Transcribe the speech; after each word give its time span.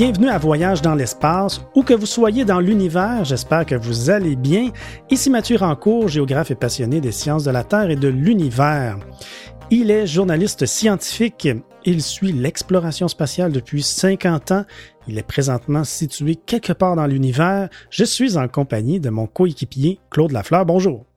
bienvenue 0.00 0.30
à 0.30 0.38
Voyage 0.38 0.80
dans 0.80 0.94
l'espace, 0.94 1.60
où 1.74 1.82
que 1.82 1.92
vous 1.92 2.06
soyez 2.06 2.46
dans 2.46 2.58
l'univers, 2.58 3.22
j'espère 3.22 3.66
que 3.66 3.74
vous 3.74 4.08
allez 4.08 4.34
bien. 4.34 4.70
Ici 5.10 5.28
Mathieu 5.28 5.58
Rancourt, 5.58 6.08
géographe 6.08 6.50
et 6.50 6.54
passionné 6.54 7.02
des 7.02 7.12
sciences 7.12 7.44
de 7.44 7.50
la 7.50 7.64
Terre 7.64 7.90
et 7.90 7.96
de 7.96 8.08
l'univers. 8.08 8.96
Il 9.70 9.90
est 9.90 10.06
journaliste 10.06 10.64
scientifique. 10.64 11.50
Il 11.84 12.02
suit 12.02 12.32
l'exploration 12.32 13.08
spatiale 13.08 13.52
depuis 13.52 13.82
50 13.82 14.52
ans. 14.52 14.64
Il 15.06 15.18
est 15.18 15.22
présentement 15.22 15.84
situé 15.84 16.34
quelque 16.34 16.72
part 16.72 16.96
dans 16.96 17.06
l'univers. 17.06 17.68
Je 17.90 18.04
suis 18.04 18.38
en 18.38 18.48
compagnie 18.48 19.00
de 19.00 19.10
mon 19.10 19.26
coéquipier 19.26 20.00
Claude 20.08 20.32
Lafleur. 20.32 20.64
Bonjour. 20.64 21.09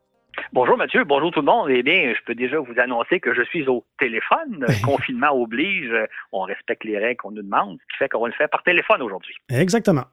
Bonjour 0.53 0.77
Mathieu, 0.77 1.03
bonjour 1.03 1.31
tout 1.31 1.39
le 1.39 1.47
monde. 1.47 1.67
Eh 1.71 1.81
bien, 1.81 2.13
je 2.13 2.23
peux 2.27 2.35
déjà 2.35 2.59
vous 2.59 2.75
annoncer 2.77 3.19
que 3.19 3.33
je 3.33 3.41
suis 3.41 3.67
au 3.67 3.83
téléphone. 3.97 4.63
Confinement 4.85 5.31
oblige, 5.31 5.91
on 6.31 6.41
respecte 6.41 6.83
les 6.83 6.99
règles 6.99 7.17
qu'on 7.17 7.31
nous 7.31 7.41
demande, 7.41 7.79
ce 7.79 7.93
qui 7.93 7.97
fait 7.97 8.07
qu'on 8.07 8.27
le 8.27 8.33
fait 8.33 8.47
par 8.47 8.61
téléphone 8.61 9.01
aujourd'hui. 9.01 9.33
Exactement. 9.49 10.03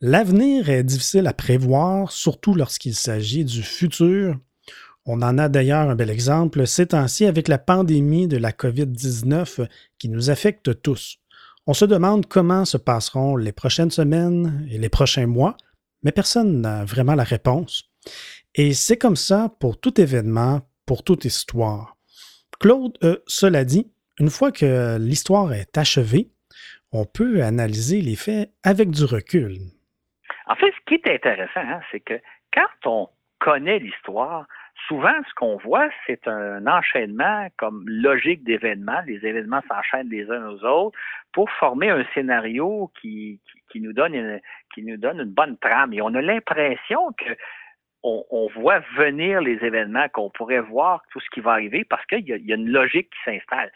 L'avenir 0.00 0.70
est 0.70 0.84
difficile 0.84 1.26
à 1.26 1.32
prévoir, 1.32 2.12
surtout 2.12 2.54
lorsqu'il 2.54 2.94
s'agit 2.94 3.44
du 3.44 3.64
futur. 3.64 4.36
On 5.06 5.22
en 5.22 5.38
a 5.38 5.48
d'ailleurs 5.48 5.90
un 5.90 5.96
bel 5.96 6.10
exemple 6.10 6.64
ces 6.64 6.86
temps-ci 6.86 7.26
avec 7.26 7.48
la 7.48 7.58
pandémie 7.58 8.28
de 8.28 8.36
la 8.36 8.52
COVID-19 8.52 9.66
qui 9.98 10.08
nous 10.08 10.30
affecte 10.30 10.82
tous. 10.82 11.18
On 11.66 11.74
se 11.74 11.84
demande 11.84 12.26
comment 12.26 12.64
se 12.64 12.76
passeront 12.76 13.34
les 13.34 13.50
prochaines 13.50 13.90
semaines 13.90 14.68
et 14.70 14.78
les 14.78 14.88
prochains 14.88 15.26
mois, 15.26 15.56
mais 16.04 16.12
personne 16.12 16.60
n'a 16.60 16.84
vraiment 16.84 17.16
la 17.16 17.24
réponse. 17.24 17.90
Et 18.60 18.72
c'est 18.72 18.98
comme 18.98 19.14
ça 19.14 19.50
pour 19.60 19.80
tout 19.80 20.00
événement, 20.00 20.62
pour 20.84 21.04
toute 21.04 21.24
histoire. 21.24 21.94
Claude, 22.58 22.98
euh, 23.04 23.18
cela 23.28 23.64
dit, 23.64 23.86
une 24.18 24.30
fois 24.30 24.50
que 24.50 24.98
l'histoire 24.98 25.52
est 25.52 25.78
achevée, 25.78 26.26
on 26.90 27.04
peut 27.04 27.44
analyser 27.44 28.00
les 28.00 28.16
faits 28.16 28.50
avec 28.64 28.90
du 28.90 29.04
recul. 29.04 29.58
En 30.48 30.56
fait, 30.56 30.72
ce 30.72 30.84
qui 30.86 30.94
est 30.94 31.08
intéressant, 31.08 31.60
hein, 31.60 31.80
c'est 31.92 32.00
que 32.00 32.14
quand 32.52 32.90
on 32.90 33.08
connaît 33.38 33.78
l'histoire, 33.78 34.48
souvent 34.88 35.14
ce 35.28 35.34
qu'on 35.34 35.58
voit, 35.58 35.88
c'est 36.08 36.26
un 36.26 36.66
enchaînement 36.66 37.46
comme 37.58 37.84
logique 37.86 38.42
d'événements. 38.42 39.02
Les 39.06 39.24
événements 39.24 39.62
s'enchaînent 39.68 40.10
les 40.10 40.28
uns 40.32 40.48
aux 40.48 40.64
autres 40.64 40.98
pour 41.32 41.48
former 41.60 41.90
un 41.90 42.04
scénario 42.12 42.90
qui, 43.00 43.40
nous 43.76 43.92
donne 43.92 44.40
une 44.76 45.24
bonne 45.26 45.56
trame. 45.58 45.92
Et 45.92 46.02
on 46.02 46.12
a 46.14 46.20
l'impression 46.20 47.12
que 47.16 47.36
on, 48.02 48.48
voit 48.54 48.80
venir 48.96 49.40
les 49.40 49.64
événements, 49.64 50.08
qu'on 50.08 50.30
pourrait 50.30 50.60
voir 50.60 51.02
tout 51.10 51.20
ce 51.20 51.30
qui 51.30 51.40
va 51.40 51.52
arriver 51.52 51.84
parce 51.84 52.04
qu'il 52.06 52.26
y, 52.26 52.52
a 52.52 52.56
une 52.56 52.70
logique 52.70 53.10
qui 53.10 53.30
s'installe. 53.30 53.72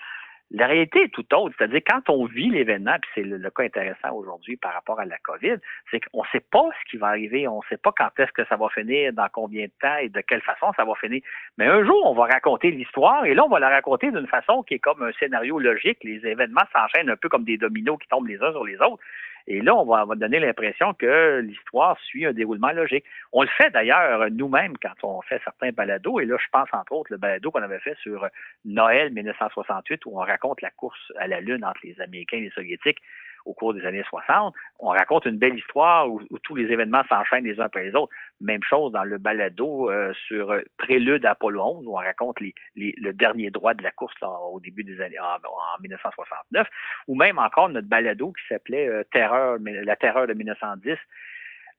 La 0.55 0.67
réalité 0.67 1.05
est 1.05 1.09
tout 1.09 1.25
autre, 1.35 1.55
c'est-à-dire 1.57 1.81
quand 1.87 2.11
on 2.11 2.27
vit 2.27 2.51
l'événement, 2.51 2.97
puis 3.01 3.11
c'est 3.15 3.23
le, 3.23 3.39
cas 3.51 3.63
intéressant 3.63 4.13
aujourd'hui 4.13 4.59
par 4.59 4.75
rapport 4.75 5.01
à 5.01 5.07
la 5.07 5.17
COVID, 5.19 5.57
c'est 5.91 6.01
qu'on 6.01 6.21
ne 6.21 6.29
sait 6.31 6.45
pas 6.51 6.69
ce 6.79 6.91
qui 6.91 6.99
va 6.99 7.07
arriver, 7.07 7.49
on 7.49 7.57
ne 7.57 7.69
sait 7.71 7.79
pas 7.79 7.91
quand 7.97 8.11
est-ce 8.19 8.33
que 8.33 8.45
ça 8.45 8.57
va 8.57 8.69
finir, 8.69 9.15
dans 9.15 9.29
combien 9.33 9.65
de 9.65 9.73
temps 9.81 9.97
et 9.97 10.11
de 10.11 10.21
quelle 10.21 10.43
façon 10.43 10.71
ça 10.77 10.85
va 10.85 10.95
finir. 10.97 11.23
Mais 11.57 11.67
un 11.67 11.83
jour, 11.87 12.05
on 12.05 12.13
va 12.13 12.25
raconter 12.25 12.71
l'histoire 12.71 13.25
et 13.25 13.33
là, 13.33 13.47
on 13.47 13.49
va 13.49 13.61
la 13.61 13.71
raconter 13.71 14.11
d'une 14.11 14.27
façon 14.27 14.63
qui 14.63 14.75
est 14.75 14.79
comme 14.79 15.03
un 15.03 15.13
scénario 15.13 15.59
logique. 15.59 16.05
Les 16.05 16.25
événements 16.27 16.61
s'enchaînent 16.71 17.09
un 17.09 17.17
peu 17.17 17.31
comme 17.31 17.45
des 17.45 17.57
dominos 17.57 17.99
qui 17.99 18.09
tombent 18.09 18.29
les 18.29 18.43
uns 18.43 18.53
sur 18.53 18.65
les 18.65 18.77
autres. 18.77 19.03
Et 19.47 19.61
là, 19.61 19.75
on 19.75 19.85
va, 19.85 20.05
donner 20.15 20.39
l'impression 20.39 20.95
que 20.95 21.41
l'histoire 21.41 21.99
suit 22.01 22.27
un 22.27 22.33
déroulement 22.33 22.73
logique. 22.73 23.05
On 23.33 23.43
le 23.43 23.49
fait 23.49 23.71
d'ailleurs 23.71 24.31
nous-mêmes 24.31 24.77
quand 24.79 24.95
on 25.03 25.21
fait 25.23 25.41
certains 25.45 25.71
balados. 25.71 26.21
Et 26.21 26.27
là, 26.27 26.37
je 26.39 26.49
pense 26.51 26.69
entre 26.73 26.93
autres 26.93 27.13
le 27.13 27.19
balado 27.19 27.51
qu'on 27.51 27.63
avait 27.63 27.81
fait 27.81 27.97
sur 28.03 28.27
Noël 28.65 29.13
1968 29.13 30.07
où 30.07 30.19
on 30.19 30.23
raconte 30.23 30.61
la 30.63 30.71
course 30.71 31.13
à 31.19 31.27
la 31.27 31.41
Lune 31.41 31.65
entre 31.65 31.81
les 31.85 32.01
Américains 32.01 32.39
et 32.39 32.43
les 32.43 32.51
Soviétiques 32.51 33.03
au 33.45 33.55
cours 33.55 33.75
des 33.75 33.85
années 33.85 34.05
60. 34.09 34.55
On 34.79 34.89
raconte 34.89 35.27
une 35.27 35.39
belle 35.39 35.57
histoire 35.57 36.09
où, 36.09 36.21
tous 36.43 36.55
les 36.55 36.71
événements 36.73 37.03
s'enchaînent 37.09 37.45
les 37.45 37.61
uns 37.61 37.65
après 37.65 37.85
les 37.85 37.95
autres. 37.95 38.13
Même 38.41 38.63
chose 38.63 38.93
dans 38.93 39.05
le 39.05 39.19
balado 39.19 39.91
euh, 39.91 40.13
sur 40.27 40.51
euh, 40.51 40.61
Prélude 40.79 41.25
Apollo 41.25 41.63
11, 41.63 41.87
où 41.87 41.93
on 41.93 42.01
raconte 42.01 42.39
le 42.41 43.13
dernier 43.13 43.51
droit 43.51 43.75
de 43.75 43.83
la 43.83 43.91
course 43.91 44.15
au 44.23 44.61
début 44.61 44.85
des 44.85 45.01
années 45.01 45.19
en, 45.21 45.81
1969, 45.81 46.69
ou 47.09 47.15
même 47.15 47.39
encore 47.39 47.69
notre 47.69 47.89
balado 47.89 48.33
qui 48.33 48.43
s'appelait 48.49 48.89
euh, 48.89 49.05
Terreur, 49.13 49.59
la 49.61 49.97
terreur 49.97 50.27
de 50.27 50.35
1910. 50.35 50.97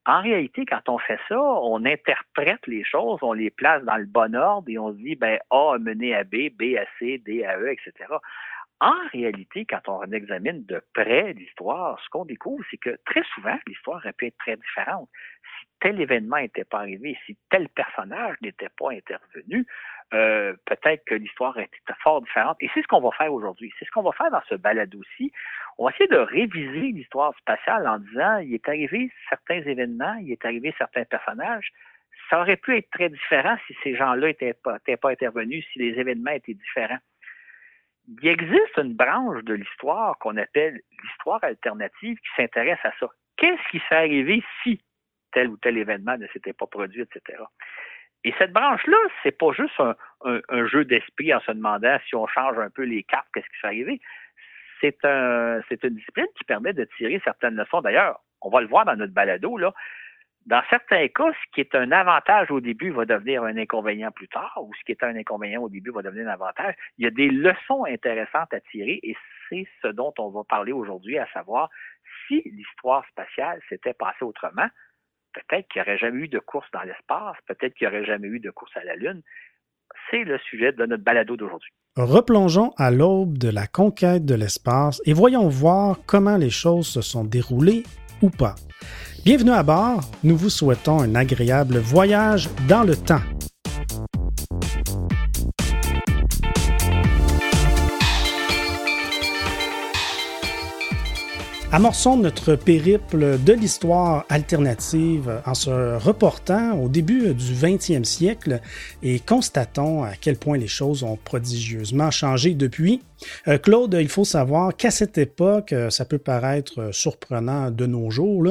En 0.06 0.22
réalité, 0.22 0.66
quand 0.66 0.90
on 0.90 0.98
fait 0.98 1.20
ça, 1.30 1.40
on 1.40 1.86
interprète 1.86 2.68
les 2.68 2.84
choses, 2.84 3.20
on 3.22 3.32
les 3.32 3.50
place 3.50 3.84
dans 3.84 3.96
le 3.96 4.06
bon 4.06 4.36
ordre 4.36 4.70
et 4.70 4.78
on 4.78 4.92
se 4.92 4.98
dit, 4.98 5.16
ben, 5.16 5.40
A 5.50 5.76
a 5.76 5.78
mené 5.78 6.14
à 6.14 6.26
B, 6.26 6.50
B 6.52 6.76
à 6.78 6.86
C, 7.00 7.22
D 7.26 7.46
à 7.46 7.58
E, 7.58 7.72
etc. 7.72 7.94
En 8.80 9.08
réalité, 9.14 9.66
quand 9.66 9.88
on 9.88 10.12
examine 10.12 10.66
de 10.66 10.82
près 10.94 11.34
l'histoire, 11.34 12.00
ce 12.04 12.10
qu'on 12.10 12.26
découvre, 12.26 12.64
c'est 12.70 12.78
que 12.78 12.98
très 13.06 13.24
souvent, 13.34 13.58
l'histoire 13.68 13.98
aurait 13.98 14.14
pu 14.14 14.28
être 14.28 14.38
très 14.38 14.58
différente. 14.58 15.10
Si 15.42 15.68
tel 15.80 16.02
événement 16.02 16.38
n'était 16.38 16.66
pas 16.66 16.80
arrivé, 16.80 17.18
si 17.26 17.38
tel 17.50 17.70
personnage 17.70 18.36
n'était 18.42 18.70
pas 18.78 18.92
intervenu, 18.92 19.66
euh, 20.14 20.54
peut-être 20.66 21.06
que 21.06 21.16
l'histoire 21.16 21.58
était 21.60 21.78
fort 22.02 22.22
différente. 22.22 22.58
Et 22.60 22.70
c'est 22.74 22.82
ce 22.82 22.88
qu'on 22.88 23.00
va 23.00 23.12
faire 23.12 23.34
aujourd'hui. 23.34 23.74
C'est 23.80 23.86
ce 23.86 23.92
qu'on 23.92 24.04
va 24.04 24.12
faire 24.12 24.32
dans 24.32 24.44
ce 24.50 24.56
balade 24.56 24.94
aussi. 24.96 25.32
On 25.78 25.86
va 25.86 25.92
essayer 25.92 26.10
de 26.10 26.18
réviser 26.18 26.92
l'histoire 26.92 27.34
spatiale 27.38 27.88
en 27.88 28.00
disant, 28.00 28.38
il 28.40 28.54
est 28.54 28.68
arrivé 28.68 29.12
certains 29.30 29.62
événements, 29.62 30.16
il 30.16 30.32
est 30.32 30.46
arrivé 30.46 30.74
certains 30.78 31.06
personnages. 31.06 31.72
Ça 32.30 32.42
aurait 32.42 32.58
pu 32.58 32.78
être 32.78 32.90
très 32.92 33.10
différent 33.10 33.56
si 33.68 33.76
ces 33.84 33.96
gens-là 33.96 34.28
n'étaient 34.28 34.56
pas 34.56 35.10
intervenus, 35.10 35.66
si 35.72 35.80
les 35.80 36.00
événements 36.00 36.32
étaient 36.32 36.54
différents 36.54 37.00
il 38.08 38.28
existe 38.28 38.78
une 38.78 38.94
branche 38.94 39.44
de 39.44 39.54
l'histoire 39.54 40.18
qu'on 40.20 40.38
appelle 40.38 40.80
l'histoire 41.04 41.44
alternative 41.44 42.18
qui 42.18 42.36
s'intéresse 42.36 42.80
à 42.84 42.92
ça. 43.00 43.08
Qu'est-ce 43.38 43.70
qui 43.72 43.80
serait 43.80 43.98
arrivé 43.98 44.44
si 44.62 44.82
tel 45.32 45.50
ou 45.50 45.58
tel 45.58 45.78
événement 45.78 46.18
ne 46.18 46.28
s'était 46.28 46.54
pas 46.54 46.68
produit, 46.68 47.02
etc. 47.02 47.42
Et 48.24 48.34
cette 48.38 48.54
branche-là, 48.54 48.98
c'est 49.22 49.38
pas 49.38 49.52
juste 49.52 49.80
un, 49.80 50.68
jeu 50.68 50.86
d'esprit 50.86 51.34
en 51.34 51.42
se 51.42 51.52
demandant 51.52 51.98
si 52.08 52.16
on 52.16 52.28
change 52.28 52.58
un 52.60 52.70
peu 52.70 52.84
les 52.84 53.04
cartes, 53.04 53.28
qu'est-ce 53.34 53.48
qui 53.48 53.58
serait 53.58 53.68
arrivé. 53.68 54.02
C'est 54.82 55.84
une 55.84 55.96
discipline 55.96 56.28
qui 56.38 56.44
permet 56.44 56.74
de 56.74 56.86
tirer 56.98 57.22
certaines 57.24 57.56
leçons. 57.56 57.82
D'ailleurs, 57.82 58.20
on 58.42 58.50
va 58.50 58.62
le 58.62 58.68
voir 58.68 58.86
dans 58.86 58.96
notre 58.96 59.14
balado, 59.14 59.58
là 59.58 59.74
dans 60.46 60.62
certains 60.70 61.08
cas, 61.08 61.32
ce 61.32 61.52
qui 61.54 61.62
est 61.62 61.76
un 61.76 61.92
avantage 61.92 62.52
au 62.52 62.60
début 62.60 62.92
va 62.92 63.06
devenir 63.06 63.44
un 63.44 63.58
inconvénient 63.58 64.12
plus 64.12 64.28
tard, 64.28 64.58
ou 64.62 64.72
ce 64.74 64.84
qui 64.86 64.92
est 64.92 65.04
un 65.04 65.16
inconvénient 65.16 65.62
au 65.62 65.70
début 65.70 65.92
va 65.92 66.02
devenir 66.02 66.28
un 66.28 66.34
avantage. 66.34 66.76
Il 66.98 67.06
y 67.06 67.08
a 67.08 67.12
des 67.12 67.30
leçons 67.30 67.86
intéressantes 67.86 68.54
à 68.54 68.60
tirer 68.72 69.00
et 69.04 69.16
c'est 69.50 69.66
ce 69.82 69.88
dont 69.88 70.14
on 70.18 70.30
va 70.30 70.44
parler 70.44 70.74
aujourd'hui, 70.74 71.18
à 71.18 71.28
savoir 71.34 71.70
si 72.28 72.42
l'histoire 72.46 73.06
spatiale 73.10 73.62
s'était 73.70 73.94
passée 73.94 74.24
autrement, 74.24 74.68
peut-être 75.34 75.68
qu'il 75.70 75.82
n'y 75.82 75.88
aurait 75.88 75.98
jamais 75.98 76.20
eu 76.26 76.28
de 76.28 76.40
course 76.40 76.68
dans 76.74 76.84
l'espace, 76.84 77.38
peut-être 77.48 77.74
qu'il 77.76 77.88
n'y 77.88 77.96
aurait 77.96 78.06
jamais 78.06 78.28
eu 78.28 78.40
de 78.40 78.52
course 78.52 78.76
à 78.76 78.84
la 78.84 78.96
Lune. 78.96 79.22
C'est 80.10 80.24
le 80.24 80.38
sujet 80.40 80.72
de 80.72 80.86
notre 80.86 81.04
balado 81.04 81.38
d'aujourd'hui. 81.38 81.72
Replongeons 81.96 82.74
à 82.78 82.92
l'aube 82.92 83.38
de 83.38 83.50
la 83.50 83.68
conquête 83.68 84.26
de 84.26 84.36
l'espace 84.36 85.02
et 85.06 85.14
voyons 85.14 85.48
voir 85.48 85.98
comment 86.08 86.38
les 86.38 86.50
choses 86.50 86.88
se 86.88 87.02
sont 87.02 87.24
déroulées 87.24 87.84
ou 88.22 88.30
pas. 88.30 88.56
Bienvenue 89.26 89.52
à 89.52 89.64
bord, 89.64 90.02
nous 90.26 90.36
vous 90.36 90.50
souhaitons 90.50 91.00
un 91.00 91.16
agréable 91.16 91.78
voyage 91.78 92.50
dans 92.68 92.84
le 92.84 92.94
temps. 92.94 93.22
Amorçons 101.76 102.18
notre 102.18 102.56
périple 102.56 103.44
de 103.44 103.52
l'histoire 103.52 104.26
alternative 104.30 105.42
en 105.44 105.56
se 105.56 105.72
reportant 105.98 106.74
au 106.74 106.88
début 106.88 107.34
du 107.34 107.52
20e 107.52 108.04
siècle 108.04 108.60
et 109.02 109.20
constatons 109.20 110.04
à 110.04 110.12
quel 110.12 110.38
point 110.38 110.60
les 110.60 110.68
choses 110.68 111.02
ont 111.02 111.18
prodigieusement 111.18 112.12
changé 112.12 112.54
depuis. 112.54 113.02
Euh, 113.48 113.58
Claude, 113.58 113.98
il 114.00 114.08
faut 114.08 114.24
savoir 114.24 114.78
qu'à 114.78 114.92
cette 114.92 115.18
époque, 115.18 115.74
euh, 115.74 115.90
ça 115.90 116.06
peut 116.06 116.20
paraître 116.20 116.94
surprenant 116.94 117.72
de 117.72 117.88
nos 117.88 118.12
jours, 118.12 118.46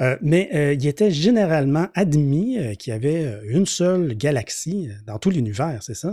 euh, 0.00 0.16
mais 0.22 0.48
il 0.76 0.86
était 0.86 1.10
généralement 1.10 1.88
admis 1.96 2.76
qu'il 2.78 2.92
y 2.92 2.96
avait 2.96 3.40
une 3.48 3.66
seule 3.66 4.14
galaxie 4.14 4.90
dans 5.04 5.18
tout 5.18 5.30
l'univers, 5.30 5.82
c'est 5.82 5.94
ça? 5.94 6.10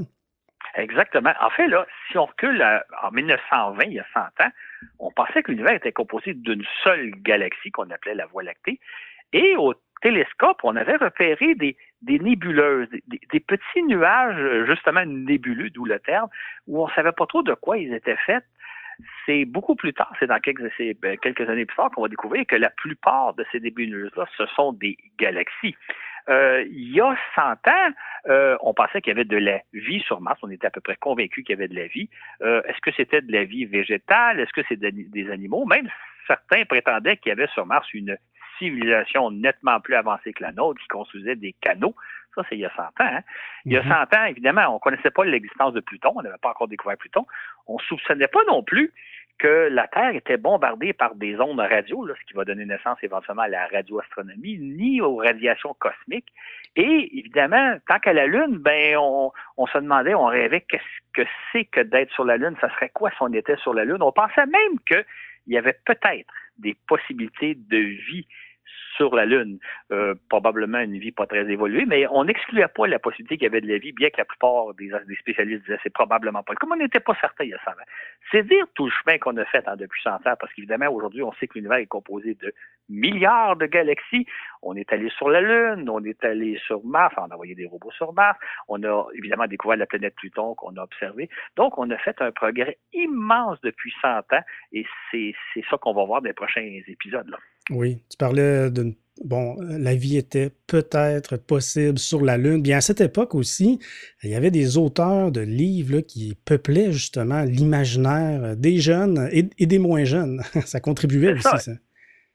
Exactement. 0.78 1.32
En 1.42 1.52
fait, 1.52 1.68
là, 1.68 1.86
si 2.10 2.18
on 2.18 2.26
recule 2.26 2.64
en 3.04 3.12
1920, 3.12 3.84
il 3.84 3.94
y 3.94 4.00
a 4.00 4.06
100 4.16 4.20
ans, 4.20 4.50
on 5.00 5.12
pensait 5.12 5.44
que 5.44 5.52
l'univers 5.52 5.74
était 5.74 5.92
composé 5.92 6.34
d'une 6.34 6.66
seule 6.84 7.12
galaxie 7.12 7.72
qu'on 7.72 7.90
appelait 7.90 8.16
la 8.16 8.26
Voie 8.26 8.44
lactée. 8.44 8.80
Et 9.34 9.56
au 9.58 9.74
télescope, 10.02 10.60
on 10.64 10.76
avait 10.76 10.98
repéré 10.98 11.56
des, 11.56 11.76
nébuleuses, 12.04 12.88
des, 13.08 13.40
petits 13.40 13.84
nuages, 13.84 14.66
justement 14.68 15.06
nébuleux, 15.06 15.70
d'où 15.70 15.86
le 15.86 16.00
terme, 16.00 16.30
où 16.68 16.84
on 16.84 16.88
ne 16.88 16.94
savait 16.94 17.12
pas 17.12 17.26
trop 17.26 17.44
de 17.44 17.54
quoi 17.54 17.78
ils 17.78 17.94
étaient 17.94 18.18
faits. 18.26 18.44
C'est 19.26 19.44
beaucoup 19.44 19.76
plus 19.76 19.94
tard, 19.94 20.14
c'est 20.20 20.28
dans 20.28 20.40
quelques, 20.40 20.72
ben, 21.02 21.18
quelques 21.18 21.50
années 21.50 21.66
plus 21.66 21.76
tard 21.76 21.92
qu'on 21.92 22.04
va 22.04 22.08
découvrir 22.08 22.46
que 22.48 22.56
la 22.56 22.70
plupart 22.70 23.34
de 23.34 23.46
ces 23.52 23.60
nébuleuses-là, 23.60 24.26
ce 24.38 24.46
sont 24.48 24.72
des 24.72 24.98
galaxies. 25.18 25.76
Euh, 26.30 26.64
il 26.70 26.92
y 26.92 27.02
a 27.02 27.16
100 27.36 27.42
ans, 27.42 27.92
euh, 28.28 28.58
on 28.62 28.74
pensait 28.74 29.02
qu'il 29.02 29.12
y 29.12 29.16
avait 29.16 29.26
de 29.26 29.38
la 29.38 29.62
vie 29.74 30.02
sur 30.02 30.22
Mars. 30.22 30.40
On 30.42 30.50
était 30.50 30.68
à 30.68 30.72
peu 30.72 30.82
près 30.82 30.96
convaincu 30.96 31.44
qu'il 31.44 31.54
y 31.54 31.58
avait 31.58 31.68
de 31.68 31.76
la 31.76 31.88
vie. 31.88 32.10
Euh, 32.42 32.62
est-ce 32.64 32.80
que 32.82 32.92
c'était 32.92 33.22
de 33.22 33.32
la 33.32 33.44
vie 33.44 33.66
végétale? 33.66 34.40
Est-ce 34.40 34.54
que 34.54 34.62
c'est 34.68 34.80
des 34.80 35.32
animaux? 35.32 35.66
Même 35.66 35.90
certains 36.28 36.66
prétendaient 36.66 37.18
qu'il 37.18 37.30
y 37.30 37.34
avait 37.34 37.48
sur 37.48 37.66
Mars 37.66 37.88
une 37.94 38.18
civilisation 38.58 39.32
nettement 39.32 39.80
plus 39.80 39.96
avancée 39.96 40.34
que 40.34 40.44
la 40.44 40.52
nôtre 40.52 40.82
qui 40.82 40.88
construisait 40.88 41.36
des 41.36 41.54
canaux. 41.62 41.96
Ça, 42.34 42.44
c'est 42.50 42.56
il 42.56 42.62
y 42.62 42.66
a 42.66 42.72
100 42.76 42.82
ans. 42.84 42.92
Hein. 43.00 43.22
Il 43.66 43.74
y 43.74 43.78
a 43.78 43.84
100 43.84 43.90
mm-hmm. 43.90 44.20
ans, 44.20 44.26
évidemment, 44.26 44.68
on 44.72 44.74
ne 44.76 44.80
connaissait 44.80 45.12
pas 45.12 45.24
l'existence 45.24 45.74
de 45.74 45.80
Pluton, 45.80 46.14
on 46.16 46.22
n'avait 46.22 46.38
pas 46.42 46.50
encore 46.50 46.68
découvert 46.68 46.98
Pluton. 46.98 47.26
On 47.68 47.76
ne 47.76 47.84
soupçonnait 47.84 48.28
pas 48.28 48.44
non 48.48 48.64
plus 48.64 48.94
que 49.38 49.70
la 49.70 49.88
Terre 49.88 50.16
était 50.16 50.38
bombardée 50.38 50.94
par 50.94 51.16
des 51.16 51.40
ondes 51.40 51.60
radio, 51.60 52.08
ce 52.08 52.26
qui 52.26 52.34
va 52.34 52.46
donner 52.46 52.66
naissance 52.66 52.98
éventuellement 53.04 53.44
à 53.44 53.48
la 53.48 53.68
radioastronomie, 53.68 54.58
ni 54.60 55.02
aux 55.02 55.18
radiations 55.18 55.76
cosmiques. 55.78 56.32
Et 56.76 57.20
évidemment, 57.20 57.78
tant 57.88 58.00
qu'à 58.00 58.14
la 58.14 58.28
Lune, 58.28 58.58
ben 58.58 58.98
on, 58.98 59.32
on 59.58 59.68
se 59.68 59.78
demandait, 59.78 60.14
on 60.14 60.26
rêvait 60.26 60.62
qu'est-ce 60.62 60.84
que 61.14 61.28
c'est 61.52 61.66
que 61.66 61.82
d'être 61.82 62.12
sur 62.12 62.26
la 62.26 62.38
Lune, 62.38 62.56
ça 62.62 62.70
serait 62.76 62.90
quoi 62.90 63.12
si 63.12 63.18
on 63.22 63.34
était 63.34 63.58
sur 63.58 63.74
la 63.74 63.86
Lune. 63.86 64.02
On 64.02 64.12
pensait 64.12 64.46
même 64.46 64.80
qu'il 64.88 65.04
y 65.48 65.58
avait 65.58 65.78
peut-être 65.86 66.34
des 66.58 66.76
possibilités 66.88 67.56
de 67.56 67.78
vie 67.78 68.28
sur 68.96 69.16
la 69.16 69.26
Lune. 69.26 69.60
Euh, 69.92 70.16
probablement 70.30 70.80
une 70.80 70.98
vie 70.98 71.12
pas 71.12 71.28
très 71.28 71.50
évoluée, 71.50 71.86
mais 71.86 72.08
on 72.12 72.24
n'excluait 72.24 72.68
pas 72.68 72.88
la 72.88 73.00
possibilité 73.00 73.38
qu'il 73.38 73.44
y 73.44 73.48
avait 73.48 73.62
de 73.62 73.68
la 73.68 73.78
vie, 73.78 73.92
bien 73.92 74.10
que 74.10 74.18
la 74.18 74.26
plupart 74.26 74.74
des, 74.76 74.92
spécialistes 75.20 75.64
disaient 75.64 75.80
c'est 75.84 75.94
probablement 75.94 76.44
pas 76.44 76.56
cas. 76.56 76.68
on 76.70 76.76
n'était 76.76 77.00
pas 77.00 77.16
certain 77.20 77.44
il 77.44 77.50
y 77.50 77.54
a 77.54 77.60
100 77.64 77.72
ans. 77.72 77.74
C'est 78.32 78.44
dire 78.44 78.66
tout 78.74 78.86
le 78.86 78.92
chemin 78.92 79.18
qu'on 79.18 79.38
a 79.38 79.46
fait 79.46 79.68
hein, 79.68 79.76
depuis 79.76 80.02
100 80.02 80.10
ans, 80.28 80.36
parce 80.40 80.52
qu'évidemment, 80.54 80.88
aujourd'hui, 80.88 81.24
on 81.24 81.34
sait 81.34 81.48
que 81.48 81.56
l'univers 81.56 81.78
est 81.78 81.86
composé 81.86 82.36
de 82.36 82.54
milliards 82.90 83.56
de 83.56 83.66
galaxies. 83.66 84.26
On 84.62 84.76
est 84.76 84.92
allé 84.92 85.10
sur 85.10 85.30
la 85.30 85.42
Lune, 85.42 85.90
on 85.90 86.04
est 86.04 86.24
allé 86.24 86.60
sur 86.66 86.84
Mars, 86.86 87.14
on 87.18 87.30
a 87.30 87.34
envoyé 87.34 87.56
des 87.56 87.66
robots 87.66 87.92
sur 87.92 88.14
Mars, 88.14 88.38
on 88.68 88.84
a 88.84 89.08
évidemment 89.16 89.48
découvert 89.48 89.78
la 89.78 89.86
planète 89.86 90.16
Pluton 90.16 90.56
qu'on 90.56 90.76
a 90.78 90.84
observé. 90.84 91.30
Donc, 91.56 91.78
on 91.78 91.90
a 91.92 91.98
fait 91.98 92.22
un 92.22 92.32
progrès 92.32 92.78
immense 92.94 93.60
depuis 93.62 93.94
100 94.02 94.34
ans, 94.34 94.44
et 94.72 94.86
c'est 95.12 95.34
ça 95.70 95.78
qu'on 95.78 95.94
va 95.94 96.06
voir 96.06 96.22
dans 96.22 96.28
les 96.28 96.34
prochains 96.34 96.62
épisodes. 96.88 97.28
Là. 97.30 97.38
Oui, 97.72 98.04
tu 98.10 98.18
parlais 98.18 98.70
de 98.70 98.96
bon, 99.24 99.56
la 99.60 99.96
vie 99.96 100.18
était 100.18 100.52
peut-être 100.68 101.38
possible 101.38 101.98
sur 101.98 102.22
la 102.22 102.38
Lune. 102.38 102.62
Bien, 102.62 102.78
à 102.78 102.82
cette 102.82 103.02
époque 103.02 103.36
aussi, 103.36 103.80
il 104.24 104.30
y 104.30 104.36
avait 104.36 104.52
des 104.52 104.78
auteurs 104.78 105.32
de 105.32 105.42
livres 105.42 106.02
qui 106.02 106.38
peuplaient 106.46 106.92
justement 106.92 107.44
l'imaginaire 107.44 108.56
des 108.56 108.78
jeunes 108.78 109.30
et, 109.32 109.66
des 109.66 109.80
moins 109.80 110.04
jeunes. 110.04 110.42
ça 110.66 110.80
contribuait 110.80 111.34
aussi, 111.34 111.58
ça. 111.60 111.72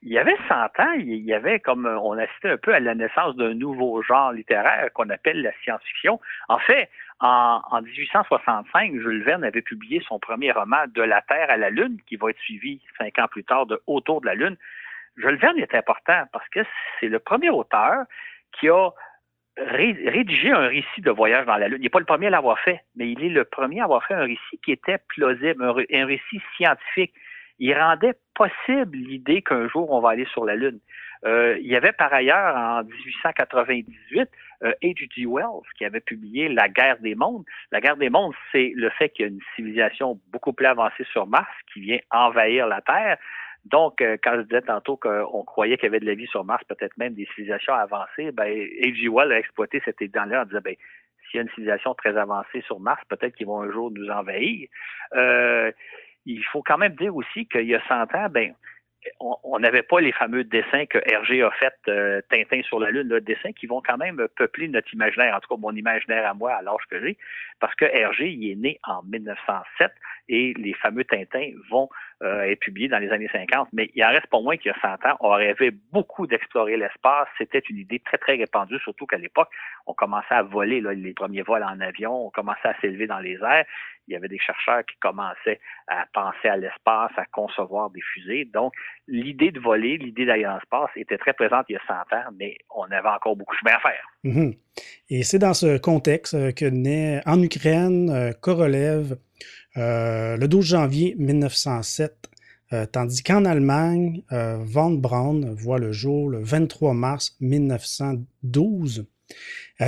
Il 0.03 0.11
y 0.11 0.17
avait 0.17 0.35
100 0.47 0.55
ans, 0.55 0.93
il 0.97 1.23
y 1.23 1.33
avait 1.33 1.59
comme 1.59 1.85
on 1.85 2.13
assistait 2.13 2.49
un 2.49 2.57
peu 2.57 2.73
à 2.73 2.79
la 2.79 2.95
naissance 2.95 3.35
d'un 3.35 3.53
nouveau 3.53 4.01
genre 4.01 4.33
littéraire 4.33 4.89
qu'on 4.95 5.07
appelle 5.11 5.43
la 5.43 5.51
science-fiction. 5.63 6.19
En 6.49 6.57
fait, 6.57 6.89
en, 7.19 7.61
en, 7.69 7.83
1865, 7.83 8.93
Jules 8.93 9.23
Verne 9.23 9.43
avait 9.43 9.61
publié 9.61 10.01
son 10.07 10.17
premier 10.17 10.51
roman 10.53 10.85
De 10.95 11.03
la 11.03 11.21
Terre 11.21 11.51
à 11.51 11.57
la 11.57 11.69
Lune, 11.69 11.99
qui 12.07 12.15
va 12.15 12.31
être 12.31 12.39
suivi 12.39 12.81
cinq 12.97 13.19
ans 13.19 13.27
plus 13.29 13.43
tard 13.43 13.67
de 13.67 13.79
Autour 13.85 14.21
de 14.21 14.25
la 14.25 14.33
Lune. 14.33 14.57
Jules 15.17 15.37
Verne 15.37 15.59
est 15.59 15.75
important 15.75 16.23
parce 16.31 16.47
que 16.49 16.61
c'est 16.99 17.07
le 17.07 17.19
premier 17.19 17.49
auteur 17.49 18.05
qui 18.59 18.69
a 18.69 18.89
rédigé 19.57 20.51
un 20.51 20.67
récit 20.67 21.01
de 21.01 21.11
voyage 21.11 21.45
dans 21.45 21.57
la 21.57 21.67
Lune. 21.67 21.79
Il 21.79 21.83
n'est 21.83 21.89
pas 21.89 21.99
le 21.99 22.05
premier 22.05 22.27
à 22.27 22.31
l'avoir 22.31 22.59
fait, 22.59 22.81
mais 22.95 23.11
il 23.11 23.23
est 23.23 23.29
le 23.29 23.43
premier 23.43 23.81
à 23.81 23.85
avoir 23.85 24.05
fait 24.05 24.13
un 24.13 24.23
récit 24.23 24.59
qui 24.63 24.71
était 24.71 24.97
plausible, 25.09 25.63
un, 25.63 26.05
récit 26.05 26.41
scientifique. 26.55 27.13
Il 27.59 27.77
rendait 27.77 28.15
possible 28.33 28.97
l'idée 28.97 29.41
qu'un 29.41 29.67
jour 29.67 29.91
on 29.91 29.99
va 29.99 30.11
aller 30.11 30.25
sur 30.25 30.45
la 30.45 30.55
Lune. 30.55 30.79
Euh, 31.25 31.57
il 31.59 31.67
y 31.67 31.75
avait 31.75 31.91
par 31.91 32.11
ailleurs 32.11 32.55
en 32.55 32.83
1898 32.83 34.29
euh, 34.63 34.73
H.G. 34.81 35.27
Wells 35.27 35.61
qui 35.77 35.85
avait 35.85 35.99
publié 35.99 36.49
La 36.49 36.67
guerre 36.67 36.97
des 36.99 37.13
mondes. 37.13 37.43
La 37.71 37.79
guerre 37.79 37.97
des 37.97 38.09
mondes, 38.09 38.33
c'est 38.51 38.71
le 38.75 38.89
fait 38.89 39.09
qu'il 39.09 39.25
y 39.25 39.29
a 39.29 39.31
une 39.31 39.39
civilisation 39.55 40.19
beaucoup 40.31 40.53
plus 40.53 40.65
avancée 40.65 41.05
sur 41.11 41.27
Mars 41.27 41.51
qui 41.71 41.81
vient 41.81 41.99
envahir 42.09 42.67
la 42.67 42.81
Terre. 42.81 43.17
Donc, 43.65 44.01
euh, 44.01 44.17
quand 44.23 44.35
je 44.37 44.41
disais 44.41 44.61
tantôt 44.61 44.97
qu'on 44.97 45.43
croyait 45.43 45.77
qu'il 45.77 45.85
y 45.85 45.87
avait 45.87 45.99
de 45.99 46.05
la 46.05 46.15
vie 46.15 46.27
sur 46.27 46.43
Mars, 46.43 46.63
peut-être 46.67 46.97
même 46.97 47.13
des 47.13 47.25
civilisations 47.27 47.73
avancées, 47.73 48.31
ben, 48.31 48.47
H.G. 48.47 49.07
Wells 49.07 49.31
a 49.31 49.37
exploité 49.37 49.81
cet 49.85 50.01
élan-là 50.01 50.41
en 50.41 50.45
disant, 50.45 50.61
ben, 50.63 50.75
s'il 51.29 51.37
y 51.37 51.39
a 51.39 51.43
une 51.43 51.49
civilisation 51.49 51.93
très 51.93 52.17
avancée 52.17 52.61
sur 52.61 52.79
Mars, 52.79 53.01
peut-être 53.07 53.35
qu'ils 53.35 53.47
vont 53.47 53.61
un 53.61 53.71
jour 53.71 53.91
nous 53.91 54.09
envahir. 54.09 54.67
Euh, 55.13 55.71
il 56.25 56.43
faut 56.45 56.63
quand 56.63 56.77
même 56.77 56.95
dire 56.95 57.15
aussi 57.15 57.47
qu'il 57.47 57.67
y 57.67 57.75
a 57.75 57.81
100 57.87 58.15
ans, 58.15 58.29
ben, 58.29 58.53
on 59.19 59.57
n'avait 59.59 59.81
pas 59.81 59.99
les 59.99 60.11
fameux 60.11 60.43
dessins 60.43 60.85
que 60.85 60.99
Hergé 61.11 61.41
a 61.41 61.51
fait, 61.51 61.73
euh, 61.87 62.21
Tintin 62.29 62.61
sur 62.63 62.79
la 62.79 62.91
Lune, 62.91 63.07
le 63.07 63.21
dessin 63.21 63.51
qui 63.51 63.65
vont 63.65 63.81
quand 63.81 63.97
même 63.97 64.27
peupler 64.35 64.67
notre 64.67 64.93
imaginaire, 64.93 65.35
en 65.35 65.39
tout 65.39 65.49
cas 65.49 65.59
mon 65.59 65.75
imaginaire 65.75 66.29
à 66.29 66.33
moi 66.33 66.53
à 66.53 66.61
l'âge 66.61 66.85
que 66.89 66.99
j'ai, 66.99 67.17
parce 67.59 67.73
que 67.75 67.85
Hergé, 67.85 68.29
il 68.29 68.51
est 68.51 68.55
né 68.55 68.79
en 68.83 69.01
1907 69.03 69.91
et 70.29 70.53
les 70.55 70.73
fameux 70.75 71.03
Tintins 71.03 71.51
vont 71.69 71.89
euh, 72.21 72.43
être 72.43 72.59
publiés 72.59 72.87
dans 72.87 72.99
les 72.99 73.09
années 73.09 73.29
50. 73.31 73.69
Mais 73.73 73.89
il 73.95 74.03
en 74.03 74.09
reste 74.09 74.27
pas 74.27 74.39
moins 74.39 74.57
qu'il 74.57 74.71
y 74.71 74.75
a 74.75 74.79
100 74.81 75.09
ans, 75.09 75.17
on 75.21 75.31
rêvait 75.31 75.71
beaucoup 75.91 76.27
d'explorer 76.27 76.77
l'espace. 76.77 77.27
C'était 77.37 77.63
une 77.69 77.77
idée 77.77 77.99
très, 77.99 78.17
très 78.17 78.35
répandue, 78.35 78.79
surtout 78.79 79.05
qu'à 79.05 79.17
l'époque, 79.17 79.49
on 79.87 79.93
commençait 79.93 80.35
à 80.35 80.43
voler 80.43 80.81
les 80.81 81.13
premiers 81.13 81.41
vols 81.41 81.63
en 81.63 81.79
avion, 81.79 82.27
on 82.27 82.29
commençait 82.29 82.67
à 82.67 82.79
s'élever 82.79 83.07
dans 83.07 83.19
les 83.19 83.37
airs. 83.41 83.65
Il 84.07 84.13
y 84.13 84.17
avait 84.17 84.27
des 84.27 84.39
chercheurs 84.39 84.83
qui 84.85 84.97
commençaient 84.99 85.59
à 85.87 86.05
penser 86.13 86.47
à 86.47 86.57
l'espace, 86.57 87.11
à 87.17 87.25
concevoir 87.25 87.89
des 87.91 88.01
fusées. 88.01 88.45
Donc, 88.45 88.73
l'idée 89.07 89.51
de 89.51 89.59
voler, 89.59 89.97
l'idée 89.97 90.25
d'aller 90.25 90.43
dans 90.43 90.55
l'espace 90.55 90.89
était 90.95 91.17
très 91.17 91.33
présente 91.33 91.65
il 91.69 91.73
y 91.73 91.75
a 91.77 91.81
100 91.87 92.15
ans, 92.15 92.31
mais 92.37 92.57
on 92.75 92.83
avait 92.85 93.09
encore 93.09 93.35
beaucoup 93.35 93.55
de 93.55 93.59
chemin 93.59 93.77
à 93.77 93.79
faire. 93.79 94.05
Mhm. 94.23 94.53
Et 95.09 95.23
c'est 95.23 95.39
dans 95.39 95.53
ce 95.53 95.77
contexte 95.77 96.33
euh, 96.33 96.51
que 96.51 96.65
naît 96.65 97.21
en 97.25 97.41
Ukraine 97.41 98.09
euh, 98.09 98.31
Korolev 98.39 99.17
le 99.75 100.45
12 100.45 100.65
janvier 100.65 101.15
1907, 101.17 102.29
tandis 102.91 103.23
qu'en 103.23 103.45
Allemagne, 103.45 104.23
Von 104.29 104.91
Braun 104.91 105.53
voit 105.55 105.79
le 105.79 105.91
jour 105.91 106.29
le 106.29 106.41
23 106.41 106.93
mars 106.93 107.35
1912. 107.41 109.07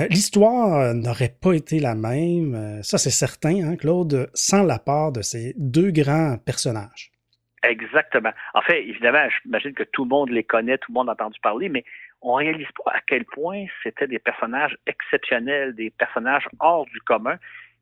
L'histoire 0.10 0.94
n'aurait 0.94 1.36
pas 1.42 1.54
été 1.54 1.80
la 1.80 1.96
même, 1.96 2.82
ça 2.82 2.98
c'est 2.98 3.10
certain, 3.10 3.64
hein, 3.64 3.76
Claude, 3.76 4.30
sans 4.34 4.64
la 4.64 4.80
part 4.80 5.12
de 5.12 5.22
ces 5.22 5.54
deux 5.58 5.92
grands 5.92 6.38
personnages. 6.38 7.12
Exactement. 7.62 8.32
En 8.54 8.62
fait, 8.62 8.84
évidemment, 8.84 9.26
j'imagine 9.44 9.74
que 9.74 9.84
tout 9.84 10.04
le 10.04 10.10
monde 10.10 10.30
les 10.30 10.44
connaît, 10.44 10.78
tout 10.78 10.92
le 10.92 10.96
monde 10.96 11.10
a 11.10 11.14
entendu 11.14 11.40
parler, 11.42 11.70
mais 11.70 11.86
on 12.22 12.34
réalise 12.34 12.68
pas 12.84 12.92
à 12.92 13.00
quel 13.08 13.24
point 13.26 13.66
c'était 13.84 14.08
des 14.08 14.20
personnages 14.20 14.78
exceptionnels, 14.88 15.74
des 15.76 15.90
personnages 15.92 16.48
hors 16.60 16.86
du 16.86 17.00
commun, 17.02 17.38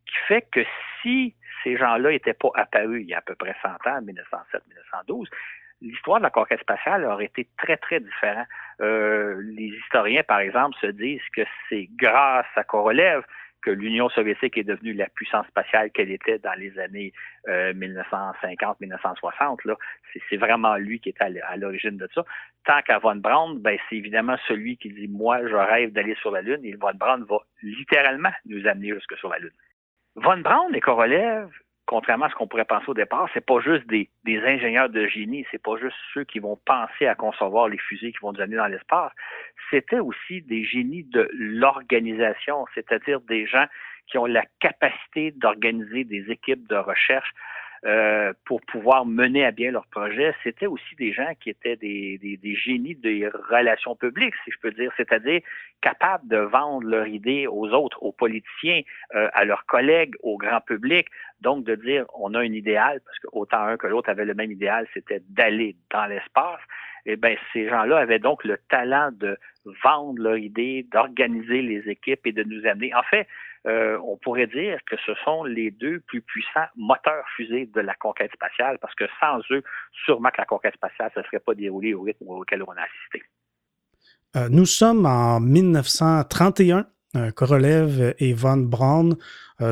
qui 0.05 0.13
fait 0.27 0.45
que 0.51 0.61
si 1.01 1.33
ces 1.63 1.77
gens-là 1.77 2.11
n'étaient 2.11 2.33
pas 2.33 2.49
apparus 2.55 3.01
il 3.01 3.09
y 3.09 3.13
a 3.13 3.19
à 3.19 3.21
peu 3.21 3.35
près 3.35 3.55
100 3.61 3.69
ans, 3.69 4.01
1907-1912, 4.01 5.27
l'histoire 5.81 6.19
de 6.19 6.23
la 6.23 6.29
conquête 6.29 6.61
spatiale 6.61 7.05
aurait 7.05 7.25
été 7.25 7.47
très, 7.57 7.77
très 7.77 7.99
différente. 7.99 8.47
Euh, 8.81 9.41
les 9.43 9.73
historiens, 9.85 10.23
par 10.23 10.39
exemple, 10.39 10.77
se 10.79 10.87
disent 10.87 11.27
que 11.35 11.41
c'est 11.69 11.89
grâce 11.95 12.45
à 12.55 12.63
Korolev 12.63 13.23
que 13.61 13.69
l'Union 13.69 14.09
soviétique 14.09 14.57
est 14.57 14.63
devenue 14.63 14.93
la 14.93 15.07
puissance 15.07 15.45
spatiale 15.47 15.91
qu'elle 15.91 16.09
était 16.11 16.39
dans 16.39 16.57
les 16.57 16.79
années 16.79 17.13
1950-1960. 17.47 19.67
Euh, 19.67 19.75
c'est 20.29 20.37
vraiment 20.37 20.77
lui 20.77 20.99
qui 20.99 21.09
est 21.09 21.21
à 21.21 21.29
l'origine 21.57 21.97
de 21.97 22.09
ça. 22.13 22.25
Tant 22.65 22.81
qu'à 22.81 22.97
Von 22.99 23.17
Braun, 23.17 23.59
ben, 23.59 23.77
c'est 23.87 23.97
évidemment 23.97 24.37
celui 24.47 24.77
qui 24.77 24.89
dit 24.89 25.07
moi 25.07 25.47
je 25.47 25.55
rêve 25.55 25.91
d'aller 25.91 26.15
sur 26.15 26.31
la 26.31 26.41
Lune 26.41 26.61
et 26.63 26.73
Von 26.73 26.95
Braun 26.95 27.23
va 27.29 27.37
littéralement 27.61 28.31
nous 28.45 28.65
amener 28.67 28.95
jusque 28.95 29.15
sur 29.17 29.29
la 29.29 29.37
Lune. 29.39 29.51
Von 30.15 30.37
Braun 30.37 30.73
et 30.73 30.81
Korolev 30.81 31.49
contrairement 31.91 32.25
à 32.25 32.29
ce 32.29 32.35
qu'on 32.35 32.47
pourrait 32.47 32.63
penser 32.63 32.85
au 32.87 32.93
départ, 32.93 33.29
c'est 33.33 33.45
pas 33.45 33.59
juste 33.59 33.85
des, 33.87 34.09
ingénieurs 34.25 34.87
de 34.87 35.07
génie, 35.07 35.45
c'est 35.51 35.61
pas 35.61 35.75
juste 35.75 35.97
ceux 36.13 36.23
qui 36.23 36.39
vont 36.39 36.57
penser 36.65 37.05
à 37.05 37.15
concevoir 37.15 37.67
les 37.67 37.77
fusées 37.77 38.13
qui 38.13 38.19
vont 38.21 38.31
nous 38.31 38.55
dans 38.55 38.67
l'espace. 38.67 39.11
C'était 39.69 39.99
aussi 39.99 40.41
des 40.41 40.63
génies 40.63 41.03
de 41.03 41.29
l'organisation, 41.33 42.65
c'est-à-dire 42.73 43.19
des 43.19 43.45
gens 43.45 43.65
qui 44.07 44.17
ont 44.17 44.25
la 44.25 44.45
capacité 44.61 45.31
d'organiser 45.31 46.05
des 46.05 46.31
équipes 46.31 46.65
de 46.69 46.77
recherche 46.77 47.29
euh, 47.83 48.31
pour 48.45 48.61
pouvoir 48.61 49.07
mener 49.07 49.43
à 49.43 49.49
bien 49.49 49.71
leur 49.71 49.87
projet, 49.87 50.35
c'était 50.43 50.67
aussi 50.67 50.95
des 50.97 51.13
gens 51.13 51.31
qui 51.39 51.49
étaient 51.49 51.77
des, 51.77 52.19
des, 52.19 52.55
génies 52.55 52.93
des 52.93 53.27
relations 53.49 53.95
publiques, 53.95 54.35
si 54.45 54.51
je 54.51 54.57
peux 54.61 54.71
dire, 54.71 54.91
c'est-à-dire 54.97 55.41
capables 55.81 56.27
de 56.27 56.37
vendre 56.37 56.87
leur 56.87 57.07
idée 57.07 57.47
aux 57.47 57.69
autres, 57.69 57.97
aux 58.03 58.11
politiciens, 58.11 58.81
euh, 59.15 59.29
à 59.33 59.45
leurs 59.45 59.65
collègues, 59.65 60.13
au 60.21 60.37
grand 60.37 60.61
public. 60.61 61.07
Donc, 61.41 61.65
de 61.65 61.73
dire, 61.73 62.05
on 62.13 62.35
a 62.35 62.39
un 62.39 62.53
idéal, 62.53 63.01
parce 63.03 63.17
que 63.17 63.27
autant 63.31 63.63
un 63.63 63.77
que 63.77 63.87
l'autre 63.87 64.09
avait 64.09 64.25
le 64.25 64.35
même 64.35 64.51
idéal, 64.51 64.87
c'était 64.93 65.23
d'aller 65.29 65.75
dans 65.89 66.05
l'espace. 66.05 66.61
Eh 67.07 67.15
bien, 67.15 67.35
ces 67.51 67.67
gens-là 67.67 67.97
avaient 67.97 68.19
donc 68.19 68.43
le 68.43 68.59
talent 68.69 69.09
de 69.11 69.39
vendre 69.83 70.21
leur 70.21 70.37
idée, 70.37 70.85
d'organiser 70.91 71.63
les 71.63 71.89
équipes 71.89 72.27
et 72.27 72.31
de 72.31 72.43
nous 72.43 72.63
amener. 72.67 72.93
En 72.93 73.01
fait, 73.01 73.27
euh, 73.67 73.97
on 74.05 74.17
pourrait 74.17 74.47
dire 74.47 74.79
que 74.89 74.95
ce 75.05 75.13
sont 75.23 75.43
les 75.43 75.71
deux 75.71 75.99
plus 76.01 76.21
puissants 76.21 76.65
moteurs 76.75 77.25
fusées 77.35 77.67
de 77.67 77.81
la 77.81 77.93
conquête 77.95 78.31
spatiale, 78.33 78.77
parce 78.79 78.95
que 78.95 79.05
sans 79.19 79.39
eux, 79.51 79.63
sûrement 80.05 80.29
que 80.29 80.39
la 80.39 80.45
conquête 80.45 80.75
spatiale 80.75 81.11
ne 81.15 81.23
serait 81.23 81.39
pas 81.39 81.53
déroulée 81.53 81.93
au 81.93 82.01
rythme 82.01 82.27
auquel 82.27 82.63
on 82.63 82.71
a 82.71 82.81
assisté. 82.81 83.23
Euh, 84.35 84.47
nous 84.49 84.65
sommes 84.65 85.05
en 85.05 85.39
1931 85.39 86.87
Korolev 87.35 88.15
et 88.19 88.33
Von 88.33 88.55
Braun 88.55 89.17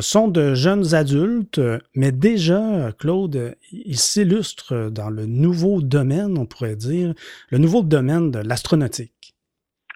sont 0.01 0.27
de 0.27 0.55
jeunes 0.55 0.93
adultes, 0.93 1.61
mais 1.95 2.11
déjà, 2.11 2.91
Claude, 2.99 3.55
ils 3.71 3.97
s'illustrent 3.97 4.91
dans 4.91 5.09
le 5.09 5.25
nouveau 5.25 5.81
domaine, 5.81 6.37
on 6.37 6.45
pourrait 6.45 6.75
dire, 6.75 7.13
le 7.49 7.57
nouveau 7.57 7.81
domaine 7.81 8.29
de 8.29 8.39
l'astronautique. 8.39 9.35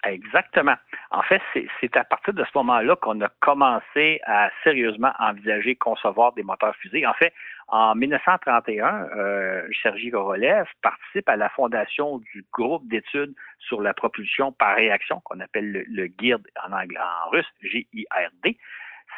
Exactement. 0.06 0.76
En 1.14 1.22
fait, 1.22 1.40
c'est 1.80 1.96
à 1.96 2.02
partir 2.02 2.34
de 2.34 2.42
ce 2.42 2.50
moment-là 2.56 2.96
qu'on 2.96 3.20
a 3.20 3.28
commencé 3.38 4.20
à 4.24 4.50
sérieusement 4.64 5.12
envisager 5.20 5.76
concevoir 5.76 6.32
des 6.32 6.42
moteurs 6.42 6.74
fusées. 6.74 7.06
En 7.06 7.12
fait, 7.14 7.32
en 7.68 7.94
1931, 7.94 9.08
euh, 9.16 9.62
Sergi 9.80 10.10
Korolev 10.10 10.66
participe 10.82 11.28
à 11.28 11.36
la 11.36 11.48
fondation 11.50 12.18
du 12.18 12.44
groupe 12.52 12.88
d'études 12.88 13.32
sur 13.60 13.80
la 13.80 13.94
propulsion 13.94 14.50
par 14.50 14.74
réaction 14.74 15.20
qu'on 15.20 15.38
appelle 15.38 15.84
le, 15.86 16.06
GIRD 16.18 16.48
en 16.66 16.72
anglais, 16.72 16.98
en 16.98 17.30
russe, 17.30 17.46
G-I-R-D. 17.62 18.58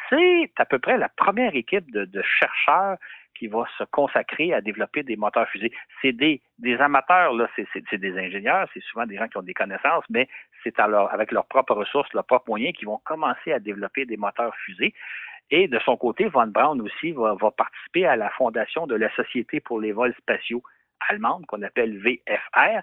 C'est 0.09 0.51
à 0.57 0.65
peu 0.65 0.77
près 0.77 0.99
la 0.99 1.09
première 1.09 1.55
équipe 1.55 1.91
de, 1.91 2.05
de 2.05 2.21
chercheurs 2.21 2.97
qui 3.37 3.47
va 3.47 3.65
se 3.77 3.83
consacrer 3.85 4.53
à 4.53 4.61
développer 4.61 5.03
des 5.03 5.15
moteurs 5.15 5.47
fusées. 5.49 5.71
C'est 6.01 6.13
des, 6.13 6.41
amateurs, 6.79 7.33
là, 7.33 7.47
c'est 7.55 7.97
des 7.97 8.17
ingénieurs, 8.17 8.67
c'est 8.73 8.83
souvent 8.83 9.05
des 9.05 9.17
gens 9.17 9.27
qui 9.27 9.37
ont 9.37 9.43
des 9.43 9.53
connaissances, 9.53 10.03
mais 10.09 10.27
c'est 10.63 10.79
avec 10.79 11.31
leurs 11.31 11.45
propres 11.45 11.75
ressources, 11.75 12.11
leurs 12.13 12.25
propres 12.25 12.49
moyens 12.49 12.75
qui 12.75 12.85
vont 12.85 12.99
commencer 13.03 13.53
à 13.53 13.59
développer 13.59 14.05
des 14.05 14.17
moteurs 14.17 14.55
fusées. 14.65 14.93
Et 15.49 15.67
de 15.67 15.79
son 15.79 15.95
côté, 15.95 16.27
Von 16.27 16.47
Braun 16.47 16.79
aussi 16.81 17.11
va, 17.13 17.35
va 17.35 17.51
participer 17.51 18.05
à 18.05 18.15
la 18.15 18.29
fondation 18.31 18.85
de 18.85 18.95
la 18.95 19.09
Société 19.15 19.61
pour 19.61 19.79
les 19.79 19.93
vols 19.93 20.13
spatiaux 20.15 20.61
allemande 21.09 21.45
qu'on 21.45 21.61
appelle 21.61 21.97
VFR. 21.99 22.81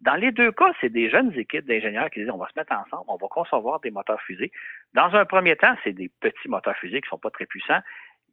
Dans 0.00 0.14
les 0.14 0.32
deux 0.32 0.52
cas, 0.52 0.72
c'est 0.80 0.90
des 0.90 1.10
jeunes 1.10 1.32
équipes 1.36 1.66
d'ingénieurs 1.66 2.10
qui 2.10 2.20
disent 2.20 2.30
on 2.30 2.38
va 2.38 2.48
se 2.48 2.58
mettre 2.58 2.72
ensemble, 2.72 3.04
on 3.08 3.16
va 3.16 3.28
concevoir 3.28 3.80
des 3.80 3.90
moteurs 3.90 4.20
fusées. 4.22 4.52
Dans 4.94 5.14
un 5.14 5.24
premier 5.24 5.56
temps, 5.56 5.74
c'est 5.82 5.92
des 5.92 6.10
petits 6.20 6.48
moteurs 6.48 6.76
fusées 6.76 7.00
qui 7.00 7.06
ne 7.06 7.10
sont 7.10 7.18
pas 7.18 7.30
très 7.30 7.46
puissants 7.46 7.80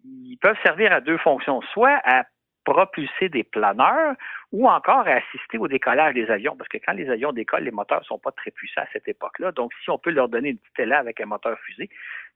ils 0.06 0.38
peuvent 0.38 0.58
servir 0.64 0.92
à 0.92 1.02
deux 1.02 1.18
fonctions, 1.18 1.62
soit 1.74 2.00
à 2.04 2.24
propulser 2.64 3.30
des 3.30 3.44
planeurs 3.44 4.16
ou 4.52 4.68
encore 4.70 5.08
à 5.08 5.14
assister 5.14 5.58
au 5.58 5.68
décollage 5.68 6.14
des 6.14 6.30
avions, 6.30 6.56
parce 6.56 6.68
que 6.70 6.78
quand 6.78 6.94
les 6.94 7.10
avions 7.10 7.32
décollent, 7.32 7.64
les 7.64 7.72
moteurs 7.72 8.02
ne 8.02 8.06
sont 8.06 8.20
pas 8.20 8.32
très 8.32 8.52
puissants 8.52 8.82
à 8.82 8.88
cette 8.94 9.08
époque-là. 9.08 9.52
Donc, 9.52 9.72
si 9.84 9.90
on 9.90 9.98
peut 9.98 10.12
leur 10.12 10.30
donner 10.30 10.50
une 10.50 10.58
petite 10.58 10.80
élan 10.80 10.98
avec 10.98 11.20
un 11.22 11.26
moteur 11.26 11.58
fusée. 11.60 11.90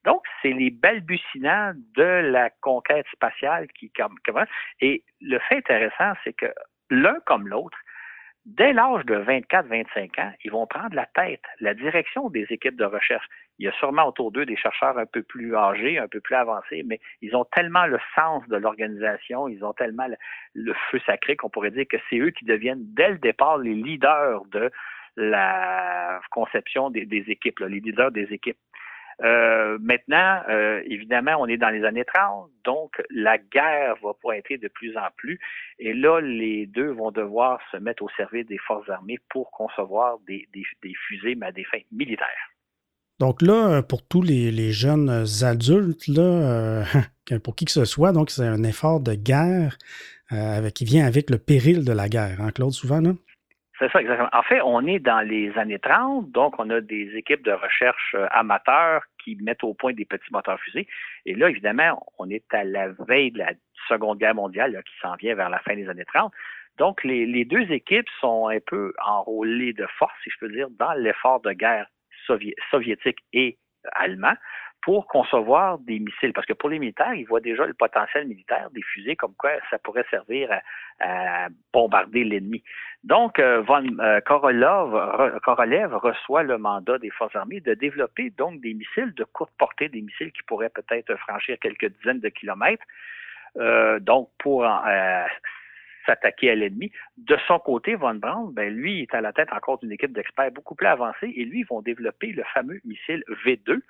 Donc, 0.04 0.22
c'est 0.42 0.52
les 0.52 0.70
balbutiements 0.70 1.72
de 1.94 2.02
la 2.02 2.50
conquête 2.60 3.06
spatiale 3.12 3.68
qui 3.68 3.90
commencent. 3.90 4.48
Et 4.80 5.04
le 5.20 5.38
fait 5.38 5.58
intéressant, 5.58 6.12
c'est 6.24 6.32
que 6.32 6.52
l'un 6.90 7.18
comme 7.26 7.48
l'autre, 7.48 7.78
dès 8.46 8.72
l'âge 8.72 9.04
de 9.06 9.16
24-25 9.16 10.20
ans, 10.20 10.32
ils 10.44 10.50
vont 10.50 10.66
prendre 10.66 10.94
la 10.94 11.06
tête, 11.06 11.42
la 11.60 11.74
direction 11.74 12.30
des 12.30 12.46
équipes 12.50 12.76
de 12.76 12.84
recherche. 12.84 13.26
Il 13.58 13.64
y 13.64 13.68
a 13.68 13.72
sûrement 13.72 14.06
autour 14.06 14.30
d'eux 14.30 14.46
des 14.46 14.56
chercheurs 14.56 14.96
un 14.98 15.06
peu 15.06 15.22
plus 15.22 15.56
âgés, 15.56 15.98
un 15.98 16.08
peu 16.08 16.20
plus 16.20 16.36
avancés, 16.36 16.82
mais 16.86 17.00
ils 17.22 17.34
ont 17.34 17.44
tellement 17.44 17.86
le 17.86 17.98
sens 18.14 18.46
de 18.48 18.56
l'organisation, 18.56 19.48
ils 19.48 19.64
ont 19.64 19.72
tellement 19.72 20.06
le, 20.54 20.74
feu 20.90 21.00
sacré 21.06 21.36
qu'on 21.36 21.50
pourrait 21.50 21.72
dire 21.72 21.86
que 21.90 21.96
c'est 22.08 22.18
eux 22.18 22.30
qui 22.30 22.44
deviennent 22.44 22.84
dès 22.94 23.10
le 23.10 23.18
départ 23.18 23.58
les 23.58 23.74
leaders 23.74 24.44
de 24.46 24.70
la 25.16 26.20
conception 26.30 26.90
des, 26.90 27.24
équipes, 27.28 27.60
les 27.60 27.80
leaders 27.80 28.12
des 28.12 28.32
équipes. 28.32 28.58
Euh, 29.22 29.78
maintenant, 29.80 30.42
euh, 30.48 30.82
évidemment, 30.86 31.36
on 31.38 31.46
est 31.46 31.56
dans 31.56 31.70
les 31.70 31.84
années 31.84 32.04
30, 32.04 32.50
donc 32.64 33.02
la 33.10 33.38
guerre 33.38 33.94
va 34.02 34.12
pointer 34.14 34.58
de 34.58 34.68
plus 34.68 34.96
en 34.96 35.08
plus. 35.16 35.40
Et 35.78 35.94
là, 35.94 36.20
les 36.20 36.66
deux 36.66 36.90
vont 36.90 37.10
devoir 37.10 37.60
se 37.72 37.78
mettre 37.78 38.02
au 38.02 38.10
service 38.16 38.46
des 38.46 38.58
forces 38.58 38.88
armées 38.90 39.18
pour 39.30 39.50
concevoir 39.50 40.18
des, 40.26 40.46
fusées, 41.08 41.34
mais 41.34 41.46
à 41.46 41.52
des 41.52 41.64
fins 41.64 41.78
militaires. 41.90 42.26
Donc 43.18 43.40
là, 43.40 43.82
pour 43.82 44.06
tous 44.06 44.20
les, 44.20 44.72
jeunes 44.72 45.24
adultes, 45.42 46.10
euh, 46.18 46.84
pour 47.42 47.56
qui 47.56 47.64
que 47.64 47.70
ce 47.70 47.86
soit, 47.86 48.12
donc 48.12 48.30
c'est 48.30 48.46
un 48.46 48.64
effort 48.64 49.00
de 49.00 49.14
guerre 49.14 49.78
qui 50.74 50.84
vient 50.84 51.06
avec 51.06 51.30
le 51.30 51.38
péril 51.38 51.84
de 51.84 51.92
la 51.92 52.08
guerre, 52.08 52.40
hein, 52.40 52.50
Claude, 52.50 52.72
souvent, 52.72 53.00
là? 53.00 53.12
C'est 53.78 53.90
ça, 53.92 54.00
exactement. 54.00 54.30
En 54.32 54.42
fait, 54.42 54.62
on 54.62 54.86
est 54.86 54.98
dans 54.98 55.20
les 55.20 55.56
années 55.58 55.78
30, 55.78 56.30
donc 56.30 56.54
on 56.58 56.70
a 56.70 56.80
des 56.80 57.14
équipes 57.14 57.44
de 57.44 57.52
recherche 57.52 58.14
euh, 58.14 58.26
amateurs 58.30 59.02
qui 59.22 59.36
mettent 59.36 59.64
au 59.64 59.74
point 59.74 59.92
des 59.92 60.06
petits 60.06 60.32
moteurs 60.32 60.58
fusées. 60.60 60.86
Et 61.26 61.34
là, 61.34 61.50
évidemment, 61.50 62.02
on 62.18 62.30
est 62.30 62.44
à 62.54 62.64
la 62.64 62.88
veille 63.06 63.32
de 63.32 63.38
la 63.38 63.52
Seconde 63.88 64.18
Guerre 64.18 64.34
mondiale 64.34 64.82
qui 64.86 64.94
s'en 65.02 65.14
vient 65.16 65.34
vers 65.34 65.50
la 65.50 65.58
fin 65.58 65.74
des 65.74 65.88
années 65.90 66.06
30. 66.06 66.32
Donc, 66.78 67.04
les, 67.04 67.44
deux 67.44 67.70
équipes 67.70 68.08
sont 68.20 68.48
un 68.48 68.60
peu 68.66 68.94
enrôlées 69.04 69.74
de 69.74 69.86
force, 69.98 70.14
si 70.24 70.30
je 70.30 70.38
peux 70.38 70.52
dire, 70.52 70.68
dans 70.78 70.92
l'effort 70.92 71.40
de 71.40 71.52
guerre 71.52 71.86
soviétique 72.70 73.18
et 73.32 73.58
allemand 73.92 74.34
pour 74.86 75.08
concevoir 75.08 75.80
des 75.80 75.98
missiles. 75.98 76.32
Parce 76.32 76.46
que 76.46 76.52
pour 76.52 76.68
les 76.68 76.78
militaires, 76.78 77.12
ils 77.12 77.24
voient 77.24 77.40
déjà 77.40 77.66
le 77.66 77.74
potentiel 77.74 78.28
militaire 78.28 78.70
des 78.70 78.82
fusées, 78.82 79.16
comme 79.16 79.34
quoi 79.36 79.50
ça 79.68 79.80
pourrait 79.80 80.06
servir 80.12 80.48
à, 81.00 81.48
bombarder 81.72 82.22
l'ennemi. 82.22 82.62
Donc, 83.02 83.40
euh, 83.40 83.62
von 83.62 83.84
euh, 83.98 84.20
Korolev, 84.20 85.92
reçoit 85.96 86.44
le 86.44 86.56
mandat 86.58 86.98
des 86.98 87.10
forces 87.10 87.34
armées 87.34 87.58
de 87.60 87.74
développer 87.74 88.30
donc 88.30 88.60
des 88.60 88.74
missiles 88.74 89.12
de 89.14 89.24
courte 89.24 89.52
portée, 89.58 89.88
des 89.88 90.02
missiles 90.02 90.30
qui 90.30 90.44
pourraient 90.44 90.70
peut-être 90.70 91.16
franchir 91.16 91.58
quelques 91.60 91.88
dizaines 91.98 92.20
de 92.20 92.28
kilomètres. 92.28 92.84
Euh, 93.56 93.98
donc, 93.98 94.30
pour 94.38 94.64
s'attaquer 96.06 96.50
à 96.50 96.54
l'ennemi. 96.54 96.90
De 97.18 97.36
son 97.46 97.58
côté, 97.58 97.94
Von 97.94 98.14
Braun, 98.14 98.50
ben, 98.52 98.72
lui, 98.72 99.02
est 99.02 99.14
à 99.14 99.20
la 99.20 99.32
tête 99.32 99.52
encore 99.52 99.78
d'une 99.78 99.92
équipe 99.92 100.12
d'experts 100.12 100.52
beaucoup 100.52 100.74
plus 100.74 100.86
avancée 100.86 101.32
et 101.34 101.44
lui, 101.44 101.60
ils 101.60 101.66
vont 101.66 101.82
développer 101.82 102.28
le 102.28 102.44
fameux 102.54 102.80
missile 102.84 103.24
V2, 103.44 103.80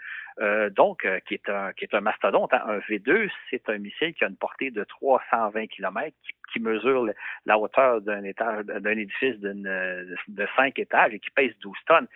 euh, 0.41 0.71
donc, 0.71 1.05
euh, 1.05 1.19
qui 1.27 1.35
est 1.35 1.49
un 1.49 1.73
qui 1.73 1.85
est 1.85 1.95
un 1.95 2.01
mastodonte. 2.01 2.53
Hein. 2.53 2.63
Un 2.67 2.79
V2, 2.79 3.31
c'est 3.51 3.69
un 3.69 3.79
missile 3.79 4.15
qui 4.15 4.25
a 4.25 4.29
une 4.29 4.37
portée 4.37 4.71
de 4.71 4.85
320 4.85 5.67
km, 5.69 6.17
qui, 6.53 6.61
mesure 6.61 7.07
la 7.45 7.59
hauteur 7.59 8.01
d'un 8.01 8.23
d'un 8.23 8.97
édifice 8.97 9.39
de 9.39 10.47
5 10.57 10.79
étages 10.79 11.13
et 11.13 11.19
qui 11.21 11.31
pèse 11.31 11.53
12 11.61 11.77
tonnes. 11.87 12.09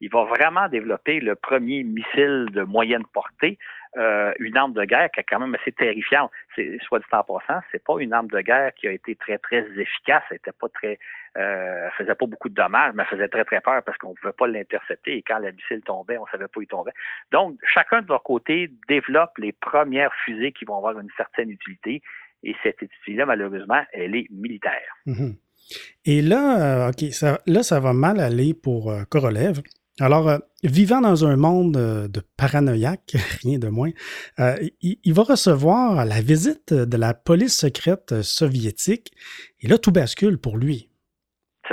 Il 0.00 0.10
va 0.10 0.24
vraiment 0.24 0.68
développer 0.68 1.20
le 1.20 1.34
premier 1.34 1.82
missile 1.82 2.48
de 2.52 2.62
moyenne 2.62 3.04
portée 3.14 3.58
euh, 3.96 4.32
une 4.38 4.56
arme 4.56 4.72
de 4.72 4.84
guerre 4.84 5.10
qui 5.10 5.20
est 5.20 5.24
quand 5.28 5.40
même 5.40 5.54
assez 5.54 5.72
terrifiante. 5.72 6.30
C'est, 6.54 6.78
soit 6.82 6.98
dit 6.98 7.04
en 7.12 7.22
passant, 7.22 7.60
c'est 7.72 7.82
pas 7.82 7.94
une 7.98 8.12
arme 8.12 8.28
de 8.28 8.40
guerre 8.40 8.72
qui 8.74 8.88
a 8.88 8.92
été 8.92 9.16
très, 9.16 9.38
très 9.38 9.66
efficace. 9.78 10.22
Elle 10.30 10.36
était 10.36 10.52
pas 10.52 10.68
très, 10.68 10.98
euh, 11.36 11.88
faisait 11.96 12.14
pas 12.14 12.26
beaucoup 12.26 12.48
de 12.48 12.54
dommages, 12.54 12.92
mais 12.94 13.04
elle 13.04 13.16
faisait 13.16 13.28
très, 13.28 13.44
très 13.44 13.60
peur 13.60 13.82
parce 13.84 13.96
qu'on 13.98 14.14
pouvait 14.14 14.32
pas 14.32 14.46
l'intercepter 14.46 15.16
et 15.16 15.22
quand 15.22 15.38
la 15.38 15.52
missile 15.52 15.80
tombait, 15.82 16.18
on 16.18 16.26
savait 16.26 16.48
pas 16.48 16.58
où 16.58 16.62
il 16.62 16.68
tombait. 16.68 16.92
Donc, 17.32 17.58
chacun 17.72 18.02
de 18.02 18.08
leur 18.08 18.22
côté 18.22 18.70
développe 18.88 19.38
les 19.38 19.52
premières 19.52 20.12
fusées 20.24 20.52
qui 20.52 20.64
vont 20.64 20.76
avoir 20.76 20.98
une 20.98 21.10
certaine 21.16 21.50
utilité 21.50 22.02
et 22.42 22.54
cette 22.62 22.82
utilité-là, 22.82 23.26
malheureusement, 23.26 23.82
elle 23.92 24.14
est 24.14 24.26
militaire. 24.30 24.94
Mm-hmm. 25.06 25.36
Et 26.04 26.22
là, 26.22 26.86
euh, 26.86 26.90
OK, 26.90 27.12
ça, 27.12 27.40
là, 27.46 27.62
ça 27.62 27.80
va 27.80 27.92
mal 27.92 28.20
aller 28.20 28.54
pour 28.54 28.90
euh, 28.90 29.02
Korolev. 29.08 29.62
Alors, 29.98 30.28
euh, 30.28 30.38
vivant 30.62 31.00
dans 31.00 31.24
un 31.24 31.36
monde 31.36 31.78
euh, 31.78 32.06
de 32.06 32.20
paranoïaque, 32.36 33.14
rien 33.42 33.58
de 33.58 33.68
moins, 33.68 33.92
euh, 34.38 34.54
il, 34.82 35.14
va 35.14 35.22
recevoir 35.22 36.04
la 36.04 36.20
visite 36.20 36.74
de 36.74 36.96
la 36.98 37.14
police 37.14 37.58
secrète 37.58 38.20
soviétique 38.20 39.12
et 39.60 39.68
là, 39.68 39.78
tout 39.78 39.92
bascule 39.92 40.38
pour 40.38 40.58
lui. 40.58 40.90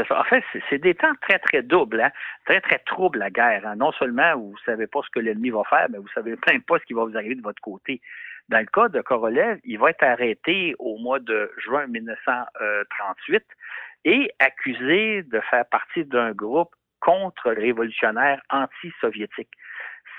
En 0.09 0.23
fait, 0.23 0.43
c'est 0.69 0.79
des 0.79 0.95
temps 0.95 1.13
très, 1.21 1.37
très 1.37 1.61
doubles, 1.61 2.01
hein? 2.01 2.11
très, 2.45 2.61
très 2.61 2.79
troubles, 2.79 3.19
la 3.19 3.29
guerre. 3.29 3.67
Hein. 3.67 3.75
Non 3.75 3.91
seulement 3.91 4.35
vous 4.37 4.53
ne 4.53 4.71
savez 4.71 4.87
pas 4.87 5.01
ce 5.03 5.09
que 5.11 5.19
l'ennemi 5.19 5.49
va 5.49 5.63
faire, 5.69 5.87
mais 5.89 5.97
vous 5.97 6.05
ne 6.05 6.13
savez 6.15 6.35
même 6.47 6.63
pas 6.63 6.79
ce 6.79 6.85
qui 6.85 6.93
va 6.93 7.03
vous 7.03 7.15
arriver 7.15 7.35
de 7.35 7.43
votre 7.43 7.61
côté. 7.61 8.01
Dans 8.49 8.59
le 8.59 8.65
cas 8.65 8.87
de 8.87 9.01
Korolev, 9.01 9.59
il 9.65 9.77
va 9.77 9.89
être 9.89 10.03
arrêté 10.03 10.73
au 10.79 10.97
mois 10.97 11.19
de 11.19 11.51
juin 11.57 11.85
1938 11.87 13.43
et 14.05 14.31
accusé 14.39 15.23
de 15.23 15.39
faire 15.51 15.65
partie 15.69 16.05
d'un 16.05 16.31
groupe 16.31 16.73
contre-révolutionnaire 17.03 18.41
anti-soviétique. 18.49 19.49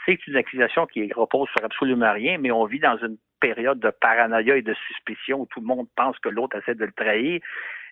C'est 0.04 0.26
une 0.26 0.36
accusation 0.36 0.86
qui 0.86 1.10
repose 1.12 1.48
sur 1.56 1.64
absolument 1.64 2.12
rien, 2.12 2.36
mais 2.38 2.50
on 2.50 2.66
vit 2.66 2.78
dans 2.78 2.98
une 2.98 3.16
période 3.40 3.80
de 3.80 3.90
paranoïa 3.90 4.56
et 4.56 4.62
de 4.62 4.74
suspicion 4.74 5.40
où 5.40 5.46
tout 5.46 5.60
le 5.60 5.66
monde 5.66 5.88
pense 5.96 6.18
que 6.18 6.28
l'autre 6.28 6.58
essaie 6.58 6.74
de 6.74 6.84
le 6.84 6.92
trahir. 6.92 7.40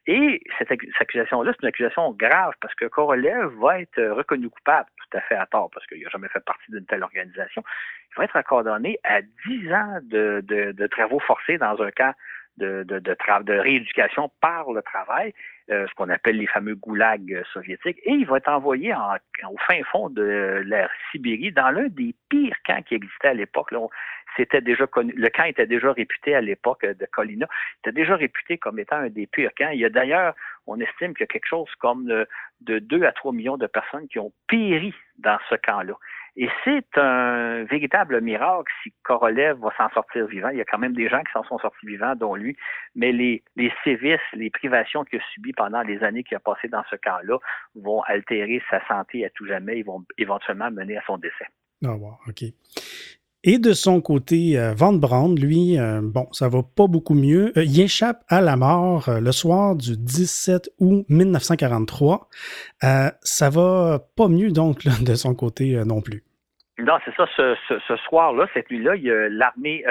Et 0.07 0.41
cette 0.59 0.71
accusation-là, 1.01 1.53
c'est 1.53 1.63
une 1.63 1.69
accusation 1.69 2.11
grave 2.13 2.53
parce 2.61 2.75
que 2.75 2.87
Korolev 2.87 3.55
va 3.61 3.81
être 3.81 4.03
reconnu 4.03 4.51
coupable, 4.51 4.89
tout 4.97 5.17
à 5.17 5.21
fait 5.23 5.37
à 5.37 5.47
tort, 5.47 5.71
parce 5.73 5.87
qu'il 5.87 6.03
n'a 6.03 6.11
jamais 6.11 6.29
fait 6.29 6.45
partie 6.45 6.71
d'une 6.71 6.85
telle 6.85 7.03
organisation. 7.03 7.63
Il 8.11 8.19
va 8.19 8.25
être 8.25 8.37
accordonné 8.37 8.99
à 9.05 9.23
10 9.23 9.73
ans 9.73 9.99
de, 10.03 10.43
de 10.43 10.87
travaux 10.89 11.21
forcés 11.21 11.57
dans 11.57 11.81
un 11.81 11.91
camp 11.93 12.13
de, 12.63 13.59
rééducation 13.59 14.31
par 14.41 14.73
le 14.73 14.83
travail, 14.83 15.35
euh, 15.71 15.87
ce 15.89 15.95
qu'on 15.95 16.09
appelle 16.09 16.37
les 16.37 16.47
fameux 16.47 16.75
goulags 16.75 17.43
soviétiques, 17.53 17.99
et 18.05 18.13
il 18.13 18.27
va 18.27 18.39
être 18.39 18.49
envoyé 18.49 18.95
en, 18.95 19.15
au 19.49 19.57
fin 19.67 19.83
fond 19.91 20.09
de 20.11 20.63
la 20.67 20.89
Sibérie, 21.11 21.53
dans 21.53 21.71
l'un 21.71 21.89
des 21.89 22.15
pires 22.29 22.57
camps 22.67 22.83
qui 22.83 22.95
existaient 22.95 23.29
à 23.29 23.35
l'époque. 23.35 23.73
C'était 24.37 24.63
déjà 24.63 24.87
connu, 24.87 25.13
le 25.15 25.29
camp 25.29 25.45
était 25.45 25.67
déjà 25.67 25.93
réputé 25.93 26.35
à 26.35 26.41
l'époque 26.41 26.87
de 26.87 27.07
Kolina, 27.13 27.47
était 27.81 27.93
déjà 27.93 28.17
réputé 28.17 28.57
comme 28.57 28.79
étant 28.79 28.97
un 28.97 29.11
des 29.11 29.27
pires 29.27 29.53
camps. 29.57 29.71
Il 29.71 29.81
y 29.81 29.85
a 29.85 29.91
d'ailleurs, 29.91 30.35
on 30.67 30.81
estime 30.81 31.13
qu'il 31.13 31.21
y 31.21 31.25
a 31.25 31.27
quelque 31.27 31.49
chose 31.49 31.69
comme 31.81 32.07
de, 32.07 32.27
de 32.63 32.79
2 32.79 33.05
à 33.05 33.13
3 33.13 33.33
millions 33.33 33.59
de 33.59 33.67
personnes 33.67 34.09
qui 34.09 34.19
ont 34.19 34.33
péri 34.49 34.95
dans 35.19 35.39
ce 35.51 35.57
camp-là. 35.57 35.95
Et 36.35 36.49
c'est 36.65 36.87
un 36.97 37.65
véritable 37.65 38.23
miracle 38.23 38.73
si 38.83 38.93
Korolev 39.03 39.59
va 39.59 39.71
s'en 39.77 39.91
sortir 39.91 40.27
vivant. 40.27 40.49
Il 40.49 40.57
y 40.57 40.61
a 40.63 40.65
quand 40.65 40.79
même 40.79 40.95
des 40.95 41.09
gens 41.09 41.21
qui 41.21 41.33
s'en 41.33 41.45
sont 41.45 41.59
sortis 41.59 41.87
vivants, 41.87 42.15
dont 42.17 42.35
lui, 42.35 42.57
mais 42.95 43.13
les, 43.13 43.43
sévices, 43.85 44.21
les 44.33 44.49
privations 44.49 45.05
qu'il 45.05 45.19
a 45.19 45.23
subies 45.35 45.53
pendant 45.53 45.83
les 45.83 46.03
années 46.03 46.23
qu'il 46.25 46.37
a 46.37 46.41
passées 46.41 46.69
dans 46.69 46.83
ce 46.91 46.97
camp-là 46.97 47.37
vont 47.75 48.01
altérer 48.03 48.63
sa 48.71 48.87
santé 48.87 49.27
à 49.27 49.31
tout 49.31 49.47
jamais 49.47 49.79
et 49.79 49.83
vont 49.83 50.05
éventuellement 50.17 50.71
mener 50.71 50.97
à 50.97 51.03
son 51.07 51.19
décès. 51.19 51.47
Ah, 51.85 51.95
wow, 51.95 52.17
OK. 52.27 52.45
Et 53.45 53.59
de 53.59 53.73
son 53.73 54.01
côté, 54.01 54.57
euh, 54.57 54.73
Van 54.73 54.93
Brand, 54.93 55.37
lui, 55.37 55.77
euh, 55.77 56.01
bon, 56.01 56.29
ça 56.31 56.49
va 56.49 56.61
pas 56.63 56.87
beaucoup 56.87 57.15
mieux. 57.15 57.53
Euh, 57.57 57.65
il 57.65 57.81
échappe 57.81 58.23
à 58.29 58.41
la 58.41 58.57
mort 58.57 59.11
le 59.21 59.33
soir 59.33 59.75
du 59.75 59.97
17 59.97 60.71
août 60.79 61.05
1943. 61.09 62.29
ça 62.81 63.51
va 63.51 63.99
pas 64.17 64.29
mieux 64.29 64.53
donc 64.53 64.85
de 65.05 65.15
son 65.17 65.35
côté 65.35 65.83
non 65.85 66.01
plus. 66.01 66.23
Non, 66.79 66.95
c'est 67.05 67.15
ça. 67.17 67.27
Ce, 67.37 67.97
soir-là, 68.09 68.47
cette 68.55 68.71
nuit-là, 68.71 68.95
l'armée, 69.29 69.85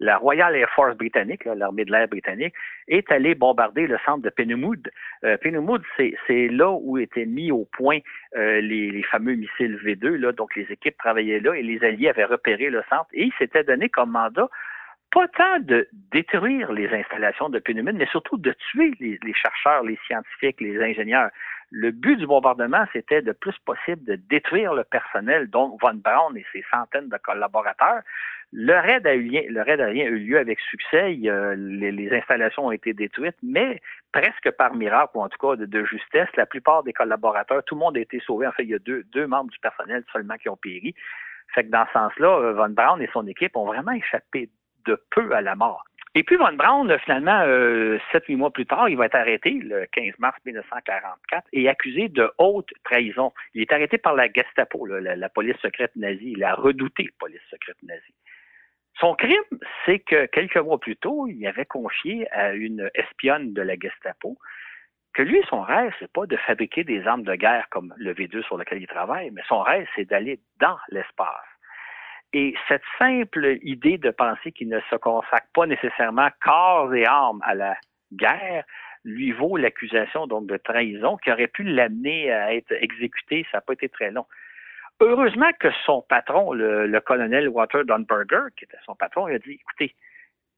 la 0.00 0.16
Royal 0.16 0.56
Air 0.56 0.68
Force 0.70 0.96
britannique, 0.96 1.44
l'armée 1.44 1.84
de 1.84 1.92
l'air 1.92 2.08
britannique, 2.08 2.54
est 2.88 3.10
allée 3.12 3.34
bombarder 3.34 3.86
le 3.86 3.98
centre 4.04 4.22
de 4.22 4.30
Penemood. 4.30 4.90
Euh, 5.24 5.36
c'est 6.26 6.48
là 6.48 6.70
où 6.70 6.98
étaient 6.98 7.26
mis 7.26 7.52
au 7.52 7.68
point 7.76 7.98
euh, 8.36 8.60
les, 8.60 9.02
fameux 9.04 9.34
missiles 9.34 9.78
V2. 9.84 10.16
Là, 10.16 10.32
donc, 10.32 10.56
les 10.56 10.66
équipes 10.70 10.96
travaillaient 10.96 11.40
là 11.40 11.54
et 11.54 11.62
les 11.62 11.84
Alliés 11.84 12.08
avaient 12.08 12.24
repéré 12.24 12.70
le 12.70 12.82
centre 12.88 13.08
et 13.12 13.24
ils 13.24 13.32
s'étaient 13.38 13.64
donné 13.64 13.88
comme 13.88 14.10
mandat 14.10 14.48
pas 15.12 15.26
tant 15.26 15.58
de 15.58 15.88
détruire 16.12 16.70
les 16.70 16.88
installations 16.94 17.48
de 17.48 17.58
Penemood, 17.58 17.96
mais 17.96 18.06
surtout 18.06 18.36
de 18.36 18.54
tuer 18.70 18.92
les 19.00 19.34
chercheurs, 19.34 19.82
les 19.82 19.98
scientifiques, 20.06 20.60
les 20.60 20.80
ingénieurs. 20.80 21.30
Le 21.70 21.92
but 21.92 22.16
du 22.16 22.26
bombardement, 22.26 22.84
c'était 22.92 23.22
de 23.22 23.30
plus 23.32 23.56
possible 23.64 24.04
de 24.04 24.16
détruire 24.16 24.74
le 24.74 24.82
personnel, 24.82 25.48
donc 25.48 25.80
Von 25.80 25.94
Braun 25.94 26.34
et 26.34 26.44
ses 26.52 26.64
centaines 26.70 27.08
de 27.08 27.16
collaborateurs. 27.16 28.02
Le 28.52 28.74
raid, 28.74 29.06
a 29.06 29.14
eu, 29.14 29.30
le 29.48 29.60
a 29.60 29.90
eu 29.92 30.18
lieu 30.18 30.38
avec 30.38 30.58
succès. 30.58 31.12
les, 31.12 32.10
installations 32.12 32.66
ont 32.66 32.72
été 32.72 32.92
détruites, 32.92 33.36
mais 33.44 33.80
presque 34.10 34.50
par 34.58 34.74
miracle, 34.74 35.12
ou 35.14 35.22
en 35.22 35.28
tout 35.28 35.38
cas 35.38 35.54
de, 35.54 35.84
justesse, 35.84 36.28
la 36.36 36.46
plupart 36.46 36.82
des 36.82 36.92
collaborateurs, 36.92 37.62
tout 37.64 37.76
le 37.76 37.80
monde 37.80 37.96
a 37.96 38.00
été 38.00 38.18
sauvé. 38.18 38.48
En 38.48 38.52
fait, 38.52 38.64
il 38.64 38.70
y 38.70 38.74
a 38.74 38.80
deux, 38.80 39.04
deux 39.12 39.28
membres 39.28 39.50
du 39.50 39.58
personnel 39.60 40.02
seulement 40.12 40.34
qui 40.34 40.48
ont 40.48 40.56
péri. 40.56 40.96
Fait 41.54 41.64
que 41.64 41.70
dans 41.70 41.86
ce 41.86 41.92
sens-là, 41.92 42.38
euh, 42.38 42.52
Von 42.54 42.70
Braun 42.70 43.00
et 43.00 43.08
son 43.12 43.26
équipe 43.28 43.56
ont 43.56 43.66
vraiment 43.66 43.92
échappé 43.92 44.50
de 44.86 45.00
peu 45.10 45.32
à 45.32 45.40
la 45.40 45.54
mort. 45.54 45.84
Et 46.16 46.24
puis 46.24 46.36
Von 46.36 46.54
Braun, 46.54 46.98
finalement, 46.98 47.42
euh, 47.46 47.98
sept, 48.10 48.26
huit 48.26 48.34
mois 48.34 48.50
plus 48.50 48.66
tard, 48.66 48.88
il 48.88 48.96
va 48.96 49.06
être 49.06 49.14
arrêté 49.14 49.50
le 49.50 49.86
15 49.92 50.18
mars 50.18 50.36
1944 50.44 51.46
et 51.52 51.68
accusé 51.68 52.08
de 52.08 52.28
haute 52.38 52.68
trahison. 52.82 53.32
Il 53.54 53.62
est 53.62 53.72
arrêté 53.72 53.96
par 53.96 54.14
la 54.14 54.26
Gestapo, 54.30 54.86
la, 54.86 55.28
police 55.28 55.56
secrète 55.58 55.94
nazie, 55.94 56.34
la 56.34 56.54
redoutée 56.54 57.10
police 57.20 57.40
secrète 57.48 57.80
nazie. 57.84 58.14
Son 58.98 59.14
crime, 59.14 59.38
c'est 59.86 60.00
que 60.00 60.26
quelques 60.26 60.56
mois 60.56 60.80
plus 60.80 60.96
tôt, 60.96 61.28
il 61.28 61.46
avait 61.46 61.64
confié 61.64 62.28
à 62.32 62.54
une 62.54 62.90
espionne 62.94 63.52
de 63.52 63.62
la 63.62 63.76
Gestapo 63.78 64.36
que 65.14 65.22
lui, 65.22 65.40
son 65.48 65.62
rêve, 65.62 65.92
c'est 65.98 66.12
pas 66.12 66.26
de 66.26 66.36
fabriquer 66.36 66.84
des 66.84 67.06
armes 67.06 67.24
de 67.24 67.34
guerre 67.34 67.68
comme 67.70 67.94
le 67.96 68.14
V2 68.14 68.42
sur 68.44 68.56
lequel 68.56 68.80
il 68.82 68.86
travaille, 68.86 69.30
mais 69.30 69.42
son 69.48 69.60
rêve, 69.60 69.86
c'est 69.94 70.04
d'aller 70.04 70.40
dans 70.58 70.78
l'espace. 70.88 71.49
Et 72.32 72.54
cette 72.68 72.82
simple 72.98 73.58
idée 73.62 73.98
de 73.98 74.10
penser 74.10 74.52
qu'il 74.52 74.68
ne 74.68 74.80
se 74.88 74.96
consacre 74.96 75.48
pas 75.52 75.66
nécessairement 75.66 76.28
corps 76.40 76.94
et 76.94 77.04
âme 77.04 77.40
à 77.42 77.54
la 77.54 77.76
guerre 78.12 78.64
lui 79.04 79.32
vaut 79.32 79.56
l'accusation 79.56 80.26
donc 80.26 80.46
de 80.46 80.56
trahison 80.56 81.16
qui 81.16 81.32
aurait 81.32 81.48
pu 81.48 81.64
l'amener 81.64 82.30
à 82.30 82.54
être 82.54 82.72
exécuté. 82.72 83.46
Ça 83.50 83.58
n'a 83.58 83.60
pas 83.62 83.72
été 83.72 83.88
très 83.88 84.10
long. 84.10 84.26
Heureusement 85.00 85.50
que 85.58 85.68
son 85.86 86.02
patron, 86.02 86.52
le, 86.52 87.00
colonel 87.00 87.48
Walter 87.48 87.82
Dunberger, 87.84 88.52
qui 88.56 88.64
était 88.64 88.76
son 88.84 88.94
patron, 88.94 89.28
il 89.28 89.34
a 89.34 89.38
dit, 89.38 89.52
écoutez, 89.52 89.94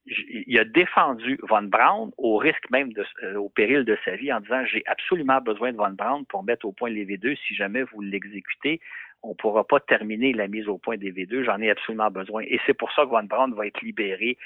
il 0.05 0.59
a 0.59 0.65
défendu 0.65 1.39
Von 1.45 1.63
Braun 1.63 2.11
au 2.19 2.37
risque 2.37 2.69
même 2.71 2.93
de, 2.93 3.05
euh, 3.23 3.37
au 3.37 3.49
péril 3.49 3.85
de 3.85 3.97
sa 4.05 4.17
vie 4.17 4.33
en 4.33 4.41
disant 4.41 4.65
j'ai 4.65 4.83
absolument 4.87 5.41
besoin 5.41 5.71
de 5.71 5.77
Von 5.77 5.93
Braun 5.93 6.25
pour 6.25 6.43
mettre 6.43 6.67
au 6.67 6.73
point 6.73 6.91
les 6.91 7.07
V2 7.07 7.37
si 7.47 7.55
jamais 7.55 7.85
vous 7.85 8.01
l'exécutez 8.01 8.81
on 9.23 9.31
ne 9.31 9.35
pourra 9.35 9.65
pas 9.65 9.81
terminer 9.81 10.33
la 10.33 10.49
mise 10.49 10.69
au 10.69 10.79
point 10.79 10.97
des 10.97 11.13
V2. 11.13 11.45
J'en 11.45 11.61
ai 11.61 11.71
absolument 11.71 12.11
besoin. 12.11 12.43
Et 12.43 12.61
c'est 12.67 12.75
pour 12.75 12.93
ça 12.93 13.05
que 13.05 13.11
Von 13.11 13.25
Braun 13.25 13.53
va 13.55 13.67
être 13.67 13.81
libéré 13.83 14.37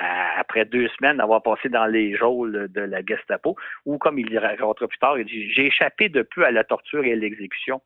euh, 0.00 0.04
après 0.36 0.64
deux 0.64 0.88
semaines 0.88 1.18
d'avoir 1.18 1.42
passé 1.42 1.68
dans 1.68 1.86
les 1.86 2.16
geôles 2.16 2.68
de 2.70 2.80
la 2.80 3.04
Gestapo, 3.04 3.56
ou 3.84 3.98
comme 3.98 4.18
il 4.18 4.28
dira 4.28 4.50
plus 4.54 4.98
tard, 4.98 5.18
il 5.18 5.26
dit 5.26 5.50
J'ai 5.50 5.66
échappé 5.66 6.08
de 6.08 6.22
peu 6.22 6.44
à 6.44 6.50
la 6.50 6.64
torture 6.64 7.04
et 7.04 7.12
à 7.12 7.16
l'exécution. 7.16 7.82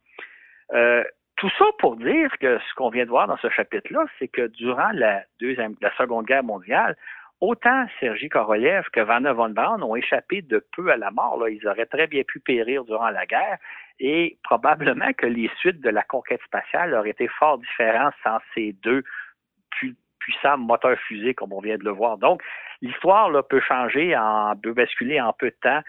Euh, 0.75 1.03
tout 1.37 1.51
ça 1.59 1.65
pour 1.79 1.97
dire 1.97 2.31
que 2.39 2.59
ce 2.59 2.75
qu'on 2.75 2.91
vient 2.91 3.05
de 3.05 3.11
voir 3.11 3.27
dans 3.27 3.37
ce 3.39 3.49
chapitre-là, 3.49 4.05
c'est 4.19 4.29
que 4.29 4.47
durant 4.49 4.91
la 4.93 5.23
deuxième, 5.41 5.75
la 5.81 5.95
Seconde 5.97 6.27
Guerre 6.27 6.45
mondiale, 6.45 6.97
autant 7.41 7.87
Sergi 8.01 8.29
Korolev 8.29 8.85
que 8.93 9.01
Vanna 9.01 9.33
von 9.33 9.51
Braun 9.51 9.83
ont 9.83 9.97
échappé 9.97 10.43
de 10.43 10.65
peu 10.73 10.91
à 10.91 10.97
la 10.97 11.11
mort. 11.11 11.49
Ils 11.49 11.67
auraient 11.67 11.87
très 11.87 12.07
bien 12.07 12.23
pu 12.23 12.41
périr 12.41 12.85
durant 12.85 13.11
la 13.11 13.27
guerre 13.27 13.59
et 14.01 14.39
probablement 14.43 15.13
que 15.13 15.27
les 15.27 15.51
suites 15.59 15.81
de 15.81 15.91
la 15.91 16.03
conquête 16.03 16.41
spatiale 16.45 16.95
auraient 16.95 17.11
été 17.11 17.29
fort 17.29 17.59
différentes 17.59 18.15
sans 18.23 18.39
ces 18.55 18.73
deux 18.83 19.03
puissants 20.19 20.59
moteurs 20.59 20.99
fusées, 21.07 21.35
comme 21.35 21.53
on 21.53 21.61
vient 21.61 21.77
de 21.77 21.85
le 21.85 21.91
voir. 21.91 22.19
Donc, 22.19 22.43
l'histoire 22.81 23.31
peut 23.47 23.61
changer, 23.61 24.17
peut 24.63 24.73
basculer 24.73 25.21
en 25.21 25.33
peu 25.33 25.51
de 25.51 25.57
temps. 25.61 25.81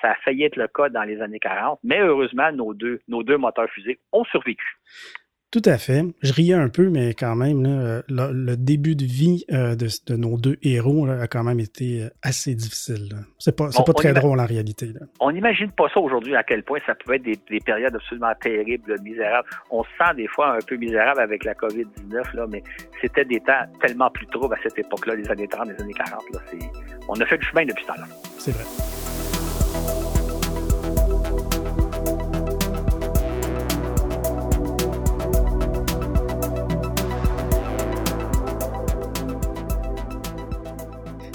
Ça 0.00 0.12
a 0.12 0.14
failli 0.16 0.44
être 0.44 0.56
le 0.56 0.66
cas 0.66 0.88
dans 0.88 1.04
les 1.04 1.20
années 1.20 1.38
40, 1.38 1.78
mais 1.84 2.00
heureusement, 2.00 2.50
nos 2.50 2.74
deux, 2.74 3.00
nos 3.06 3.22
deux 3.22 3.36
moteurs 3.36 3.70
fusées 3.70 4.00
ont 4.12 4.24
survécu. 4.24 4.66
Tout 5.52 5.62
à 5.66 5.76
fait. 5.76 6.02
Je 6.22 6.32
riais 6.32 6.54
un 6.54 6.70
peu, 6.70 6.88
mais 6.88 7.12
quand 7.12 7.36
même, 7.36 7.62
le, 8.08 8.56
début 8.56 8.96
de 8.96 9.04
vie 9.04 9.44
euh, 9.52 9.76
de, 9.76 10.16
nos 10.16 10.38
deux 10.38 10.56
héros 10.62 11.06
a 11.06 11.26
quand 11.26 11.44
même 11.44 11.60
été 11.60 12.04
euh, 12.04 12.08
assez 12.22 12.54
difficile. 12.54 13.10
C'est 13.38 13.54
pas, 13.54 13.68
pas 13.68 13.92
très 13.92 14.14
drôle 14.14 14.40
en 14.40 14.46
réalité. 14.46 14.94
On 15.20 15.30
n'imagine 15.30 15.70
pas 15.70 15.88
ça 15.92 16.00
aujourd'hui 16.00 16.34
à 16.36 16.42
quel 16.42 16.62
point 16.62 16.78
ça 16.86 16.94
pouvait 16.94 17.16
être 17.16 17.24
des, 17.24 17.60
périodes 17.60 17.94
absolument 17.94 18.32
terribles, 18.40 18.96
misérables. 19.02 19.46
On 19.70 19.84
se 19.84 19.90
sent 19.98 20.14
des 20.16 20.26
fois 20.26 20.56
un 20.56 20.60
peu 20.66 20.76
misérable 20.76 21.20
avec 21.20 21.44
la 21.44 21.52
COVID-19, 21.52 22.34
là, 22.34 22.46
mais 22.48 22.62
c'était 23.02 23.26
des 23.26 23.40
temps 23.40 23.66
tellement 23.80 24.08
plus 24.08 24.26
troubles 24.28 24.54
à 24.54 24.62
cette 24.62 24.78
époque-là, 24.78 25.16
les 25.16 25.30
années 25.30 25.48
30, 25.48 25.68
les 25.68 25.82
années 25.82 25.92
40. 25.92 26.22
Là. 26.32 26.40
On 27.08 27.20
a 27.20 27.26
fait 27.26 27.36
du 27.36 27.46
chemin 27.46 27.66
depuis 27.66 27.82
ce 27.82 27.88
temps-là. 27.88 28.06
C'est 28.38 28.52
vrai. 28.52 29.11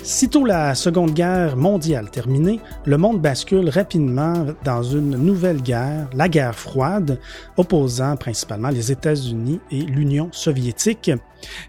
Sitôt 0.08 0.46
la 0.46 0.74
Seconde 0.74 1.14
Guerre 1.14 1.58
mondiale 1.58 2.10
terminée, 2.10 2.62
le 2.86 2.98
monde 2.98 3.22
bascule 3.22 3.68
rapidement 3.68 4.46
dans 4.64 4.82
une 4.82 5.18
nouvelle 5.18 5.62
guerre, 5.62 6.10
la 6.14 6.30
guerre 6.30 6.56
froide, 6.56 7.20
opposant 7.58 8.16
principalement 8.16 8.70
les 8.70 8.90
États-Unis 8.90 9.60
et 9.70 9.82
l'Union 9.82 10.30
soviétique. 10.32 11.12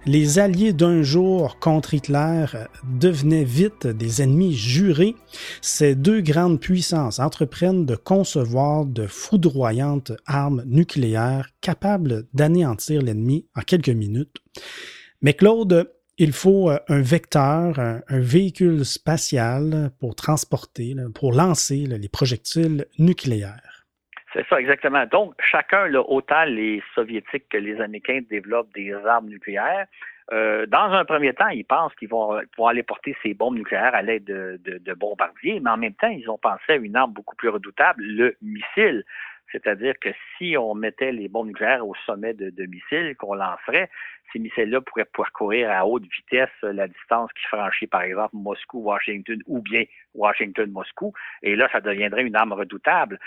Les 0.06 0.38
alliés 0.38 0.72
d'un 0.72 1.02
jour 1.02 1.58
contre 1.58 1.94
Hitler 1.94 2.46
devenaient 2.84 3.42
vite 3.42 3.88
des 3.88 4.22
ennemis 4.22 4.54
jurés. 4.54 5.16
Ces 5.60 5.96
deux 5.96 6.20
grandes 6.20 6.60
puissances 6.60 7.18
entreprennent 7.18 7.86
de 7.86 7.96
concevoir 7.96 8.86
de 8.86 9.08
foudroyantes 9.08 10.12
armes 10.26 10.62
nucléaires 10.64 11.48
capables 11.60 12.28
d'anéantir 12.34 13.02
l'ennemi 13.02 13.46
en 13.56 13.62
quelques 13.62 13.88
minutes. 13.88 14.36
Mais 15.22 15.34
Claude, 15.34 15.90
il 16.18 16.32
faut 16.32 16.70
euh, 16.70 16.78
un 16.88 17.00
vecteur, 17.00 17.78
un, 17.78 18.00
véhicule 18.10 18.84
spatial 18.84 19.90
pour 20.00 20.14
transporter, 20.14 20.94
pour 21.14 21.32
lancer 21.32 21.86
les 21.86 22.08
projectiles 22.08 22.86
nucléaires. 22.98 23.86
C'est 24.32 24.46
ça, 24.48 24.60
exactement. 24.60 25.06
Donc, 25.06 25.34
chacun, 25.40 25.92
autant 25.94 26.44
les 26.44 26.82
Soviétiques 26.94 27.48
que 27.48 27.56
les 27.56 27.80
Américains, 27.80 28.20
développent 28.28 28.72
des 28.74 28.92
armes 28.92 29.28
nucléaires. 29.28 29.86
Euh, 30.30 30.66
dans 30.66 30.92
un 30.92 31.06
premier 31.06 31.32
temps, 31.32 31.48
ils 31.48 31.64
pensent 31.64 31.94
qu'ils 31.94 32.10
vont 32.10 32.38
pouvoir 32.52 32.70
aller 32.70 32.82
porter 32.82 33.16
ces 33.22 33.32
bombes 33.32 33.56
nucléaires 33.56 33.94
à 33.94 34.02
l'aide 34.02 34.24
de, 34.24 34.94
bombardiers, 34.94 35.60
mais 35.60 35.70
en 35.70 35.78
même 35.78 35.94
temps, 35.94 36.08
ils 36.08 36.28
ont 36.28 36.36
pensé 36.36 36.72
à 36.72 36.74
une 36.74 36.96
arme 36.96 37.12
beaucoup 37.14 37.36
plus 37.36 37.48
redoutable, 37.48 38.02
le 38.02 38.36
missile. 38.42 39.04
C'est-à-dire 39.52 39.94
que 40.00 40.10
si 40.36 40.56
on 40.56 40.74
mettait 40.74 41.12
les 41.12 41.28
bombes 41.28 41.48
nucléaires 41.48 41.86
au 41.86 41.94
sommet 42.06 42.34
de, 42.34 42.66
missiles 42.66 43.16
qu'on 43.16 43.34
lancerait, 43.34 43.90
ces 44.32 44.38
missiles-là 44.38 44.80
pourraient 44.82 45.06
parcourir 45.06 45.70
à 45.70 45.86
haute 45.86 46.04
vitesse 46.04 46.50
la 46.62 46.86
distance 46.86 47.32
qui 47.32 47.44
franchit, 47.46 47.86
par 47.86 48.02
exemple, 48.02 48.36
Moscou-Washington 48.36 49.40
ou 49.46 49.62
bien 49.62 49.84
Washington-Moscou. 50.14 51.14
Et 51.42 51.56
là, 51.56 51.68
ça 51.72 51.80
deviendrait 51.80 52.24
une 52.24 52.36
arme 52.36 52.52
redoutable. 52.52 53.18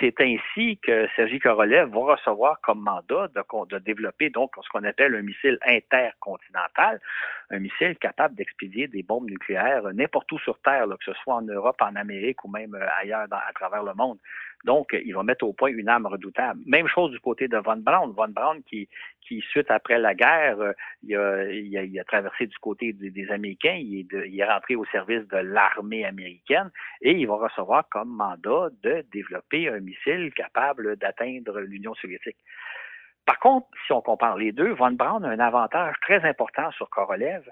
C'est 0.00 0.20
ainsi 0.20 0.78
que 0.78 1.06
Sergi 1.14 1.38
Korolev 1.38 1.90
va 1.90 2.14
recevoir 2.16 2.60
comme 2.60 2.80
mandat 2.80 3.28
de, 3.28 3.78
développer 3.78 4.30
donc 4.30 4.50
ce 4.62 4.68
qu'on 4.70 4.84
appelle 4.84 5.14
un 5.14 5.22
missile 5.22 5.58
intercontinental, 5.66 7.00
un 7.50 7.58
missile 7.60 7.96
capable 7.98 8.34
d'expédier 8.34 8.88
des 8.88 9.02
bombes 9.02 9.30
nucléaires 9.30 9.84
n'importe 9.94 10.30
où 10.32 10.38
sur 10.40 10.58
Terre, 10.60 10.86
que 10.88 11.04
ce 11.04 11.12
soit 11.22 11.34
en 11.34 11.42
Europe, 11.42 11.80
en 11.80 11.94
Amérique 11.94 12.44
ou 12.44 12.48
même 12.48 12.74
euh, 12.74 12.86
ailleurs 13.00 13.26
à 13.30 13.52
travers 13.54 13.84
le 13.84 13.94
monde. 13.94 14.18
Donc, 14.66 14.96
il 15.04 15.14
va 15.14 15.22
mettre 15.22 15.46
au 15.46 15.52
point 15.52 15.70
une 15.70 15.88
arme 15.88 16.06
redoutable. 16.06 16.60
Même 16.66 16.88
chose 16.88 17.12
du 17.12 17.20
côté 17.20 17.46
de 17.46 17.56
Von 17.56 17.76
Braun. 17.76 18.08
Von 18.08 18.28
Braun 18.28 18.60
qui, 18.66 18.88
qui 19.20 19.40
suite 19.40 19.70
après 19.70 19.96
la 19.98 20.12
guerre, 20.14 20.58
euh, 20.60 21.52
il, 21.52 21.98
a, 22.00 22.04
traversé 22.04 22.48
du 22.48 22.58
côté 22.58 22.92
des, 22.92 23.30
Américains, 23.30 23.78
il 23.80 24.00
est, 24.00 24.28
il 24.28 24.40
est 24.40 24.44
rentré 24.44 24.74
au 24.74 24.84
service 24.86 25.26
de 25.28 25.36
l'armée 25.36 26.04
américaine 26.04 26.70
et 27.00 27.12
il 27.12 27.28
va 27.28 27.36
recevoir 27.36 27.88
comme 27.88 28.08
mandat 28.08 28.70
de 28.82 29.04
développer 29.12 29.68
un 29.68 29.78
missile 29.78 30.32
capable 30.34 30.96
d'atteindre 30.96 31.60
l'Union 31.60 31.94
soviétique. 31.94 32.38
Par 33.24 33.38
contre, 33.40 33.66
si 33.86 33.92
on 33.92 34.00
compare 34.00 34.36
les 34.36 34.52
deux, 34.52 34.72
Von 34.72 34.92
Braun 34.92 35.22
a 35.24 35.28
un 35.28 35.40
avantage 35.40 35.94
très 36.00 36.24
important 36.24 36.70
sur 36.72 36.88
Korolev, 36.90 37.42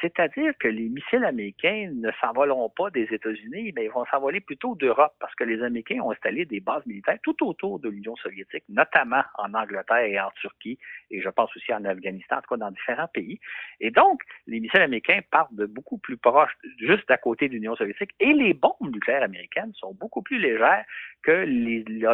c'est-à-dire 0.00 0.52
que 0.58 0.68
les 0.68 0.88
missiles 0.88 1.24
américains 1.24 1.90
ne 1.94 2.10
s'envoleront 2.20 2.68
pas 2.68 2.90
des 2.90 3.04
États-Unis, 3.10 3.72
mais 3.74 3.84
ils 3.86 3.90
vont 3.90 4.04
s'envoler 4.06 4.40
plutôt 4.40 4.74
d'Europe 4.74 5.14
parce 5.18 5.34
que 5.34 5.44
les 5.44 5.62
Américains 5.62 6.00
ont 6.00 6.10
installé 6.10 6.44
des 6.44 6.60
bases 6.60 6.84
militaires 6.86 7.18
tout 7.22 7.36
autour 7.46 7.80
de 7.80 7.88
l'Union 7.88 8.16
soviétique, 8.16 8.64
notamment 8.68 9.22
en 9.38 9.54
Angleterre 9.54 10.04
et 10.04 10.20
en 10.20 10.30
Turquie, 10.40 10.78
et 11.10 11.20
je 11.20 11.28
pense 11.28 11.54
aussi 11.56 11.72
en 11.72 11.84
Afghanistan, 11.84 12.36
en 12.36 12.40
tout 12.42 12.54
cas 12.54 12.56
dans 12.56 12.70
différents 12.70 13.08
pays. 13.08 13.40
Et 13.80 13.90
donc, 13.90 14.20
les 14.46 14.60
missiles 14.60 14.82
américains 14.82 15.20
partent 15.30 15.54
de 15.54 15.66
beaucoup 15.66 15.98
plus 15.98 16.16
proches, 16.16 16.56
juste 16.78 17.10
à 17.10 17.16
côté 17.16 17.48
de 17.48 17.54
l'Union 17.54 17.76
soviétique, 17.76 18.10
et 18.20 18.32
les 18.32 18.54
bombes 18.54 18.74
nucléaires 18.80 19.22
américaines 19.22 19.72
sont 19.74 19.94
beaucoup 19.94 20.22
plus 20.22 20.38
légères 20.38 20.84
que 21.22 21.44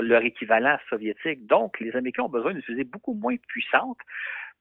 leur 0.00 0.22
équivalent 0.22 0.78
soviétique. 0.88 1.46
Donc, 1.46 1.80
les 1.80 1.94
Américains 1.96 2.22
ont 2.22 2.28
besoin 2.28 2.52
d'une 2.52 2.62
fusée 2.62 2.84
beaucoup 2.84 3.14
moins 3.14 3.36
puissante 3.48 3.98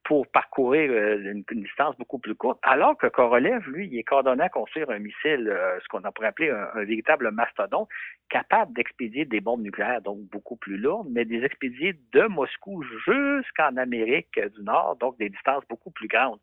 pour 0.04 0.28
parcourir 0.28 0.92
euh, 0.92 1.34
une, 1.50 1.62
distance 1.62 1.96
beaucoup 1.98 2.20
plus 2.20 2.36
courte, 2.36 2.60
alors 2.64 2.98
que 2.98 3.08
Korolev, 3.08 3.68
lui, 3.70 3.98
est 3.98 4.04
coordonné 4.04 4.44
à 4.44 4.50
construire 4.50 4.90
un 4.90 5.00
missile, 5.00 5.48
euh, 5.48 5.80
ce 5.82 5.88
qu'on 5.88 6.02
pourrait 6.12 6.28
appeler 6.28 6.50
un, 6.50 6.84
véritable 6.84 7.32
mastodonte, 7.32 7.90
capable 8.30 8.74
d'expédier 8.74 9.26
des 9.26 9.42
bombes 9.42 9.62
nucléaires, 9.62 10.02
donc 10.02 10.20
beaucoup 10.32 10.56
plus 10.56 10.78
lourdes, 10.78 11.08
mais 11.12 11.26
des 11.26 11.44
expédier 11.44 11.96
de 12.14 12.24
Moscou 12.24 12.84
jusqu'en 13.06 13.78
Amérique 13.78 14.40
du 14.40 14.64
Nord, 14.64 14.98
donc 14.98 15.18
des 15.18 15.30
distances 15.30 15.64
beaucoup 15.70 15.92
plus 15.92 16.08
grandes. 16.08 16.40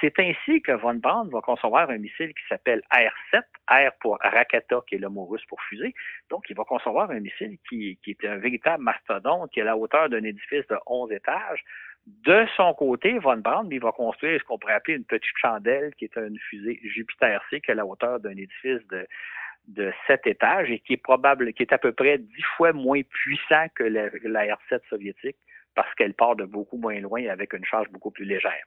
C'est 0.00 0.18
ainsi 0.18 0.62
que 0.62 0.72
von 0.72 0.94
Braun 0.94 1.28
va 1.28 1.40
concevoir 1.42 1.90
un 1.90 1.98
missile 1.98 2.32
qui 2.34 2.42
s'appelle 2.48 2.82
R-7, 2.90 3.42
R 3.68 3.92
pour 4.00 4.18
Rakata, 4.20 4.80
qui 4.88 4.94
est 4.96 4.98
le 4.98 5.08
mot 5.08 5.26
russe 5.26 5.44
pour 5.46 5.60
fusée. 5.62 5.94
Donc, 6.30 6.44
il 6.48 6.56
va 6.56 6.64
concevoir 6.64 7.10
un 7.10 7.20
missile 7.20 7.58
qui, 7.68 7.98
qui 8.02 8.12
est 8.12 8.24
un 8.26 8.36
véritable 8.36 8.82
mastodonte, 8.82 9.50
qui 9.52 9.60
est 9.60 9.62
à 9.62 9.66
la 9.66 9.76
hauteur 9.76 10.08
d'un 10.08 10.24
édifice 10.24 10.66
de 10.68 10.76
11 10.86 11.12
étages, 11.12 11.62
de 12.06 12.46
son 12.56 12.74
côté, 12.74 13.18
Von 13.18 13.38
Braun, 13.38 13.68
il 13.70 13.80
va 13.80 13.92
construire 13.92 14.40
ce 14.40 14.44
qu'on 14.44 14.58
pourrait 14.58 14.74
appeler 14.74 14.96
une 14.96 15.04
petite 15.04 15.36
chandelle, 15.36 15.94
qui 15.96 16.06
est 16.06 16.16
une 16.16 16.38
fusée 16.38 16.80
Jupiter-C, 16.82 17.60
qui 17.60 17.70
a 17.70 17.74
la 17.74 17.86
hauteur 17.86 18.18
d'un 18.18 18.30
édifice 18.30 18.84
de, 18.88 19.06
de 19.68 19.92
7 20.06 20.26
étages 20.26 20.70
et 20.70 20.80
qui 20.80 20.94
est 20.94 21.02
probable, 21.02 21.52
qui 21.52 21.62
est 21.62 21.72
à 21.72 21.78
peu 21.78 21.92
près 21.92 22.18
dix 22.18 22.42
fois 22.56 22.72
moins 22.72 23.02
puissant 23.02 23.66
que 23.74 23.84
la, 23.84 24.08
R-7 24.08 24.80
soviétique 24.88 25.36
parce 25.74 25.92
qu'elle 25.94 26.14
part 26.14 26.36
de 26.36 26.44
beaucoup 26.44 26.76
moins 26.76 27.00
loin 27.00 27.26
avec 27.28 27.52
une 27.52 27.64
charge 27.64 27.88
beaucoup 27.90 28.10
plus 28.10 28.24
légère. 28.24 28.64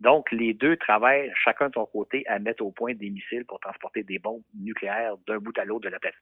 Donc, 0.00 0.30
les 0.30 0.54
deux 0.54 0.76
travaillent 0.76 1.32
chacun 1.34 1.68
de 1.68 1.74
son 1.74 1.86
côté 1.86 2.26
à 2.28 2.38
mettre 2.38 2.64
au 2.64 2.70
point 2.70 2.94
des 2.94 3.10
missiles 3.10 3.44
pour 3.46 3.60
transporter 3.60 4.02
des 4.04 4.18
bombes 4.18 4.42
nucléaires 4.54 5.16
d'un 5.26 5.38
bout 5.38 5.56
à 5.58 5.64
l'autre 5.64 5.84
de 5.84 5.88
la 5.88 5.98
planète. 5.98 6.18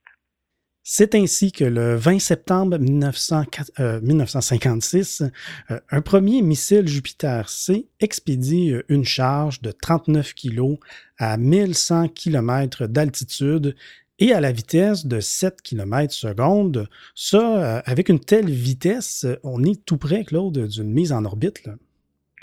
C'est 0.87 1.15
ainsi 1.15 1.51
que 1.51 1.65
le 1.65 1.97
20 1.97 2.19
septembre 2.19 2.77
1956, 2.79 5.23
euh, 5.23 5.31
euh, 5.71 5.81
un 5.91 6.03
premier 6.03 6.43
missile 6.43 6.87
Jupiter-C 6.87 7.89
expédie 8.01 8.73
euh, 8.73 8.83
une 8.91 9.07
charge 9.07 9.63
de 9.63 9.73
39 9.73 10.35
kg 10.35 10.77
à 11.17 11.39
1100 11.39 12.09
km 12.09 12.87
d'altitude 12.87 13.75
et 14.19 14.35
à 14.35 14.43
la 14.43 14.53
vitesse 14.53 15.07
de 15.07 15.21
7 15.21 15.63
km 15.63 16.13
seconde. 16.13 16.91
Ça, 17.15 17.79
avec 17.87 18.11
une 18.11 18.21
telle 18.21 18.51
vitesse, 18.51 19.25
on 19.43 19.65
est 19.65 19.83
tout 19.87 19.97
près, 19.97 20.25
Claude, 20.25 20.69
d'une 20.69 20.93
mise 20.93 21.13
en 21.13 21.25
orbite. 21.25 21.67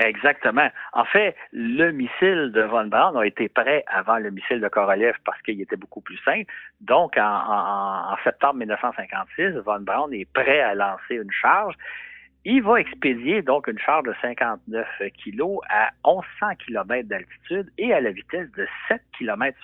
Exactement. 0.02 0.68
En 0.94 1.06
fait, 1.06 1.36
le 1.52 1.92
missile 1.92 2.52
de 2.54 2.62
Von 2.62 2.86
Braun 2.86 3.16
a 3.18 3.26
été 3.26 3.50
prêt 3.50 3.84
avant 3.88 4.18
le 4.18 4.32
missile 4.32 4.60
de 4.60 4.68
Korolev 4.68 5.14
parce 5.26 5.40
qu'il 5.44 5.62
était 5.62 5.76
beaucoup 5.76 6.02
plus 6.02 6.18
simple. 6.26 6.52
Donc, 6.80 7.18
en, 7.18 8.16
septembre 8.24 8.56
1956, 8.56 9.58
Von 9.64 9.82
Braun 9.82 10.12
est 10.12 10.32
prêt 10.34 10.60
à 10.62 10.74
lancer 10.74 11.16
une 11.16 11.32
charge. 11.32 11.76
Il 12.46 12.64
va 12.64 12.80
expédier 12.80 13.44
donc 13.44 13.68
une 13.68 13.78
charge 13.78 14.06
de 14.06 14.16
59 14.22 14.88
kg 15.24 15.60
à 15.70 15.92
1100 16.04 16.56
km 16.66 17.08
d'altitude 17.08 17.72
et 17.78 17.94
à 17.94 18.02
la 18.02 18.12
vitesse 18.12 18.52
de 18.54 18.68
7 18.88 19.02
km 19.20 19.56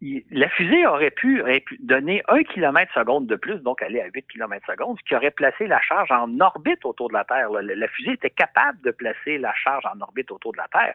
seconde 0.00 0.24
la 0.30 0.48
fusée 0.50 0.86
aurait 0.86 1.10
pu, 1.10 1.42
donner 1.80 2.22
un 2.28 2.42
kilomètre 2.42 2.92
seconde 2.92 3.26
de 3.26 3.36
plus, 3.36 3.58
donc 3.60 3.82
aller 3.82 4.00
à 4.00 4.06
8 4.12 4.26
km 4.28 4.64
secondes, 4.66 4.98
ce 4.98 5.04
qui 5.04 5.14
aurait 5.14 5.30
placé 5.30 5.66
la 5.66 5.80
charge 5.80 6.10
en 6.10 6.38
orbite 6.40 6.84
autour 6.84 7.08
de 7.08 7.14
la 7.14 7.24
Terre. 7.24 7.50
La, 7.50 7.88
fusée 7.88 8.12
était 8.12 8.30
capable 8.30 8.80
de 8.82 8.90
placer 8.90 9.38
la 9.38 9.54
charge 9.54 9.84
en 9.86 10.00
orbite 10.00 10.30
autour 10.30 10.52
de 10.52 10.58
la 10.58 10.68
Terre. 10.68 10.94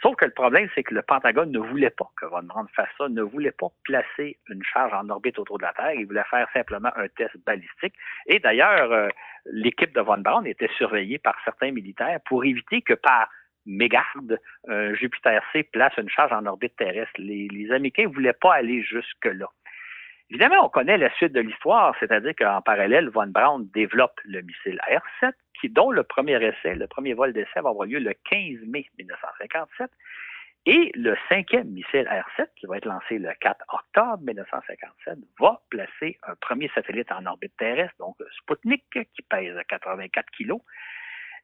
Sauf 0.00 0.14
que 0.14 0.24
le 0.24 0.30
problème, 0.30 0.68
c'est 0.76 0.84
que 0.84 0.94
le 0.94 1.02
Pentagone 1.02 1.50
ne 1.50 1.58
voulait 1.58 1.90
pas 1.90 2.08
que 2.16 2.26
Von 2.26 2.44
Braun 2.44 2.68
fasse 2.72 2.88
ça, 2.96 3.08
ne 3.08 3.22
voulait 3.22 3.50
pas 3.50 3.66
placer 3.82 4.38
une 4.48 4.62
charge 4.62 4.94
en 4.94 5.08
orbite 5.08 5.40
autour 5.40 5.58
de 5.58 5.64
la 5.64 5.72
Terre. 5.72 5.92
Il 5.94 6.06
voulait 6.06 6.22
faire 6.30 6.46
simplement 6.52 6.90
un 6.94 7.08
test 7.08 7.36
balistique. 7.44 7.94
Et 8.26 8.38
d'ailleurs, 8.38 8.92
euh, 8.92 9.08
l'équipe 9.46 9.92
de 9.92 10.00
Von 10.00 10.18
Braun 10.18 10.44
était 10.44 10.70
surveillée 10.76 11.18
par 11.18 11.34
certains 11.44 11.72
militaires 11.72 12.20
pour 12.26 12.44
éviter 12.44 12.80
que 12.82 12.94
par 12.94 13.28
mégarde, 13.68 14.40
euh, 14.68 14.94
Jupiter-C 14.94 15.64
place 15.64 15.92
une 15.98 16.08
charge 16.08 16.32
en 16.32 16.46
orbite 16.46 16.74
terrestre. 16.76 17.12
Les, 17.18 17.70
Américains 17.70 18.04
ne 18.04 18.14
voulaient 18.14 18.32
pas 18.32 18.54
aller 18.54 18.82
jusque-là. 18.82 19.48
Évidemment, 20.30 20.66
on 20.66 20.68
connaît 20.68 20.98
la 20.98 21.14
suite 21.14 21.32
de 21.32 21.40
l'histoire, 21.40 21.94
c'est-à-dire 22.00 22.34
qu'en 22.36 22.60
parallèle, 22.60 23.08
Von 23.08 23.28
Braun 23.28 23.66
développe 23.72 24.20
le 24.24 24.42
missile 24.42 24.80
R-7, 24.88 25.32
qui, 25.60 25.68
dont 25.70 25.90
le 25.90 26.02
premier 26.02 26.42
essai, 26.42 26.74
le 26.74 26.86
premier 26.86 27.14
vol 27.14 27.32
d'essai 27.32 27.60
va 27.60 27.70
avoir 27.70 27.86
lieu 27.86 27.98
le 27.98 28.14
15 28.28 28.66
mai 28.66 28.86
1957, 28.98 29.90
et 30.66 30.92
le 30.94 31.16
cinquième 31.30 31.68
missile 31.68 32.06
R-7, 32.06 32.46
qui 32.56 32.66
va 32.66 32.76
être 32.76 32.84
lancé 32.84 33.18
le 33.18 33.30
4 33.40 33.64
octobre 33.72 34.22
1957, 34.22 35.18
va 35.40 35.62
placer 35.70 36.18
un 36.24 36.34
premier 36.42 36.70
satellite 36.74 37.10
en 37.10 37.24
orbite 37.24 37.56
terrestre, 37.56 37.96
donc 37.98 38.16
Sputnik, 38.38 38.84
qui 38.90 39.22
pèse 39.22 39.56
84 39.66 40.30
kilos, 40.30 40.60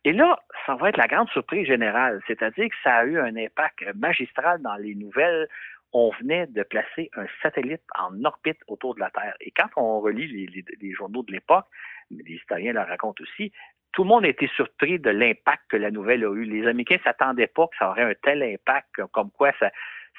et 0.05 0.12
là, 0.12 0.38
ça 0.67 0.75
va 0.75 0.90
être 0.90 0.99
la 0.99 1.07
grande 1.07 1.31
surprise 1.31 1.67
générale, 1.67 2.21
c'est-à-dire 2.27 2.69
que 2.69 2.77
ça 2.83 2.97
a 2.97 3.05
eu 3.05 3.19
un 3.19 3.37
impact 3.37 3.85
magistral 3.95 4.61
dans 4.61 4.77
les 4.77 4.95
nouvelles. 4.95 5.49
On 5.93 6.11
venait 6.21 6.47
de 6.49 6.62
placer 6.62 7.11
un 7.17 7.25
satellite 7.40 7.83
en 7.99 8.23
orbite 8.25 8.59
autour 8.67 8.95
de 8.97 9.01
la 9.01 9.11
Terre. 9.11 9.35
Et 9.40 9.51
quand 9.53 9.69
on 9.77 10.01
relit 10.01 10.27
les, 10.27 10.93
journaux 10.93 11.23
de 11.23 11.33
l'époque, 11.33 11.67
les 12.11 12.35
historiens 12.35 12.75
le 12.75 12.81
racontent 12.81 13.23
aussi, 13.23 13.51
tout 13.93 14.03
le 14.03 14.09
monde 14.09 14.27
été 14.27 14.49
surpris 14.49 14.99
de 14.99 15.11
l'impact 15.11 15.62
que 15.69 15.77
la 15.77 15.90
nouvelle 15.90 16.25
a 16.25 16.33
eu. 16.35 16.45
Les 16.45 16.67
Américains 16.67 16.99
s'attendaient 17.03 17.47
pas 17.47 17.67
que 17.69 17.77
ça 17.79 17.88
aurait 17.88 18.03
un 18.03 18.14
tel 18.23 18.43
impact, 18.43 19.07
comme 19.12 19.31
quoi 19.31 19.53
ça, 19.59 19.71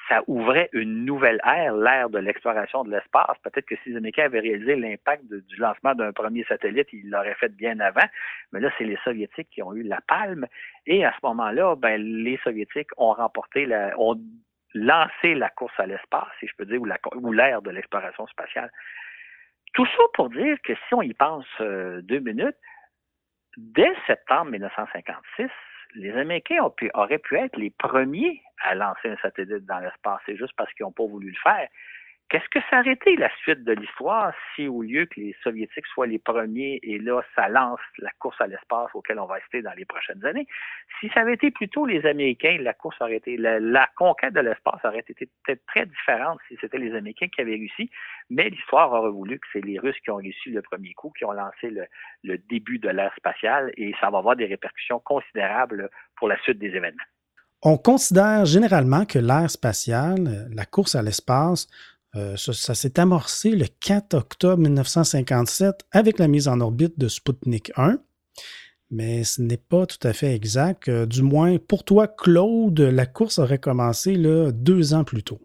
ça 0.08 0.22
ouvrait 0.26 0.68
une 0.72 1.04
nouvelle 1.04 1.40
ère, 1.44 1.74
l'ère 1.74 2.10
de 2.10 2.18
l'exploration 2.18 2.84
de 2.84 2.90
l'espace. 2.90 3.36
Peut-être 3.42 3.66
que 3.66 3.74
si 3.82 3.96
Américains 3.96 4.24
avaient 4.24 4.40
réalisé 4.40 4.76
l'impact 4.76 5.24
du 5.24 5.56
lancement 5.56 5.94
d'un 5.94 6.12
premier 6.12 6.44
satellite, 6.44 6.88
ils 6.92 7.10
l'auraient 7.10 7.34
fait 7.34 7.54
bien 7.54 7.80
avant. 7.80 8.06
Mais 8.52 8.60
là, 8.60 8.70
c'est 8.78 8.84
les 8.84 8.98
Soviétiques 9.04 9.48
qui 9.50 9.62
ont 9.62 9.74
eu 9.74 9.82
la 9.82 10.00
palme. 10.06 10.46
Et 10.86 11.04
à 11.04 11.12
ce 11.12 11.26
moment-là, 11.26 11.76
ben, 11.76 12.00
les 12.00 12.38
Soviétiques 12.44 12.90
ont 12.96 13.12
remporté 13.12 13.66
la, 13.66 13.98
ont 13.98 14.20
lancé 14.74 15.34
la 15.34 15.50
course 15.50 15.78
à 15.78 15.86
l'espace, 15.86 16.28
si 16.38 16.46
je 16.46 16.54
peux 16.56 16.66
dire, 16.66 16.80
ou 16.80 17.32
l'ère 17.32 17.62
de 17.62 17.70
l'exploration 17.70 18.26
spatiale. 18.26 18.70
Tout 19.74 19.86
ça 19.86 20.02
pour 20.14 20.30
dire 20.30 20.56
que 20.62 20.74
si 20.74 20.94
on 20.94 21.02
y 21.02 21.14
pense 21.14 21.46
euh, 21.60 22.00
deux 22.02 22.20
minutes, 22.20 22.56
dès 23.56 23.92
septembre 24.06 24.50
1956, 24.52 25.48
les 25.96 26.12
Américains 26.12 26.62
auraient 26.94 27.18
pu 27.18 27.36
être 27.36 27.56
les 27.56 27.70
premiers 27.70 28.42
à 28.62 28.74
lancer 28.74 29.08
un 29.08 29.16
satellite 29.16 29.66
dans 29.66 29.78
l'espace. 29.80 30.20
C'est 30.26 30.36
juste 30.36 30.54
parce 30.56 30.72
qu'ils 30.74 30.84
n'ont 30.84 30.92
pas 30.92 31.06
voulu 31.06 31.30
le 31.30 31.36
faire. 31.42 31.68
Qu'est-ce 32.28 32.48
que 32.48 32.58
ça 32.68 32.80
aurait 32.80 32.94
été 32.94 33.14
la 33.14 33.30
suite 33.36 33.62
de 33.62 33.72
l'histoire 33.72 34.34
si, 34.54 34.66
au 34.66 34.82
lieu 34.82 35.06
que 35.06 35.20
les 35.20 35.36
Soviétiques 35.44 35.86
soient 35.86 36.08
les 36.08 36.18
premiers 36.18 36.80
et 36.82 36.98
là, 36.98 37.22
ça 37.36 37.48
lance 37.48 37.78
la 37.98 38.10
course 38.18 38.40
à 38.40 38.48
l'espace 38.48 38.90
auquel 38.94 39.20
on 39.20 39.26
va 39.26 39.36
assister 39.36 39.62
dans 39.62 39.74
les 39.74 39.84
prochaines 39.84 40.24
années? 40.24 40.48
Si 40.98 41.08
ça 41.10 41.20
avait 41.20 41.34
été 41.34 41.52
plutôt 41.52 41.86
les 41.86 42.04
Américains, 42.04 42.58
la 42.60 42.74
course 42.74 43.00
aurait 43.00 43.18
été, 43.18 43.36
la, 43.36 43.88
conquête 43.96 44.34
de 44.34 44.40
l'espace 44.40 44.84
aurait 44.84 45.04
été 45.06 45.14
peut-être 45.14 45.64
très 45.66 45.86
différente 45.86 46.40
si 46.48 46.56
c'était 46.60 46.78
les 46.78 46.96
Américains 46.96 47.28
qui 47.28 47.40
avaient 47.40 47.52
réussi, 47.52 47.90
mais 48.28 48.50
l'histoire 48.50 48.92
aurait 48.92 49.12
voulu 49.12 49.38
que 49.38 49.46
c'est 49.52 49.64
les 49.64 49.78
Russes 49.78 50.00
qui 50.02 50.10
ont 50.10 50.16
réussi 50.16 50.50
le 50.50 50.62
premier 50.62 50.94
coup, 50.94 51.12
qui 51.16 51.24
ont 51.24 51.32
lancé 51.32 51.70
le 51.70 52.38
début 52.48 52.80
de 52.80 52.88
l'ère 52.88 53.14
spatiale 53.16 53.70
et 53.76 53.94
ça 54.00 54.10
va 54.10 54.18
avoir 54.18 54.34
des 54.34 54.46
répercussions 54.46 54.98
considérables 54.98 55.88
pour 56.16 56.26
la 56.26 56.36
suite 56.42 56.58
des 56.58 56.74
événements. 56.74 57.04
On 57.62 57.78
considère 57.78 58.44
généralement 58.44 59.06
que 59.06 59.18
l'ère 59.18 59.50
spatiale, 59.50 60.46
la 60.54 60.66
course 60.66 60.94
à 60.94 61.02
l'espace, 61.02 61.68
euh, 62.16 62.36
ça, 62.36 62.74
s'est 62.74 62.98
amorcé 62.98 63.50
le 63.50 63.66
4 63.66 64.14
octobre 64.14 64.62
1957 64.62 65.84
avec 65.92 66.18
la 66.18 66.28
mise 66.28 66.48
en 66.48 66.60
orbite 66.60 66.98
de 66.98 67.08
Sputnik 67.08 67.72
1. 67.76 67.98
Mais 68.90 69.24
ce 69.24 69.42
n'est 69.42 69.58
pas 69.58 69.84
tout 69.86 70.06
à 70.06 70.12
fait 70.12 70.34
exact. 70.34 70.88
Euh, 70.88 71.06
du 71.06 71.22
moins, 71.22 71.56
pour 71.58 71.84
toi, 71.84 72.06
Claude, 72.08 72.80
la 72.80 73.06
course 73.06 73.38
aurait 73.38 73.58
commencé 73.58 74.16
deux 74.16 74.94
ans 74.94 75.04
plus 75.04 75.24
tôt. 75.24 75.40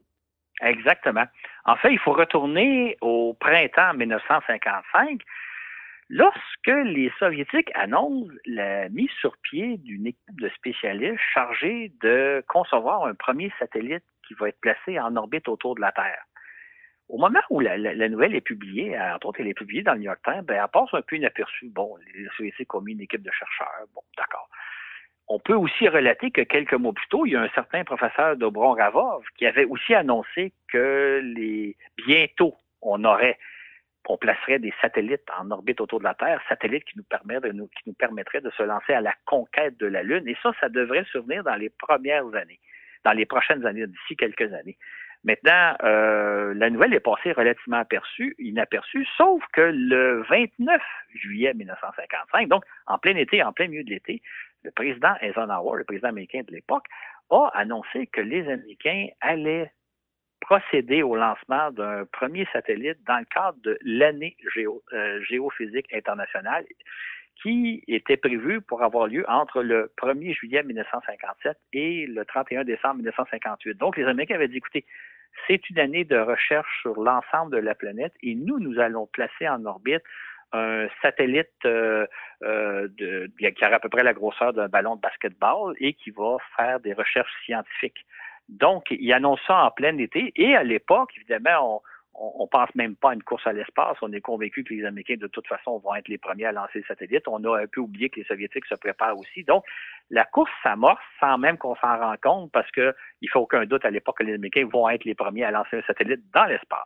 Exactement. 0.61 1.25
En 1.65 1.75
fait, 1.75 1.91
il 1.91 1.99
faut 1.99 2.13
retourner 2.13 2.97
au 3.01 3.35
printemps 3.39 3.93
1955, 3.95 5.21
lorsque 6.09 6.67
les 6.67 7.11
Soviétiques 7.19 7.71
annoncent 7.73 8.31
la 8.45 8.89
mise 8.89 9.09
sur 9.19 9.35
pied 9.43 9.77
d'une 9.77 10.07
équipe 10.07 10.39
de 10.39 10.49
spécialistes 10.49 11.19
chargée 11.33 11.91
de 12.01 12.43
concevoir 12.47 13.05
un 13.05 13.15
premier 13.15 13.51
satellite 13.59 14.03
qui 14.27 14.35
va 14.35 14.49
être 14.49 14.59
placé 14.61 14.99
en 14.99 15.15
orbite 15.15 15.47
autour 15.47 15.75
de 15.75 15.81
la 15.81 15.91
Terre. 15.91 16.23
Au 17.11 17.17
moment 17.17 17.41
où 17.49 17.59
la, 17.59 18.07
nouvelle 18.07 18.35
est 18.35 18.41
publiée, 18.41 18.97
entre 18.97 19.27
autres, 19.27 19.41
elle 19.41 19.49
est 19.49 19.53
publiée 19.53 19.83
dans 19.83 19.93
le 19.93 19.99
New 19.99 20.05
York 20.05 20.21
Times, 20.23 20.43
ben, 20.43 20.61
elle 20.63 20.69
passe 20.71 20.93
un 20.93 21.01
peu 21.01 21.17
inaperçue. 21.17 21.67
Bon, 21.67 21.97
les 22.13 22.25
Soviétiques 22.37 22.73
ont 22.73 22.79
mis 22.79 22.93
une 22.93 23.01
équipe 23.01 23.21
de 23.21 23.31
chercheurs. 23.31 23.85
Bon, 23.93 24.01
d'accord. 24.17 24.49
On 25.27 25.37
peut 25.37 25.53
aussi 25.53 25.89
relater 25.89 26.31
que 26.31 26.41
quelques 26.41 26.73
mois 26.73 26.93
plus 26.93 27.07
tôt, 27.09 27.25
il 27.25 27.33
y 27.33 27.35
a 27.35 27.41
un 27.41 27.49
certain 27.49 27.83
professeur 27.83 28.37
Dobron 28.37 28.75
Ravov 28.75 29.23
qui 29.37 29.45
avait 29.45 29.65
aussi 29.65 29.93
annoncé 29.93 30.53
que 30.69 31.21
les 31.35 31.75
bientôt 32.05 32.55
on 32.81 33.03
aurait 33.03 33.37
on 34.07 34.17
placerait 34.17 34.59
des 34.59 34.73
satellites 34.81 35.29
en 35.39 35.51
orbite 35.51 35.79
autour 35.79 35.99
de 35.99 36.03
la 36.03 36.15
Terre, 36.15 36.41
satellites 36.49 36.83
qui 36.85 36.97
nous, 36.97 37.03
de 37.03 37.51
qui 37.51 37.83
nous 37.85 37.93
permettraient 37.93 38.41
de 38.41 38.49
se 38.51 38.63
lancer 38.63 38.93
à 38.93 38.99
la 38.99 39.13
conquête 39.25 39.77
de 39.77 39.85
la 39.85 40.03
Lune. 40.03 40.27
Et 40.27 40.35
ça, 40.41 40.51
ça 40.59 40.69
devrait 40.69 41.05
survenir 41.05 41.43
dans 41.43 41.55
les 41.55 41.69
premières 41.69 42.25
années, 42.35 42.59
dans 43.05 43.13
les 43.13 43.25
prochaines 43.25 43.65
années, 43.65 43.85
d'ici 43.87 44.17
quelques 44.17 44.53
années. 44.53 44.77
Maintenant, 45.23 45.75
euh, 45.83 46.53
la 46.55 46.69
nouvelle 46.71 46.93
est 46.95 46.99
passée 46.99 47.31
relativement 47.31 47.77
aperçue, 47.77 48.35
inaperçue, 48.39 49.05
sauf 49.17 49.43
que 49.53 49.61
le 49.61 50.23
29 50.23 50.81
juillet 51.13 51.53
1955, 51.53 52.47
donc 52.47 52.63
en 52.87 52.97
plein 52.97 53.15
été, 53.15 53.43
en 53.43 53.53
plein 53.53 53.67
milieu 53.67 53.83
de 53.83 53.91
l'été, 53.91 54.21
le 54.63 54.71
président 54.71 55.13
Eisenhower, 55.21 55.77
le 55.77 55.83
président 55.83 56.09
américain 56.09 56.41
de 56.47 56.51
l'époque, 56.51 56.85
a 57.29 57.51
annoncé 57.53 58.07
que 58.07 58.21
les 58.21 58.49
Américains 58.49 59.07
allaient 59.21 59.71
procéder 60.41 61.03
au 61.03 61.15
lancement 61.15 61.71
d'un 61.71 62.05
premier 62.11 62.47
satellite 62.51 62.97
dans 63.05 63.19
le 63.19 63.25
cadre 63.25 63.57
de 63.63 63.77
l'année 63.83 64.35
euh, 64.57 65.23
géophysique 65.29 65.93
internationale 65.93 66.65
qui 67.41 67.83
était 67.87 68.17
prévue 68.17 68.61
pour 68.61 68.83
avoir 68.83 69.07
lieu 69.07 69.23
entre 69.27 69.63
le 69.63 69.91
1er 69.97 70.33
juillet 70.33 70.63
1957 70.63 71.57
et 71.73 72.05
le 72.07 72.25
31 72.25 72.63
décembre 72.63 72.95
1958. 72.95 73.77
Donc, 73.77 73.97
les 73.97 74.03
Américains 74.03 74.35
avaient 74.35 74.47
dit, 74.47 74.57
écoutez, 74.57 74.85
c'est 75.47 75.69
une 75.69 75.79
année 75.79 76.03
de 76.03 76.17
recherche 76.17 76.81
sur 76.81 77.01
l'ensemble 77.01 77.51
de 77.51 77.57
la 77.57 77.75
planète 77.75 78.13
et 78.21 78.35
nous, 78.35 78.59
nous 78.59 78.79
allons 78.79 79.07
placer 79.07 79.47
en 79.47 79.65
orbite 79.65 80.03
un 80.53 80.87
satellite 81.01 81.47
euh, 81.65 82.05
euh, 82.43 82.87
de, 82.97 83.31
qui 83.37 83.63
a 83.63 83.73
à 83.73 83.79
peu 83.79 83.89
près 83.89 84.03
la 84.03 84.13
grosseur 84.13 84.53
d'un 84.53 84.67
ballon 84.67 84.95
de 84.95 85.01
basketball 85.01 85.75
et 85.79 85.93
qui 85.93 86.11
va 86.11 86.37
faire 86.57 86.79
des 86.79 86.93
recherches 86.93 87.31
scientifiques. 87.45 88.05
Donc, 88.49 88.87
il 88.91 89.13
annonce 89.13 89.39
ça 89.47 89.63
en 89.63 89.71
plein 89.71 89.97
été 89.97 90.33
et 90.35 90.55
à 90.55 90.63
l'époque, 90.63 91.11
évidemment, 91.15 91.77
on, 91.77 91.81
on, 92.21 92.47
pense 92.47 92.73
même 92.75 92.95
pas 92.95 93.11
à 93.11 93.13
une 93.13 93.23
course 93.23 93.45
à 93.47 93.53
l'espace. 93.53 93.97
On 94.01 94.11
est 94.13 94.21
convaincu 94.21 94.63
que 94.63 94.73
les 94.73 94.85
Américains, 94.85 95.15
de 95.17 95.27
toute 95.27 95.47
façon, 95.47 95.79
vont 95.79 95.95
être 95.95 96.07
les 96.07 96.17
premiers 96.17 96.45
à 96.45 96.51
lancer 96.51 96.79
le 96.79 96.83
satellite. 96.83 97.27
On 97.27 97.43
a 97.45 97.63
un 97.63 97.67
peu 97.67 97.81
oublié 97.81 98.09
que 98.09 98.19
les 98.19 98.25
Soviétiques 98.25 98.65
se 98.65 98.75
préparent 98.75 99.17
aussi. 99.17 99.43
Donc, 99.43 99.63
la 100.09 100.25
course 100.25 100.51
s'amorce 100.61 101.01
sans 101.19 101.37
même 101.37 101.57
qu'on 101.57 101.75
s'en 101.75 101.97
rende 101.97 102.19
compte 102.21 102.51
parce 102.51 102.69
qu'il 102.71 102.83
ne 102.83 103.27
fait 103.27 103.39
aucun 103.39 103.65
doute 103.65 103.85
à 103.85 103.89
l'époque 103.89 104.19
que 104.19 104.23
les 104.23 104.35
Américains 104.35 104.67
vont 104.71 104.89
être 104.89 105.05
les 105.05 105.15
premiers 105.15 105.43
à 105.43 105.51
lancer 105.51 105.77
un 105.77 105.81
satellite 105.83 106.21
dans 106.33 106.45
l'espace. 106.45 106.85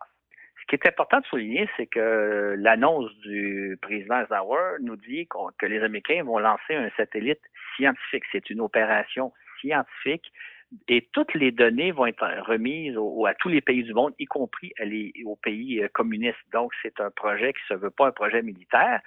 Ce 0.62 0.66
qui 0.68 0.76
est 0.76 0.88
important 0.88 1.20
de 1.20 1.26
souligner, 1.26 1.70
c'est 1.78 1.86
que 1.86 2.56
l'annonce 2.58 3.14
du 3.20 3.78
président 3.82 4.22
Eisenhower 4.22 4.78
nous 4.82 4.96
dit 4.96 5.28
que 5.60 5.66
les 5.66 5.84
Américains 5.84 6.24
vont 6.24 6.40
lancer 6.40 6.76
un 6.76 6.90
satellite 6.98 7.42
scientifique. 7.76 8.24
C'est 8.32 8.50
une 8.50 8.62
opération 8.62 9.32
scientifique 9.60 10.32
et 10.88 11.08
toutes 11.14 11.34
les 11.34 11.52
données 11.52 11.92
vont 11.92 12.06
être 12.06 12.26
remises 12.48 12.98
à 13.28 13.34
tous 13.36 13.50
les 13.50 13.62
pays 13.62 13.84
du 13.84 13.94
monde, 13.94 14.14
y 14.20 14.26
compris 14.26 14.74
aux 15.26 15.36
pays 15.36 15.82
euh, 15.82 15.88
communistes. 15.94 16.38
Donc, 16.52 16.72
c'est 16.82 17.00
un 17.00 17.12
projet 17.12 17.54
qui 17.54 17.60
ne 17.70 17.78
se 17.78 17.82
veut 17.82 17.92
pas 17.92 18.08
un 18.08 18.12
projet 18.12 18.42
militaire. 18.42 19.02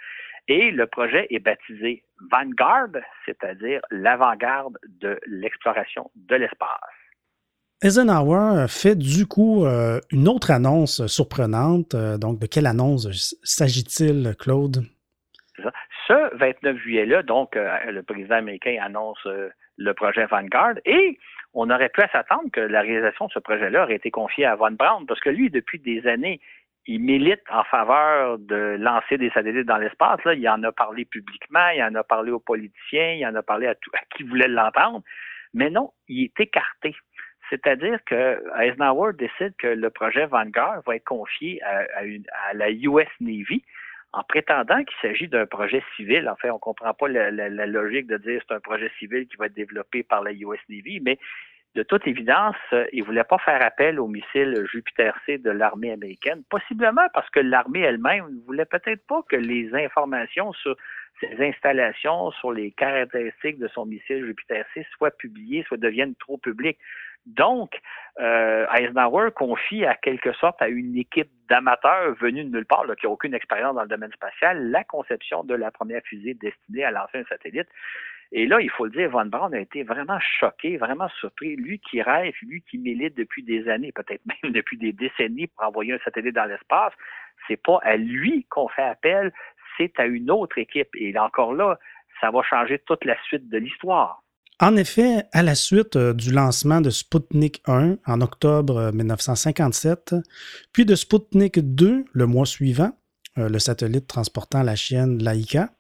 Et 0.49 0.71
le 0.71 0.87
projet 0.87 1.27
est 1.31 1.41
baptisé 1.41 2.05
Vanguard, 2.31 3.03
c'est-à-dire 3.27 3.81
l'avant-garde 3.91 4.79
de 4.89 5.21
l'exploration 5.27 6.11
de 6.15 6.37
l'espace. 6.37 6.69
Eisenhower 7.81 8.67
fait 8.69 8.97
du 8.97 9.27
coup 9.27 9.65
euh, 9.65 10.01
une 10.11 10.27
autre 10.27 10.51
annonce 10.51 11.07
surprenante. 11.07 11.95
Euh, 11.95 12.19
donc, 12.19 12.41
de 12.41 12.47
quelle 12.47 12.67
annonce 12.67 13.37
s'agit-il, 13.45 14.35
Claude? 14.39 14.85
Ce 16.09 16.37
29 16.37 16.77
juillet-là, 16.79 17.23
donc, 17.23 17.55
euh, 17.57 17.69
le 17.91 18.03
président 18.03 18.37
américain 18.37 18.79
annonce 18.83 19.27
le 19.79 19.95
projet 19.95 20.27
Vanguard 20.27 20.75
et 20.85 21.19
on 21.55 21.71
aurait 21.71 21.89
pu 21.89 22.03
s'attendre 22.13 22.51
que 22.53 22.61
la 22.61 22.83
réalisation 22.83 23.27
de 23.27 23.33
ce 23.33 23.39
projet-là 23.39 23.85
aurait 23.85 23.95
été 23.95 24.11
confiée 24.11 24.45
à 24.45 24.55
Von 24.55 24.73
Braun 24.73 25.07
parce 25.07 25.21
que 25.21 25.31
lui, 25.31 25.51
depuis 25.51 25.79
des 25.79 26.07
années, 26.07 26.41
il 26.87 27.01
milite 27.01 27.43
en 27.51 27.65
faveur 27.65 28.39
de 28.39 28.77
lancer 28.79 29.19
des 29.19 29.31
satellites 29.31 29.67
dans 29.67 29.77
l'espace. 29.77 30.23
Là, 30.25 30.35
il 30.35 30.49
en 30.49 30.63
a 30.63 30.73
parlé 30.73 31.05
publiquement, 31.05 31.69
il 31.69 31.83
en 31.83 31.95
a 31.95 32.03
parlé 32.03 32.31
aux 32.31 32.41
politiciens, 32.41 33.13
il 33.13 33.27
en 33.27 33.35
a 33.35 33.43
parlé 33.43 33.67
à, 33.67 33.75
tout, 33.75 33.91
à 33.95 34.01
qui 34.17 34.23
voulait 34.23 34.49
l'entendre. 34.49 35.03
Mais 35.53 35.71
non, 35.71 35.93
il 36.09 36.25
est 36.25 36.41
écarté. 36.41 36.95
C'est-à-dire 37.51 37.99
que 38.05 38.43
Eisenhower 38.61 39.13
décide 39.15 39.55
que 39.59 39.67
le 39.67 39.91
projet 39.91 40.27
Vanguard 40.27 40.83
va 40.87 40.97
être 40.97 41.05
confié 41.05 41.63
à, 41.63 42.55
la 42.55 42.71
US 42.71 43.09
Navy 43.21 43.63
en 44.19 44.25
prétendant 44.25 44.83
qu'il 44.83 44.97
s'agit 45.01 45.29
d'un 45.29 45.47
projet 45.47 45.83
civil. 45.97 46.29
En 46.29 46.35
fait, 46.35 46.51
on 46.51 46.55
ne 46.55 46.59
comprend 46.59 46.93
pas 46.93 47.07
la, 47.09 47.67
logique 47.67 48.09
de 48.09 48.17
dire 48.17 48.41
que 48.41 48.47
c'est 48.49 48.55
un 48.55 48.61
projet 48.61 48.91
civil 48.99 49.29
qui 49.29 49.37
va 49.37 49.47
être 49.47 49.55
développé 49.55 50.03
par 50.03 50.23
la 50.23 50.33
US 50.33 50.59
Navy, 50.69 51.01
mais 51.01 51.19
de 51.77 51.85
toute 51.85 52.05
évidence, 52.09 52.57
il 52.93 53.03
ne 53.03 53.05
voulait 53.05 53.23
pas 53.23 53.39
faire 53.39 53.63
appel 53.63 54.01
au 54.01 54.09
missile 54.09 54.67
Jupiter-C 54.73 55.39
de 55.39 55.51
l'armée 55.51 55.93
américaine, 55.93 56.43
possiblement 56.51 57.07
parce 57.15 57.31
que 57.31 57.39
l'armée 57.39 57.81
elle-même 57.81 58.25
ne 58.29 58.45
voulait 58.45 58.65
peut-être 58.65 59.07
pas 59.07 59.23
que 59.29 59.37
les 59.37 59.73
informations 59.75 60.53
sur 60.55 60.75
ses 61.21 61.37
installations, 61.41 62.33
sur 62.33 62.51
les 62.51 62.73
caractéristiques 62.73 63.59
de 63.59 63.69
son 63.69 63.87
missile 63.87 64.25
Jupiter-C 64.25 64.85
soient 64.97 65.13
publiées, 65.13 65.65
soient 65.69 65.77
deviennent 65.77 66.17
trop 66.17 66.39
publiques. 66.39 66.79
Donc, 67.29 67.79
euh, 68.21 68.67
Eisenhower 68.75 69.31
confie 69.35 69.85
à 69.85 69.95
quelque 69.95 70.33
sorte 70.33 70.61
à 70.63 70.69
une 70.69 70.97
équipe 70.97 71.31
d'amateurs 71.49 72.15
venus 72.15 72.47
de 72.47 72.51
nulle 72.51 72.67
part, 72.67 72.85
qui 72.99 73.07
n'a 73.07 73.13
aucune 73.13 73.35
expérience 73.35 73.75
dans 73.75 73.83
le 73.83 73.89
domaine 73.89 74.13
spatial, 74.13 74.71
la 74.71 74.83
conception 74.85 75.45
de 75.45 75.55
la 75.55 75.71
première 75.71 76.03
fusée 76.05 76.35
destinée 76.35 76.85
à 76.85 76.91
lancer 76.91 77.19
un 77.19 77.25
satellite. 77.25 77.69
Et 78.33 78.47
là, 78.47 78.61
il 78.61 78.71
faut 78.71 78.87
le 78.87 78.91
dire, 78.91 79.11
Von 79.11 79.27
Braun 79.27 79.53
a 79.53 79.59
été 79.59 79.83
vraiment 79.83 80.19
choqué, 80.21 80.77
vraiment 80.79 81.09
surpris. 81.21 81.57
Lui 81.57 81.81
qui 81.81 82.03
rêve, 82.03 82.35
lui 82.43 82.63
qui 82.63 82.79
milite 82.79 83.17
depuis 83.17 83.43
des 83.43 83.69
années, 83.69 83.93
peut-être 83.93 84.23
même 84.43 84.53
depuis 84.53 84.79
des 84.79 84.93
décennies 84.93 85.47
pour 85.49 85.67
envoyer 85.67 85.95
un 85.95 85.99
satellite 85.99 86.35
dans 86.35 86.45
l'espace, 86.45 86.93
c'est 87.47 87.63
pas 87.63 87.79
à 87.83 87.97
lui 87.97 88.47
qu'on 88.51 88.69
fait 88.69 88.83
appel, 88.83 89.33
c'est 89.77 89.99
à 90.01 90.07
une 90.07 90.31
autre 90.31 90.59
équipe. 90.59 90.89
Et 90.95 91.17
encore 91.19 91.55
là, 91.55 91.79
ça 92.21 92.31
va 92.31 92.43
changer 92.43 92.79
toute 92.81 93.05
la 93.05 93.21
suite 93.25 93.49
de 93.49 93.59
l'histoire. 93.59 94.23
En 94.61 94.75
effet, 94.77 95.25
à 95.33 95.45
la 95.45 95.55
suite 95.55 95.95
euh, 95.95 96.13
du 96.13 96.33
lancement 96.33 96.81
de 96.81 96.91
Sputnik 96.91 97.63
1 97.67 97.99
en 98.05 98.21
octobre 98.21 98.91
1957, 98.93 100.15
euh, 100.15 100.23
puis 100.73 100.85
de 100.85 100.97
Sputnik 100.97 101.61
2 101.61 102.05
le 102.13 102.27
mois 102.27 102.47
suivant, 102.47 102.91
euh, 103.39 103.49
le 103.49 103.61
satellite 103.61 104.09
transportant 104.09 104.65
la 104.65 104.75
chienne 104.75 105.23
Laika, 105.23 105.71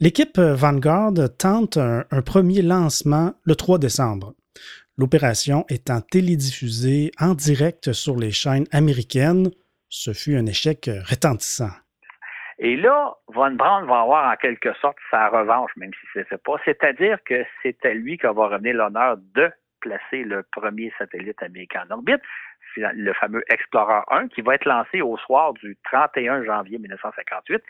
l'équipe 0.00 0.38
Vanguard 0.38 1.12
tente 1.36 1.76
un, 1.76 2.04
premier 2.24 2.62
lancement 2.62 3.34
le 3.44 3.54
3 3.54 3.78
décembre. 3.78 4.34
L'opération 4.96 5.66
étant 5.68 6.00
télédiffusée 6.00 7.12
en 7.20 7.34
direct 7.34 7.92
sur 7.92 8.16
les 8.16 8.32
chaînes 8.32 8.66
américaines, 8.70 9.50
ce 9.90 10.14
fut 10.14 10.34
un 10.34 10.46
échec 10.46 10.90
retentissant. 11.04 11.70
Et 12.58 12.76
là, 12.76 13.14
Von 13.28 13.52
Braun 13.52 13.86
va 13.86 14.00
avoir 14.00 14.32
en 14.32 14.36
quelque 14.36 14.72
sorte 14.74 14.98
sa 15.10 15.28
revanche, 15.28 15.70
même 15.76 15.92
si 15.94 16.06
ce 16.12 16.18
n'est 16.18 16.38
pas. 16.38 16.56
C'est-à-dire 16.64 17.22
que 17.24 17.44
c'est 17.62 17.84
à 17.86 17.94
lui 17.94 18.18
qu'on 18.18 18.32
va 18.32 18.48
revenir 18.48 18.74
l'honneur 18.74 19.16
de 19.34 19.50
placer 19.80 20.24
le 20.24 20.42
premier 20.42 20.92
satellite 20.98 21.40
américain 21.42 21.84
en 21.88 21.94
orbite, 21.94 22.20
le 22.76 23.12
fameux 23.12 23.44
Explorer 23.48 24.02
1, 24.10 24.28
qui 24.28 24.40
va 24.40 24.56
être 24.56 24.64
lancé 24.64 25.00
au 25.00 25.16
soir 25.18 25.52
du 25.54 25.76
31 25.84 26.44
janvier 26.44 26.78
1958 26.78 27.62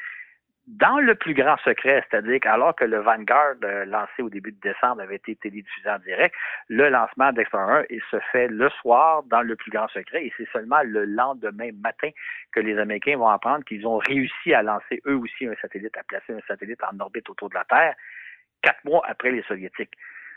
dans 0.69 0.99
le 0.99 1.15
plus 1.15 1.33
grand 1.33 1.57
secret, 1.65 2.05
c'est-à-dire 2.11 2.41
qu'alors 2.41 2.77
que 2.77 2.85
le 2.85 2.99
Vanguard 2.99 3.55
euh, 3.65 3.87
lancé 3.87 4.21
au 4.21 4.29
début 4.29 4.53
de 4.53 4.61
décembre 4.61 5.01
avait 5.01 5.17
été 5.17 5.35
télédiffusé 5.37 5.89
en 5.89 5.99
direct, 6.01 6.35
le 6.69 6.91
lancement 6.91 7.33
d'Explorer 7.33 7.87
1 7.91 7.97
se 8.11 8.21
fait 8.33 8.49
le 8.49 8.69
soir 8.69 9.23
dans 9.25 9.41
le 9.41 9.57
plus 9.57 9.71
grand 9.71 9.89
secret 9.89 10.27
et 10.27 10.33
c'est 10.37 10.49
seulement 10.51 10.83
le 10.85 11.07
lendemain 11.07 11.71
matin 11.83 12.11
que 12.53 12.61
les 12.61 12.77
Américains 12.79 13.17
vont 13.17 13.29
apprendre 13.29 13.65
qu'ils 13.65 13.87
ont 13.87 13.97
réussi 13.97 14.53
à 14.53 14.63
lancer 14.63 15.01
eux 15.07 15.17
aussi 15.17 15.47
un 15.47 15.55
satellite, 15.63 15.97
à 15.97 16.03
placer 16.03 16.35
un 16.35 16.41
satellite 16.47 16.81
en 16.85 17.01
orbite 17.01 17.31
autour 17.31 17.49
de 17.49 17.55
la 17.55 17.65
Terre, 17.65 17.95
quatre 18.63 18.85
mois 18.85 19.03
après 19.09 19.31
les 19.31 19.43
Soviétiques. 19.45 19.95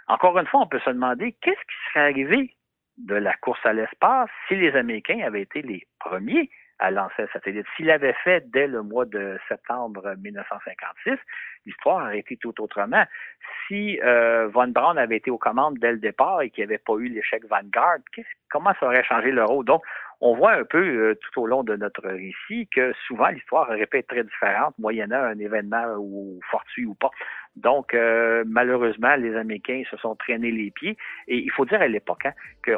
Encore 0.08 0.40
une 0.40 0.48
fois, 0.48 0.62
on 0.62 0.68
peut 0.68 0.80
se 0.80 0.92
demander 0.92 1.34
qu'est-ce 1.42 1.60
qui 1.60 1.90
serait 1.90 2.10
arrivé 2.10 2.56
de 2.98 3.16
la 3.16 3.34
course 3.36 3.66
à 3.66 3.74
l'espace 3.74 4.30
si 4.48 4.56
les 4.56 4.74
Américains 4.78 5.20
avaient 5.26 5.42
été 5.42 5.62
les 5.62 5.86
premiers 6.00 6.50
à 6.82 6.92
lancer 6.92 7.24
un 7.24 7.28
satellite. 7.28 7.66
S'il 7.76 7.86
l'avait 7.86 8.16
fait 8.24 8.44
dès 8.52 8.68
le 8.68 8.82
mois 8.82 9.06
de 9.06 9.38
septembre 9.48 10.16
1956, 10.18 11.14
l'histoire 11.66 12.04
aurait 12.04 12.20
été 12.20 12.38
tout 12.38 12.60
autrement. 12.62 13.06
Si 13.68 14.00
euh, 14.02 14.48
Von 14.48 14.68
Braun 14.68 14.98
avait 14.98 15.18
été 15.18 15.30
aux 15.30 15.38
commandes 15.38 15.78
dès 15.80 15.92
le 15.92 16.00
départ 16.00 16.42
et 16.42 16.50
qu'il 16.50 16.66
n'y 16.66 16.74
avait 16.74 16.80
pas 16.80 16.96
eu 16.96 17.08
l'échec 17.08 17.46
Vanguard, 17.48 18.00
comment 18.50 18.74
ça 18.80 18.88
aurait 18.88 19.04
changé 19.04 19.32
le 19.32 19.46
on 20.22 20.36
voit 20.36 20.54
un 20.54 20.64
peu 20.64 20.78
euh, 20.78 21.16
tout 21.16 21.42
au 21.42 21.48
long 21.48 21.64
de 21.64 21.76
notre 21.76 22.08
récit 22.08 22.68
que 22.74 22.94
souvent 23.08 23.30
l'histoire 23.30 23.72
être 23.72 24.08
très 24.08 24.24
différente, 24.24 24.76
moyennant 24.78 25.24
un 25.24 25.40
événement 25.40 25.96
ou 25.98 26.40
fortuit 26.50 26.86
ou 26.86 26.94
pas. 26.94 27.10
Donc, 27.58 27.94
euh, 27.94 28.44
malheureusement, 28.48 29.16
les 29.16 29.36
Américains 29.36 29.84
se 29.90 29.98
sont 29.98 30.16
traînés 30.16 30.52
les 30.52 30.72
pieds. 30.72 30.96
Et 31.28 31.38
il 31.38 31.52
faut 31.52 31.66
dire 31.66 31.82
à 31.82 31.88
l'époque 31.88 32.26
hein, 32.26 32.32
que 32.64 32.72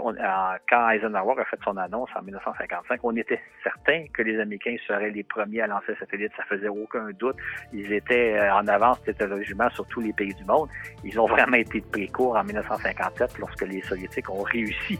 quand 0.67 0.89
Eisenhower 0.89 1.39
a 1.39 1.45
fait 1.45 1.59
son 1.63 1.77
annonce 1.77 2.09
en 2.15 2.23
1955, 2.23 2.99
on 3.03 3.15
était 3.15 3.39
certain 3.61 4.05
que 4.13 4.23
les 4.23 4.39
Américains 4.39 4.75
seraient 4.87 5.11
les 5.11 5.23
premiers 5.23 5.61
à 5.61 5.67
lancer 5.67 5.93
satellite. 5.99 6.31
Ça 6.37 6.43
faisait 6.45 6.69
aucun 6.69 7.11
doute. 7.11 7.35
Ils 7.71 7.93
étaient 7.93 8.39
euh, 8.39 8.53
en 8.53 8.67
avance 8.67 9.01
technologiquement 9.03 9.69
sur 9.69 9.85
tous 9.87 10.01
les 10.01 10.13
pays 10.13 10.33
du 10.33 10.45
monde. 10.45 10.69
Ils 11.03 11.19
ont 11.19 11.27
vraiment 11.27 11.57
été 11.57 11.81
de 11.81 11.85
précourt 11.85 12.35
en 12.35 12.43
1957 12.43 13.37
lorsque 13.37 13.61
les 13.61 13.81
Soviétiques 13.81 14.29
ont 14.29 14.41
réussi 14.41 14.99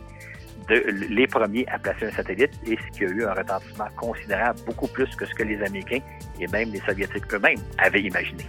les 0.69 1.27
premiers 1.27 1.65
à 1.67 1.79
placer 1.79 2.05
un 2.05 2.11
satellite 2.11 2.51
et 2.65 2.77
ce 2.77 2.97
qui 2.97 3.05
a 3.05 3.07
eu 3.07 3.25
un 3.25 3.33
retentissement 3.33 3.87
considérable, 3.95 4.59
beaucoup 4.65 4.87
plus 4.87 5.13
que 5.15 5.25
ce 5.25 5.33
que 5.33 5.43
les 5.43 5.61
Américains 5.61 6.01
et 6.39 6.47
même 6.47 6.71
les 6.71 6.79
Soviétiques 6.79 7.33
eux-mêmes 7.33 7.59
avaient 7.77 8.01
imaginé. 8.01 8.45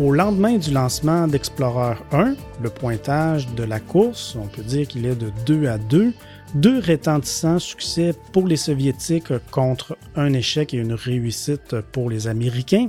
Au 0.00 0.12
lendemain 0.12 0.56
du 0.56 0.70
lancement 0.70 1.28
d'Explorer 1.28 1.96
1, 2.12 2.34
le 2.62 2.70
pointage 2.70 3.46
de 3.48 3.64
la 3.64 3.80
course, 3.80 4.34
on 4.34 4.46
peut 4.46 4.62
dire 4.62 4.88
qu'il 4.88 5.04
est 5.04 5.14
de 5.14 5.30
2 5.44 5.66
à 5.66 5.76
2, 5.76 6.14
deux 6.54 6.78
retentissants 6.78 7.58
succès 7.58 8.12
pour 8.32 8.46
les 8.46 8.56
Soviétiques 8.56 9.32
contre 9.50 9.96
un 10.16 10.32
échec 10.32 10.74
et 10.74 10.78
une 10.78 10.94
réussite 10.94 11.80
pour 11.92 12.10
les 12.10 12.28
Américains. 12.28 12.88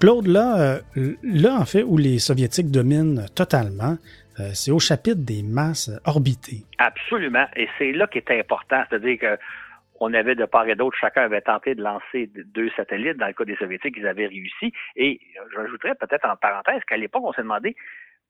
Claude, 0.00 0.26
là, 0.26 0.80
euh, 0.96 1.14
là 1.22 1.54
en 1.54 1.64
fait, 1.64 1.82
où 1.82 1.96
les 1.96 2.18
Soviétiques 2.18 2.70
dominent 2.70 3.26
totalement, 3.34 3.96
euh, 4.40 4.50
c'est 4.54 4.70
au 4.70 4.78
chapitre 4.78 5.20
des 5.24 5.42
masses 5.42 5.90
orbitées. 6.04 6.64
Absolument, 6.78 7.46
et 7.56 7.68
c'est 7.78 7.92
là 7.92 8.06
qui 8.06 8.18
est 8.18 8.30
important, 8.30 8.82
c'est-à-dire 8.88 9.18
que 9.18 9.38
on 10.00 10.14
avait 10.14 10.36
de 10.36 10.44
part 10.44 10.68
et 10.68 10.76
d'autre, 10.76 10.96
chacun 11.00 11.22
avait 11.22 11.40
tenté 11.40 11.74
de 11.74 11.82
lancer 11.82 12.30
deux 12.54 12.70
satellites. 12.76 13.16
Dans 13.16 13.26
le 13.26 13.32
cas 13.32 13.44
des 13.44 13.56
Soviétiques, 13.56 13.96
ils 13.98 14.06
avaient 14.06 14.28
réussi. 14.28 14.72
Et 14.94 15.20
j'ajouterais 15.52 15.96
peut-être 15.96 16.24
en 16.24 16.36
parenthèse 16.36 16.82
qu'à 16.86 16.96
l'époque, 16.96 17.24
on 17.24 17.32
s'est 17.32 17.42
demandé, 17.42 17.74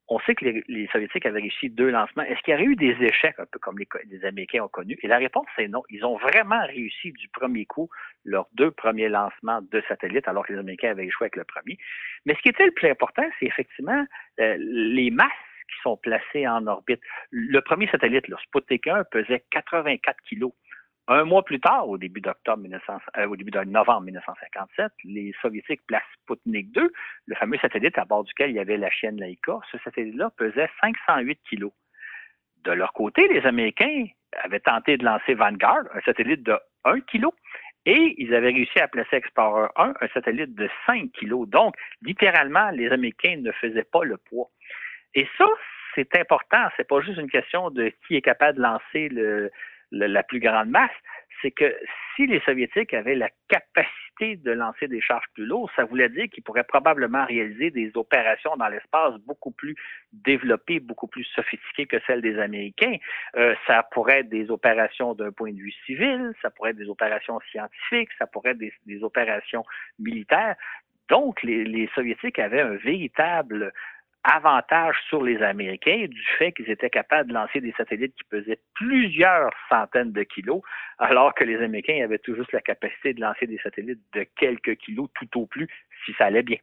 on 0.08 0.18
sait 0.20 0.34
que 0.34 0.44
les, 0.44 0.88
Soviétiques 0.90 1.26
avaient 1.26 1.40
réussi 1.40 1.68
deux 1.68 1.90
lancements. 1.90 2.22
Est-ce 2.22 2.40
qu'il 2.40 2.52
y 2.52 2.54
aurait 2.54 2.64
eu 2.64 2.76
des 2.76 2.96
échecs, 3.00 3.38
un 3.38 3.44
peu 3.44 3.58
comme 3.58 3.78
les, 3.78 4.24
Américains 4.24 4.62
ont 4.62 4.68
connu? 4.68 4.98
Et 5.02 5.06
la 5.06 5.18
réponse, 5.18 5.46
c'est 5.54 5.68
non. 5.68 5.82
Ils 5.90 6.04
ont 6.04 6.16
vraiment 6.16 6.64
réussi 6.66 7.12
du 7.12 7.28
premier 7.28 7.66
coup 7.66 7.90
leurs 8.24 8.48
deux 8.54 8.70
premiers 8.70 9.08
lancements 9.08 9.60
de 9.60 9.82
satellites, 9.86 10.26
alors 10.26 10.46
que 10.46 10.54
les 10.54 10.58
Américains 10.58 10.90
avaient 10.90 11.06
échoué 11.06 11.26
avec 11.26 11.36
le 11.36 11.44
premier. 11.44 11.76
Mais 12.24 12.34
ce 12.34 12.40
qui 12.40 12.48
était 12.48 12.64
le 12.64 12.72
plus 12.72 12.88
important, 12.88 13.24
c'est 13.38 13.46
effectivement 13.46 14.04
euh, 14.40 14.56
les 14.58 15.10
masses 15.10 15.28
qui 15.68 15.80
sont 15.82 15.98
placées 15.98 16.48
en 16.48 16.66
orbite. 16.66 17.00
Le 17.30 17.60
premier 17.60 17.86
satellite, 17.88 18.28
le 18.28 18.36
Sputnik 18.38 18.86
1, 18.86 19.04
pesait 19.04 19.44
84 19.50 20.16
kilos. 20.26 20.52
Un 21.10 21.24
mois 21.24 21.42
plus 21.42 21.58
tard, 21.58 21.88
au 21.88 21.96
début 21.96 22.20
d'octobre 22.20 22.62
euh, 23.16 23.26
au 23.26 23.36
début 23.36 23.50
de 23.50 23.60
novembre 23.60 24.02
1957, 24.02 24.92
les 25.04 25.34
Soviétiques 25.40 25.80
placent 25.86 26.02
Sputnik 26.22 26.70
2, 26.72 26.92
le 27.26 27.34
fameux 27.36 27.56
satellite 27.58 27.96
à 27.96 28.04
bord 28.04 28.24
duquel 28.24 28.50
il 28.50 28.56
y 28.56 28.60
avait 28.60 28.76
la 28.76 28.90
chienne 28.90 29.18
Laika. 29.18 29.58
Ce 29.72 29.78
satellite-là 29.78 30.30
pesait 30.36 30.68
508 30.82 31.40
kilos. 31.48 31.72
De 32.64 32.72
leur 32.72 32.92
côté, 32.92 33.26
les 33.28 33.40
Américains 33.46 34.04
avaient 34.44 34.60
tenté 34.60 34.98
de 34.98 35.04
lancer 35.06 35.32
Vanguard, 35.32 35.84
un 35.94 36.00
satellite 36.02 36.42
de 36.42 36.58
1 36.84 37.00
kg, 37.00 37.28
et 37.86 38.14
ils 38.18 38.34
avaient 38.34 38.52
réussi 38.52 38.78
à 38.78 38.86
placer 38.86 39.16
Explorer 39.16 39.68
1, 39.76 39.94
un 39.98 40.08
satellite 40.08 40.54
de 40.54 40.68
5 40.84 41.10
kg. 41.12 41.46
Donc, 41.46 41.74
littéralement, 42.02 42.68
les 42.68 42.90
Américains 42.90 43.38
ne 43.38 43.52
faisaient 43.52 43.88
pas 43.90 44.04
le 44.04 44.18
poids. 44.18 44.50
Et 45.14 45.26
ça, 45.38 45.46
c'est 45.94 46.14
important. 46.16 46.68
C'est 46.76 46.86
pas 46.86 47.00
juste 47.00 47.18
une 47.18 47.30
question 47.30 47.70
de 47.70 47.94
qui 48.06 48.16
est 48.16 48.20
capable 48.20 48.58
de 48.58 48.62
lancer 48.62 49.08
le, 49.08 49.50
la 49.90 50.22
plus 50.22 50.40
grande 50.40 50.70
masse, 50.70 50.90
c'est 51.40 51.50
que 51.50 51.74
si 52.14 52.26
les 52.26 52.40
Soviétiques 52.40 52.94
avaient 52.94 53.14
la 53.14 53.30
capacité 53.48 54.36
de 54.36 54.50
lancer 54.50 54.88
des 54.88 55.00
charges 55.00 55.26
plus 55.34 55.46
lourdes, 55.46 55.70
ça 55.76 55.84
voulait 55.84 56.08
dire 56.08 56.26
qu'ils 56.28 56.42
pourraient 56.42 56.64
probablement 56.64 57.24
réaliser 57.24 57.70
des 57.70 57.92
opérations 57.94 58.56
dans 58.56 58.68
l'espace 58.68 59.14
beaucoup 59.26 59.52
plus 59.52 59.76
développées, 60.12 60.80
beaucoup 60.80 61.06
plus 61.06 61.24
sophistiquées 61.24 61.86
que 61.86 61.98
celles 62.06 62.20
des 62.20 62.38
Américains. 62.38 62.96
Euh, 63.36 63.54
ça 63.66 63.84
pourrait 63.92 64.20
être 64.20 64.28
des 64.28 64.50
opérations 64.50 65.14
d'un 65.14 65.30
point 65.30 65.52
de 65.52 65.58
vue 65.58 65.74
civil, 65.86 66.32
ça 66.42 66.50
pourrait 66.50 66.70
être 66.70 66.76
des 66.76 66.88
opérations 66.88 67.38
scientifiques, 67.52 68.10
ça 68.18 68.26
pourrait 68.26 68.50
être 68.50 68.58
des, 68.58 69.04
opérations 69.04 69.64
militaires. 70.00 70.56
Donc, 71.08 71.42
les, 71.42 71.64
les 71.64 71.88
Soviétiques 71.94 72.38
avaient 72.40 72.60
un 72.60 72.74
véritable 72.74 73.72
avantage 74.24 74.96
sur 75.08 75.22
les 75.22 75.42
Américains 75.42 76.06
du 76.08 76.22
fait 76.38 76.52
qu'ils 76.52 76.70
étaient 76.70 76.90
capables 76.90 77.28
de 77.28 77.34
lancer 77.34 77.60
des 77.60 77.72
satellites 77.76 78.14
qui 78.14 78.24
pesaient 78.24 78.60
plusieurs 78.74 79.50
centaines 79.68 80.12
de 80.12 80.22
kilos, 80.22 80.62
alors 80.98 81.34
que 81.34 81.44
les 81.44 81.56
Américains 81.56 82.02
avaient 82.04 82.18
tout 82.18 82.34
juste 82.34 82.52
la 82.52 82.60
capacité 82.60 83.14
de 83.14 83.20
lancer 83.20 83.46
des 83.46 83.58
satellites 83.58 84.02
de 84.14 84.26
quelques 84.36 84.76
kilos 84.76 85.08
tout 85.14 85.40
au 85.40 85.46
plus 85.46 85.68
si 86.04 86.12
ça 86.18 86.26
allait 86.26 86.42
bien. 86.42 86.58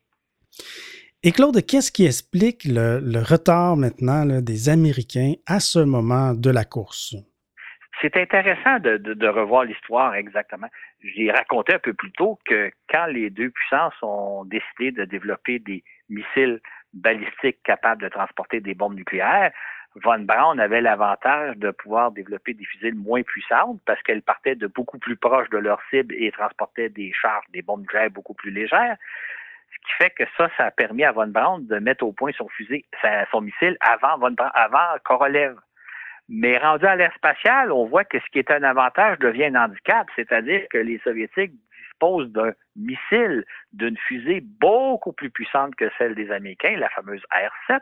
Et 1.23 1.31
Claude, 1.31 1.65
qu'est-ce 1.65 1.91
qui 1.91 2.05
explique 2.05 2.65
le, 2.65 2.99
retard 3.19 3.77
maintenant 3.77 4.25
des 4.41 4.69
Américains 4.69 5.33
à 5.47 5.59
ce 5.59 5.79
moment 5.79 6.33
de 6.33 6.51
la 6.51 6.65
course? 6.65 7.15
C'est 8.01 8.15
intéressant 8.17 8.79
de, 8.79 8.97
de 8.97 9.27
revoir 9.27 9.63
l'histoire 9.63 10.13
exactement. 10.13 10.67
J'ai 11.01 11.31
raconté 11.31 11.73
un 11.73 11.79
peu 11.79 11.93
plus 11.93 12.11
tôt 12.11 12.37
que 12.45 12.69
quand 12.89 13.07
les 13.07 13.29
deux 13.29 13.49
puissances 13.49 13.95
ont 14.03 14.45
décidé 14.45 14.91
de 14.91 15.05
développer 15.05 15.59
des 15.59 15.83
missiles 16.09 16.59
balistique 16.95 17.61
capable 17.63 18.01
de 18.01 18.09
transporter 18.09 18.59
des 18.61 18.73
bombes 18.73 18.95
nucléaires, 18.95 19.51
Von 20.03 20.19
Braun 20.19 20.59
avait 20.59 20.81
l'avantage 20.81 21.55
de 21.57 21.71
pouvoir 21.71 22.11
développer 22.11 22.53
des 22.53 22.65
fusils 22.65 22.95
moins 22.95 23.23
puissantes 23.23 23.79
parce 23.85 24.01
qu'elles 24.03 24.21
partaient 24.21 24.55
de 24.55 24.67
beaucoup 24.67 24.99
plus 24.99 25.15
proche 25.15 25.49
de 25.49 25.57
leur 25.57 25.81
cible 25.89 26.13
et 26.15 26.31
transportaient 26.31 26.89
des 26.89 27.13
charges, 27.13 27.45
des 27.53 27.61
bombes 27.61 27.81
nucléaires 27.81 28.11
beaucoup 28.11 28.33
plus 28.33 28.51
légères. 28.51 28.97
Ce 29.71 29.87
qui 29.87 30.03
fait 30.03 30.09
que 30.09 30.23
ça, 30.37 30.49
ça 30.57 30.65
a 30.65 30.71
permis 30.71 31.05
à 31.05 31.13
Von 31.13 31.27
Braun 31.27 31.59
de 31.59 31.79
mettre 31.79 32.03
au 32.03 32.11
point 32.11 32.31
son 32.33 32.49
fusil, 32.49 32.83
son 33.31 33.41
missile 33.41 33.77
avant 33.79 34.17
Von 34.17 34.31
Braun, 34.31 34.51
avant 34.53 34.97
Korolev. 35.03 35.55
Mais 36.27 36.57
rendu 36.57 36.85
à 36.85 36.95
l'ère 36.95 37.13
spatiale, 37.13 37.71
on 37.71 37.85
voit 37.85 38.03
que 38.03 38.19
ce 38.19 38.25
qui 38.31 38.39
est 38.39 38.51
un 38.51 38.63
avantage 38.63 39.19
devient 39.19 39.45
un 39.45 39.65
handicap, 39.65 40.07
c'est-à-dire 40.15 40.67
que 40.71 40.79
les 40.79 40.99
Soviétiques 41.03 41.53
dispose 41.95 42.31
d'un 42.31 42.51
missile, 42.75 43.45
d'une 43.73 43.97
fusée 43.97 44.41
beaucoup 44.41 45.13
plus 45.13 45.29
puissante 45.29 45.75
que 45.75 45.89
celle 45.97 46.15
des 46.15 46.31
Américains, 46.31 46.75
la 46.77 46.89
fameuse 46.89 47.21
R-7, 47.31 47.79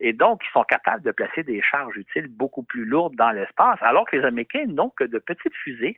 et 0.00 0.12
donc 0.12 0.42
ils 0.44 0.52
sont 0.52 0.64
capables 0.64 1.02
de 1.02 1.10
placer 1.10 1.42
des 1.42 1.60
charges 1.62 1.96
utiles 1.96 2.28
beaucoup 2.28 2.62
plus 2.62 2.84
lourdes 2.84 3.16
dans 3.16 3.30
l'espace, 3.30 3.78
alors 3.80 4.06
que 4.06 4.16
les 4.16 4.24
Américains 4.24 4.66
n'ont 4.66 4.90
que 4.90 5.04
de 5.04 5.18
petites 5.18 5.54
fusées 5.54 5.96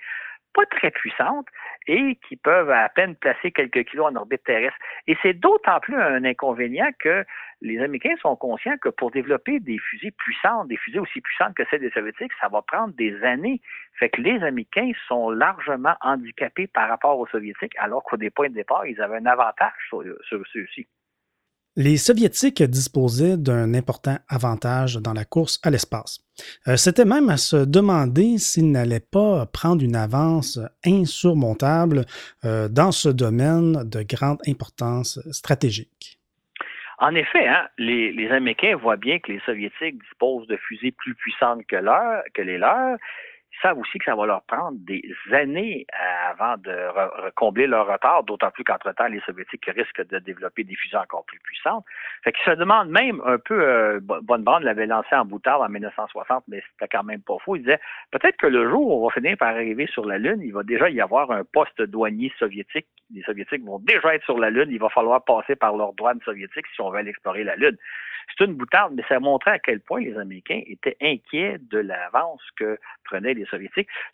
pas 0.55 0.67
très 0.67 0.91
puissantes 0.91 1.47
et 1.87 2.19
qui 2.29 2.37
peuvent 2.37 2.71
à 2.71 2.89
peine 2.89 3.17
placer 3.17 3.53
quelques 3.53 3.85
kilos 3.85 4.11
en 4.11 4.17
orbite 4.17 4.45
terrestre. 4.45 4.77
Et 5.07 5.17
c'est 5.23 5.35
d'autant 5.35 5.81
plus 5.81 5.97
un 5.97 6.25
inconvénient 6.25 6.91
que 6.99 7.25
les 7.61 7.79
Américains 7.81 8.15
sont 8.23 8.37
conscients 8.37 8.77
que 8.81 8.89
pour 8.89 9.11
développer 9.11 9.61
des 9.61 9.79
fusées 9.79 10.13
puissantes, 10.13 10.69
des 10.69 10.77
fusées 10.77 10.99
aussi 10.99 11.21
puissantes 11.21 11.55
que 11.55 11.65
celles 11.71 11.81
des 11.81 11.91
Soviétiques, 11.91 12.33
ça 12.41 12.49
va 12.49 12.63
prendre 12.63 12.95
des 12.95 13.23
années. 13.25 13.61
Fait 13.99 14.11
que 14.11 14.21
les 14.21 14.43
Américains 14.43 14.93
sont 15.09 15.31
largement 15.31 15.95
handicapés 16.01 16.67
par 16.67 16.89
rapport 16.89 17.19
aux 17.19 17.27
Soviétiques, 17.27 17.75
alors 17.79 18.03
qu'au 18.05 18.17
départ, 18.17 18.87
ils 18.87 19.01
avaient 19.01 19.17
un 19.17 19.27
avantage 19.27 19.73
sur, 19.89 20.03
ceux-ci. 20.53 20.87
Les 21.81 21.97
Soviétiques 21.97 22.61
disposaient 22.65 23.37
d'un 23.37 23.73
important 23.73 24.17
avantage 24.29 24.97
dans 24.97 25.13
la 25.13 25.25
course 25.25 25.61
à 25.63 25.71
l'espace. 25.71 26.19
Euh, 26.67 26.75
c'était 26.75 27.05
même 27.05 27.29
à 27.29 27.37
se 27.37 27.65
demander 27.65 28.39
s'ils 28.39 28.73
n'allaient 28.73 28.99
pas 28.99 29.47
prendre 29.47 29.85
une 29.85 29.95
avance 29.95 30.59
insurmontable 30.85 32.05
euh, 32.45 32.69
dans 32.69 32.91
ce 32.91 33.09
domaine 33.09 33.89
de 33.89 34.03
grande 34.03 34.41
importance 34.49 35.21
stratégique. 35.31 36.19
En 36.99 37.15
effet, 37.15 37.47
hein, 37.47 37.69
les, 37.79 38.29
Américains 38.33 38.75
voient 38.75 38.97
bien 38.97 39.21
que 39.21 39.31
les 39.31 39.41
Soviétiques 39.47 40.03
disposent 40.03 40.49
de 40.49 40.57
fusées 40.57 40.91
plus 40.91 41.15
puissantes 41.15 41.65
que 41.69 42.43
les 42.43 42.59
leurs 42.59 42.99
savent 43.63 43.79
aussi 43.79 43.99
que 43.99 44.05
ça 44.05 44.15
va 44.15 44.27
leur 44.27 44.43
prendre 44.43 44.77
des 44.81 45.03
années 45.33 45.87
euh, 45.93 46.31
avant 46.31 46.57
de 46.59 47.31
combler 47.37 47.67
leur 47.67 47.87
retard, 47.87 48.25
d'autant 48.25 48.51
plus 48.51 48.65
qu'entre-temps, 48.65 49.07
les 49.07 49.21
Soviétiques 49.21 49.65
risquent 49.67 50.07
de 50.07 50.19
développer 50.19 50.65
des 50.65 50.75
fusées 50.75 50.97
encore 50.97 51.25
plus 51.27 51.39
puissantes. 51.41 51.85
Fait 52.25 52.33
qu'ils 52.33 52.53
se 52.53 52.59
demandent 52.59 52.91
même 52.91 53.21
un 53.25 53.39
peu, 53.39 53.61
euh, 53.61 54.01
Bonne 54.01 54.43
Bande 54.43 54.63
l'avait 54.63 54.87
lancé 54.87 55.15
en 55.15 55.25
boutard 55.25 55.61
en 55.61 55.69
1960, 55.69 56.45
mais 56.49 56.63
c'était 56.73 56.89
quand 56.97 57.05
même 57.05 57.23
pas 57.23 57.37
faux. 57.45 57.57
Il 57.57 57.61
disait, 57.61 57.81
peut-être 58.11 58.37
que 58.37 58.47
le 58.47 58.69
jour 58.69 58.87
où 58.89 59.05
on 59.05 59.09
va 59.09 59.15
finir 59.15 59.37
par 59.37 59.49
arriver 59.49 59.87
sur 59.87 60.05
la 60.05 60.19
Lune, 60.19 60.41
il 60.43 60.53
va 60.53 60.63
déjà 60.63 60.89
y 60.91 61.01
avoir 61.01 61.31
un 61.31 61.45
poste 61.45 61.81
douanier 61.83 62.33
soviétique. 62.39 62.87
Les 63.15 63.23
Soviétiques 63.23 63.65
vont 63.65 63.79
déjà 63.79 64.15
être 64.15 64.25
sur 64.25 64.39
la 64.39 64.51
Lune, 64.51 64.69
il 64.71 64.79
va 64.79 64.89
falloir 64.89 65.25
passer 65.25 65.57
par 65.57 65.77
leur 65.77 65.93
douane 65.95 66.21
soviétique 66.25 66.67
si 66.75 66.81
on 66.81 66.91
veut 66.91 66.99
aller 66.99 67.11
explorer 67.11 67.45
la 67.45 67.57
Lune. 67.57 67.77
C'est 68.37 68.45
une 68.45 68.55
boutarde, 68.55 68.93
mais 68.95 69.05
ça 69.09 69.21
montrait 69.21 69.53
à 69.53 69.59
quel 69.59 69.81
point 69.81 70.01
les 70.01 70.17
Américains 70.19 70.61
étaient 70.67 70.97
inquiets 71.01 71.59
de 71.59 71.79
l'avance 71.79 72.43
que 72.57 72.79
prenaient 73.05 73.35
les 73.35 73.47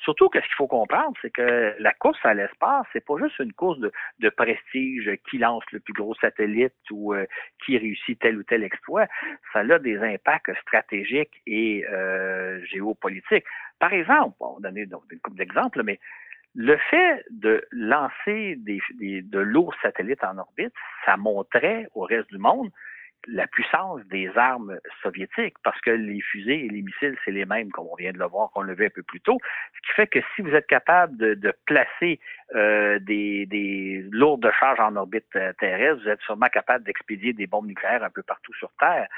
Surtout 0.01 0.29
que 0.29 0.41
ce 0.41 0.47
qu'il 0.47 0.55
faut 0.57 0.67
comprendre, 0.67 1.17
c'est 1.23 1.31
que 1.31 1.75
la 1.79 1.93
course 1.93 2.19
à 2.25 2.35
l'espace, 2.35 2.87
c'est 2.93 3.05
pas 3.05 3.15
juste 3.19 3.39
une 3.39 3.53
course 3.53 3.79
de, 3.81 4.29
prestige 4.31 5.11
qui 5.31 5.39
lance 5.39 5.65
le 5.73 5.81
plus 5.81 5.93
gros 5.93 6.15
satellite 6.17 6.75
ou 6.91 7.15
euh, 7.15 7.27
qui 7.65 7.79
réussit 7.79 8.19
tel 8.19 8.39
ou 8.39 8.43
tel 8.43 8.65
exploit. 8.65 9.07
Ça 9.53 9.61
a 9.61 9.79
des 9.79 9.99
impacts 9.99 10.53
stratégiques 10.63 11.41
et 11.47 11.85
euh, 11.89 12.65
géopolitiques. 12.65 13.45
Par 13.79 13.93
exemple, 13.93 14.37
on 14.41 14.55
va 14.55 14.71
donner 14.71 14.83
une 14.83 15.21
couple 15.21 15.37
d'exemples, 15.37 15.83
mais 15.85 16.01
le 16.55 16.77
fait 16.91 17.25
de 17.31 17.65
lancer 17.73 18.57
de 18.57 19.39
lourds 19.39 19.75
satellites 19.83 20.23
en 20.23 20.39
orbite, 20.39 20.73
ça 21.05 21.17
montrait 21.17 21.89
au 21.95 22.03
reste 22.03 22.31
du 22.31 22.39
monde 22.39 22.71
la 23.27 23.47
puissance 23.47 24.01
des 24.07 24.31
armes 24.37 24.79
soviétiques, 25.03 25.57
parce 25.63 25.81
que 25.81 25.91
les 25.91 26.21
fusées 26.21 26.67
et 26.67 26.69
les 26.69 26.83
missiles, 26.83 27.17
c'est 27.25 27.31
les 27.31 27.45
mêmes, 27.45 27.71
comme 27.71 27.87
on 27.91 27.97
vient 27.97 28.13
de 28.13 28.19
le 28.19 28.27
voir, 28.27 28.51
qu'on 28.51 28.63
le 28.63 28.75
vu 28.75 28.87
un 28.87 28.91
peu 28.91 29.03
plus 29.03 29.21
tôt. 29.21 29.39
Ce 29.75 29.81
qui 29.87 29.95
fait 29.95 30.07
que 30.07 30.19
si 30.35 30.43
vous 30.43 30.55
êtes 30.55 30.67
capable 30.67 31.17
de, 31.17 31.35
de 31.35 31.53
placer 31.67 32.21
euh, 32.55 32.99
des, 33.01 33.47
des, 33.47 34.05
lourdes 34.11 34.51
charges 34.59 34.81
en 34.81 34.97
orbite 34.97 35.25
euh, 35.37 35.53
terrestre, 35.59 36.03
vous 36.03 36.09
êtes 36.09 36.21
sûrement 36.23 36.47
capable 36.47 36.85
d'expédier 36.85 37.33
des 37.33 37.47
bombes 37.47 37.67
nucléaires 37.67 38.05
un 38.05 38.11
peu 38.11 38.23
partout 38.23 38.55
sur 38.55 38.71
Terre. 38.79 39.09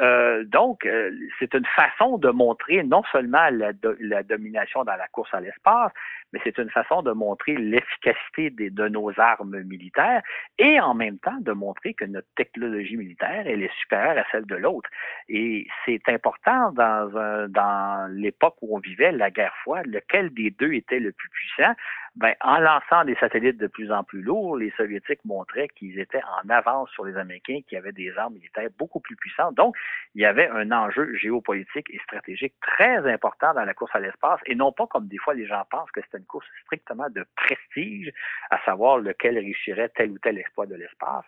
Euh, 0.00 0.44
donc, 0.44 0.84
euh, 0.86 1.10
c'est 1.38 1.54
une 1.54 1.66
façon 1.66 2.18
de 2.18 2.30
montrer 2.30 2.82
non 2.82 3.02
seulement 3.12 3.48
la, 3.50 3.72
la 4.00 4.22
domination 4.22 4.84
dans 4.84 4.96
la 4.96 5.06
course 5.08 5.32
à 5.32 5.40
l'espace, 5.40 5.92
mais 6.32 6.40
c'est 6.42 6.58
une 6.58 6.70
façon 6.70 7.02
de 7.02 7.12
montrer 7.12 7.56
l'efficacité 7.56 8.50
de 8.50 8.88
nos 8.88 9.12
armes 9.18 9.62
militaires 9.62 10.22
et 10.58 10.80
en 10.80 10.94
même 10.94 11.18
temps 11.18 11.38
de 11.40 11.52
montrer 11.52 11.94
que 11.94 12.04
notre 12.04 12.26
technologie 12.34 12.96
militaire, 12.96 13.46
elle 13.54 13.62
est 13.62 13.74
supérieure 13.78 14.18
à 14.18 14.24
celle 14.30 14.46
de 14.46 14.56
l'autre. 14.56 14.88
Et 15.28 15.66
c'est 15.84 16.02
important 16.08 16.72
dans, 16.72 18.10
l'époque 18.10 18.56
où 18.62 18.76
on 18.76 18.80
vivait, 18.80 19.12
la 19.12 19.30
guerre 19.30 19.54
froide, 19.62 19.86
lequel 19.86 20.32
des 20.34 20.50
deux 20.50 20.72
était 20.72 21.00
le 21.00 21.12
plus 21.12 21.28
puissant? 21.30 21.74
Ben, 22.16 22.32
en 22.42 22.58
lançant 22.58 23.04
des 23.04 23.16
satellites 23.16 23.56
de 23.56 23.66
plus 23.66 23.90
en 23.90 24.04
plus 24.04 24.22
lourds, 24.22 24.56
les 24.56 24.70
Soviétiques 24.76 25.24
montraient 25.24 25.66
qu'ils 25.68 25.98
étaient 25.98 26.22
en 26.22 26.48
avance 26.48 26.88
sur 26.90 27.04
les 27.04 27.16
Américains 27.16 27.58
qui 27.66 27.76
avaient 27.76 27.90
des 27.90 28.16
armes 28.16 28.34
militaires 28.34 28.68
beaucoup 28.78 29.00
plus 29.00 29.16
puissantes. 29.16 29.56
Donc, 29.56 29.74
il 30.14 30.22
y 30.22 30.24
avait 30.24 30.48
un 30.48 30.70
enjeu 30.70 31.12
géopolitique 31.16 31.90
et 31.90 31.98
stratégique 32.04 32.54
très 32.60 32.98
important 33.12 33.52
dans 33.54 33.64
la 33.64 33.74
course 33.74 33.90
à 33.96 33.98
l'espace 33.98 34.40
et 34.46 34.54
non 34.54 34.70
pas 34.70 34.86
comme 34.86 35.08
des 35.08 35.18
fois 35.18 35.34
les 35.34 35.46
gens 35.46 35.64
pensent 35.68 35.90
que 35.90 36.02
c'était 36.02 36.18
une 36.18 36.26
course 36.26 36.46
strictement 36.62 37.10
de 37.10 37.24
prestige, 37.34 38.12
à 38.50 38.58
savoir 38.64 38.98
lequel 38.98 39.36
réussirait 39.36 39.88
tel 39.88 40.12
ou 40.12 40.18
tel 40.18 40.38
exploit 40.38 40.66
de 40.66 40.76
l'espace. 40.76 41.24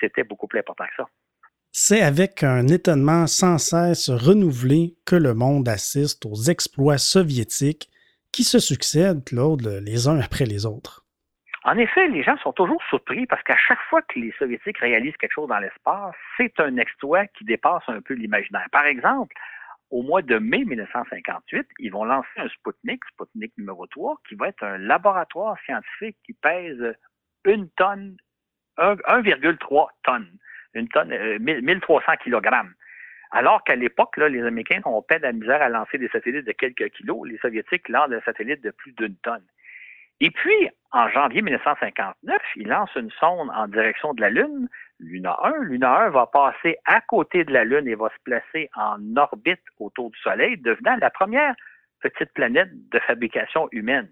C'était 0.00 0.24
beaucoup 0.24 0.46
plus 0.46 0.60
important 0.60 0.86
que 0.86 0.94
ça. 0.96 1.08
C'est 1.72 2.02
avec 2.02 2.42
un 2.42 2.66
étonnement 2.66 3.28
sans 3.28 3.58
cesse 3.58 4.10
renouvelé 4.10 4.96
que 5.06 5.14
le 5.14 5.34
monde 5.34 5.68
assiste 5.68 6.26
aux 6.26 6.50
exploits 6.50 6.98
soviétiques 6.98 7.88
qui 8.32 8.42
se 8.42 8.58
succèdent, 8.58 9.24
Claude, 9.24 9.80
les 9.84 10.08
uns 10.08 10.18
après 10.18 10.46
les 10.46 10.66
autres. 10.66 11.04
En 11.62 11.76
effet, 11.78 12.08
les 12.08 12.24
gens 12.24 12.36
sont 12.38 12.52
toujours 12.52 12.82
surpris 12.88 13.24
parce 13.26 13.42
qu'à 13.44 13.56
chaque 13.56 13.80
fois 13.88 14.02
que 14.02 14.18
les 14.18 14.32
Soviétiques 14.38 14.78
réalisent 14.78 15.16
quelque 15.18 15.34
chose 15.34 15.48
dans 15.48 15.58
l'espace, 15.58 16.14
c'est 16.36 16.58
un 16.58 16.76
exploit 16.78 17.26
qui 17.26 17.44
dépasse 17.44 17.82
un 17.86 18.00
peu 18.00 18.14
l'imaginaire. 18.14 18.66
Par 18.72 18.86
exemple, 18.86 19.36
au 19.90 20.02
mois 20.02 20.22
de 20.22 20.38
mai 20.38 20.64
1958, 20.64 21.68
ils 21.78 21.92
vont 21.92 22.04
lancer 22.04 22.28
un 22.38 22.48
Sputnik, 22.48 23.00
Sputnik 23.12 23.52
numéro 23.58 23.86
3, 23.86 24.16
qui 24.28 24.34
va 24.34 24.48
être 24.48 24.64
un 24.64 24.78
laboratoire 24.78 25.56
scientifique 25.64 26.16
qui 26.24 26.32
pèse 26.32 26.96
une 27.44 27.68
tonne, 27.70 28.16
1,3 28.78 29.86
tonnes, 30.02 30.32
une 30.74 30.88
tonne, 30.88 31.14
1300 31.38 31.94
euh, 31.98 32.16
kilogrammes. 32.16 32.74
Alors 33.32 33.62
qu'à 33.62 33.76
l'époque, 33.76 34.16
les 34.16 34.42
Américains 34.42 34.80
ont 34.84 35.02
peine 35.02 35.24
à 35.24 35.32
misère 35.32 35.62
à 35.62 35.68
lancer 35.68 35.98
des 35.98 36.08
satellites 36.08 36.46
de 36.46 36.52
quelques 36.52 36.90
kilos. 36.90 37.28
Les 37.28 37.38
Soviétiques 37.38 37.88
lancent 37.88 38.10
des 38.10 38.20
satellites 38.22 38.62
de 38.62 38.70
plus 38.70 38.92
d'une 38.92 39.16
tonne. 39.16 39.44
Et 40.20 40.30
puis, 40.30 40.68
en 40.92 41.08
janvier 41.08 41.40
1959, 41.40 42.42
ils 42.56 42.68
lancent 42.68 42.94
une 42.96 43.10
sonde 43.12 43.50
en 43.54 43.68
direction 43.68 44.12
de 44.12 44.20
la 44.20 44.30
Lune, 44.30 44.68
Luna 44.98 45.36
1. 45.42 45.62
Luna 45.62 46.06
1 46.06 46.10
va 46.10 46.26
passer 46.26 46.76
à 46.84 47.00
côté 47.00 47.44
de 47.44 47.52
la 47.52 47.64
Lune 47.64 47.88
et 47.88 47.94
va 47.94 48.08
se 48.10 48.22
placer 48.24 48.68
en 48.74 48.98
orbite 49.16 49.62
autour 49.78 50.10
du 50.10 50.18
Soleil, 50.18 50.58
devenant 50.58 50.96
la 50.96 51.10
première 51.10 51.54
petite 52.00 52.32
planète 52.34 52.68
de 52.90 52.98
fabrication 52.98 53.68
humaine. 53.72 54.10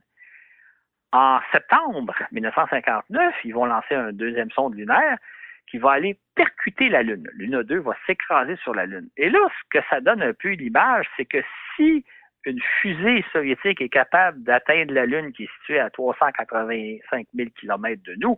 En 1.12 1.40
septembre 1.52 2.14
1959, 2.32 3.34
ils 3.44 3.54
vont 3.54 3.66
lancer 3.66 3.94
un 3.94 4.12
deuxième 4.12 4.50
sonde 4.50 4.74
lunaire 4.74 5.18
qui 5.70 5.78
va 5.78 5.92
aller 5.92 6.18
percuter 6.34 6.88
la 6.88 7.02
Lune. 7.02 7.28
Lune 7.34 7.62
2 7.62 7.80
va 7.80 7.92
s'écraser 8.06 8.56
sur 8.62 8.74
la 8.74 8.86
Lune. 8.86 9.08
Et 9.16 9.28
là, 9.30 9.38
ce 9.48 9.78
que 9.78 9.84
ça 9.90 10.00
donne 10.00 10.22
un 10.22 10.32
peu 10.32 10.50
l'image, 10.50 11.06
c'est 11.16 11.24
que 11.24 11.42
si 11.76 12.04
une 12.44 12.60
fusée 12.80 13.24
soviétique 13.32 13.80
est 13.80 13.88
capable 13.88 14.42
d'atteindre 14.42 14.94
la 14.94 15.06
Lune 15.06 15.32
qui 15.32 15.44
est 15.44 15.50
située 15.60 15.80
à 15.80 15.90
385 15.90 17.26
000 17.34 17.50
km 17.58 18.02
de 18.02 18.14
nous, 18.14 18.36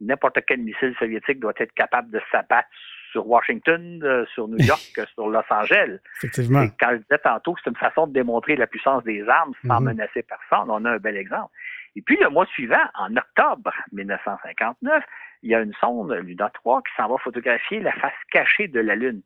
n'importe 0.00 0.38
quel 0.46 0.60
missile 0.60 0.94
soviétique 0.98 1.40
doit 1.40 1.52
être 1.58 1.72
capable 1.74 2.10
de 2.10 2.20
s'abattre 2.30 2.68
sur 3.12 3.26
Washington, 3.26 4.00
euh, 4.04 4.24
sur 4.34 4.48
New 4.48 4.58
York, 4.58 4.80
sur 5.14 5.28
Los 5.28 5.42
Angeles. 5.50 5.98
Effectivement. 6.16 6.62
Et 6.62 6.70
quand 6.78 6.90
je 6.92 6.96
disais 6.98 7.18
tantôt 7.18 7.54
que 7.54 7.60
c'est 7.62 7.70
une 7.70 7.76
façon 7.76 8.06
de 8.06 8.12
démontrer 8.12 8.56
la 8.56 8.66
puissance 8.66 9.02
des 9.04 9.28
armes 9.28 9.52
sans 9.66 9.80
mhm. 9.80 9.88
menacer 9.88 10.22
personne, 10.22 10.70
on 10.70 10.84
a 10.84 10.92
un 10.92 10.98
bel 10.98 11.16
exemple. 11.16 11.52
Et 11.96 12.02
puis 12.02 12.16
le 12.20 12.30
mois 12.30 12.46
suivant, 12.46 12.80
en 12.94 13.14
octobre 13.16 13.72
1959, 13.92 15.02
il 15.42 15.50
y 15.50 15.54
a 15.54 15.60
une 15.60 15.74
sonde, 15.74 16.12
Luna 16.12 16.50
3, 16.50 16.82
qui 16.82 16.94
s'en 16.96 17.08
va 17.08 17.18
photographier 17.18 17.80
la 17.80 17.92
face 17.92 18.12
cachée 18.30 18.68
de 18.68 18.80
la 18.80 18.94
Lune. 18.94 19.22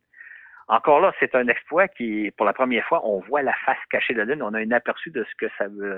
Encore 0.67 0.99
là, 0.99 1.13
c'est 1.19 1.35
un 1.35 1.47
exploit 1.47 1.87
qui, 1.87 2.31
pour 2.37 2.45
la 2.47 2.53
première 2.53 2.83
fois, 2.87 3.05
on 3.05 3.19
voit 3.19 3.43
la 3.43 3.53
face 3.53 3.77
cachée 3.91 4.15
de 4.15 4.19
la 4.19 4.25
Lune. 4.25 4.41
On 4.41 4.55
a 4.55 4.59
un 4.59 4.71
aperçu 4.71 5.11
de 5.11 5.23
ce 5.23 5.35
que 5.35 5.45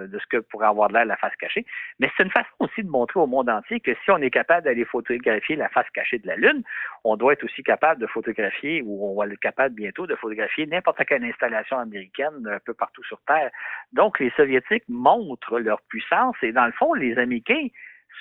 de 0.07 0.19
ce 0.19 0.25
que 0.27 0.37
pourrait 0.37 0.67
avoir 0.67 0.89
de 0.89 0.95
l'air 0.95 1.05
la 1.05 1.15
face 1.15 1.35
cachée. 1.37 1.65
Mais 1.99 2.11
c'est 2.17 2.23
une 2.23 2.31
façon 2.31 2.49
aussi 2.59 2.83
de 2.83 2.89
montrer 2.89 3.17
au 3.17 3.27
monde 3.27 3.49
entier 3.49 3.79
que 3.79 3.93
si 4.03 4.11
on 4.11 4.17
est 4.17 4.29
capable 4.29 4.65
d'aller 4.65 4.83
photographier 4.83 5.55
la 5.55 5.69
face 5.69 5.89
cachée 5.93 6.19
de 6.19 6.27
la 6.27 6.35
Lune, 6.35 6.63
on 7.05 7.15
doit 7.15 7.31
être 7.31 7.45
aussi 7.45 7.63
capable 7.63 8.01
de 8.01 8.07
photographier, 8.07 8.83
ou 8.85 9.09
on 9.09 9.15
va 9.17 9.31
être 9.31 9.39
capable 9.39 9.73
bientôt 9.73 10.05
de 10.05 10.15
photographier 10.15 10.65
n'importe 10.65 11.05
quelle 11.05 11.23
installation 11.23 11.79
américaine 11.79 12.45
un 12.45 12.59
peu 12.59 12.73
partout 12.73 13.03
sur 13.05 13.21
Terre. 13.21 13.51
Donc, 13.93 14.19
les 14.19 14.31
Soviétiques 14.31 14.83
montrent 14.89 15.59
leur 15.59 15.81
puissance 15.83 16.35
et 16.41 16.51
dans 16.51 16.65
le 16.65 16.73
fond, 16.73 16.93
les 16.93 17.17
Américains 17.17 17.67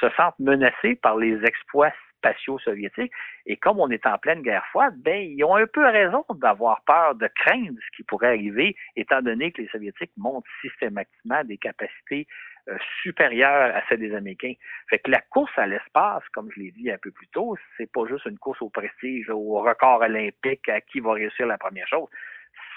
se 0.01 0.09
sentent 0.11 0.39
menacés 0.39 0.97
par 0.97 1.17
les 1.17 1.45
exploits 1.45 1.93
spatio-soviétiques. 2.19 3.13
Et 3.47 3.57
comme 3.57 3.79
on 3.81 3.89
est 3.91 4.07
en 4.07 4.19
pleine 4.19 4.43
guerre 4.43 4.67
froide, 4.67 4.95
ben, 4.99 5.23
ils 5.23 5.45
ont 5.45 5.57
un 5.57 5.67
peu 5.67 5.85
raison 5.87 6.25
d'avoir 6.35 6.83
peur, 6.85 7.15
de 7.15 7.29
craindre 7.35 7.79
ce 7.81 7.97
qui 7.97 8.03
pourrait 8.03 8.29
arriver, 8.29 8.77
étant 8.97 9.23
donné 9.23 9.53
que 9.53 9.63
les 9.63 9.69
Soviétiques 9.69 10.13
montrent 10.17 10.49
systématiquement 10.61 11.45
des 11.45 11.59
capacités 11.59 12.27
euh, 12.69 12.77
supérieures 13.03 13.77
à 13.77 13.83
celles 13.89 14.01
des 14.01 14.15
Américains. 14.15 14.55
Fait 14.91 14.99
que 14.99 15.11
la 15.11 15.21
course 15.21 15.53
à 15.57 15.67
l'espace, 15.67 16.25
comme 16.33 16.51
je 16.55 16.61
l'ai 16.61 16.71
dit 16.73 16.91
un 16.91 16.99
peu 16.99 17.11
plus 17.11 17.29
tôt, 17.29 17.57
c'est 17.77 17.91
pas 17.91 18.07
juste 18.09 18.27
une 18.27 18.39
course 18.39 18.61
au 18.63 18.71
prestige, 18.71 19.31
au 19.31 19.61
record 19.61 20.01
olympique, 20.01 20.69
à 20.69 20.81
qui 20.81 21.01
va 21.01 21.13
réussir 21.13 21.47
la 21.47 21.59
première 21.59 21.87
chose 21.87 22.09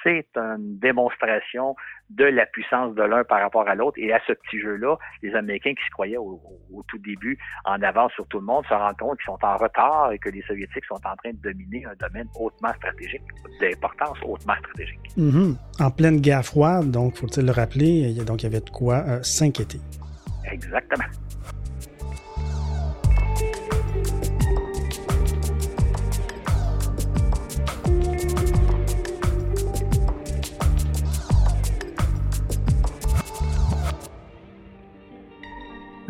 c'est 0.03 0.27
une 0.35 0.79
démonstration 0.79 1.75
de 2.09 2.25
la 2.25 2.45
puissance 2.45 2.95
de 2.95 3.03
l'un 3.03 3.23
par 3.23 3.41
rapport 3.41 3.67
à 3.67 3.75
l'autre. 3.75 3.97
Et 3.99 4.11
à 4.11 4.19
ce 4.27 4.33
petit 4.33 4.59
jeu-là, 4.59 4.97
les 5.21 5.33
Américains 5.35 5.73
qui 5.73 5.83
se 5.85 5.91
croyaient 5.91 6.17
au, 6.17 6.41
tout 6.87 6.97
début 6.99 7.37
en 7.65 7.81
avance 7.81 8.11
sur 8.13 8.27
tout 8.27 8.39
le 8.39 8.45
monde 8.45 8.65
se 8.67 8.73
rendent 8.73 8.97
compte 8.97 9.17
qu'ils 9.17 9.25
sont 9.25 9.45
en 9.45 9.57
retard 9.57 10.11
et 10.11 10.17
que 10.17 10.29
les 10.29 10.41
Soviétiques 10.43 10.85
sont 10.85 10.95
en 10.95 11.15
train 11.15 11.31
de 11.31 11.37
dominer 11.41 11.85
un 11.85 11.95
domaine 12.07 12.27
hautement 12.39 12.73
stratégique, 12.73 13.21
d'importance 13.61 14.17
hautement 14.23 14.55
stratégique. 14.59 14.99
Mm-hmm. 15.17 15.55
En 15.79 15.91
pleine 15.91 16.19
guerre 16.19 16.45
froide, 16.45 16.89
donc, 16.91 17.15
faut-il 17.15 17.45
le 17.45 17.51
rappeler, 17.51 17.85
il 17.85 18.21
y, 18.21 18.25
donc, 18.25 18.41
il 18.41 18.45
y 18.45 18.47
avait 18.47 18.65
de 18.65 18.69
quoi 18.69 19.03
euh, 19.07 19.21
s'inquiéter. 19.21 19.79
Exactement. 20.51 21.05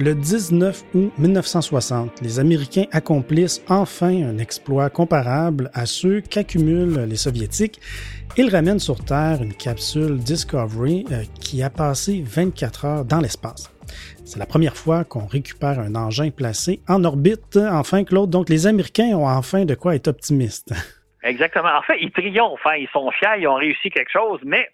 Le 0.01 0.15
19 0.15 0.81
août 0.93 1.11
1960, 1.17 2.21
les 2.21 2.39
Américains 2.39 2.85
accomplissent 2.93 3.61
enfin 3.67 4.23
un 4.23 4.37
exploit 4.37 4.89
comparable 4.89 5.69
à 5.73 5.85
ceux 5.85 6.21
qu'accumulent 6.21 7.01
les 7.01 7.17
Soviétiques. 7.17 7.81
Ils 8.37 8.49
ramènent 8.49 8.79
sur 8.79 9.03
Terre 9.03 9.43
une 9.43 9.53
capsule 9.53 10.17
Discovery 10.19 11.05
euh, 11.11 11.23
qui 11.41 11.61
a 11.63 11.69
passé 11.69 12.23
24 12.25 12.85
heures 12.85 13.03
dans 13.03 13.19
l'espace. 13.19 13.75
C'est 14.23 14.39
la 14.39 14.45
première 14.45 14.77
fois 14.77 15.03
qu'on 15.03 15.27
récupère 15.27 15.81
un 15.81 15.95
engin 15.95 16.29
placé 16.29 16.79
en 16.87 17.03
orbite, 17.03 17.57
enfin 17.57 18.05
Claude. 18.05 18.29
Donc 18.29 18.47
les 18.47 18.67
Américains 18.67 19.17
ont 19.17 19.27
enfin 19.27 19.65
de 19.65 19.75
quoi 19.75 19.95
être 19.95 20.07
optimistes. 20.07 20.73
Exactement. 21.23 21.75
En 21.77 21.81
fait, 21.81 21.97
ils 21.99 22.11
triomphent, 22.11 22.65
hein. 22.65 22.77
ils 22.77 22.87
sont 22.93 23.11
fiers, 23.11 23.39
ils 23.39 23.47
ont 23.49 23.55
réussi 23.55 23.89
quelque 23.89 24.13
chose, 24.13 24.39
mais 24.45 24.65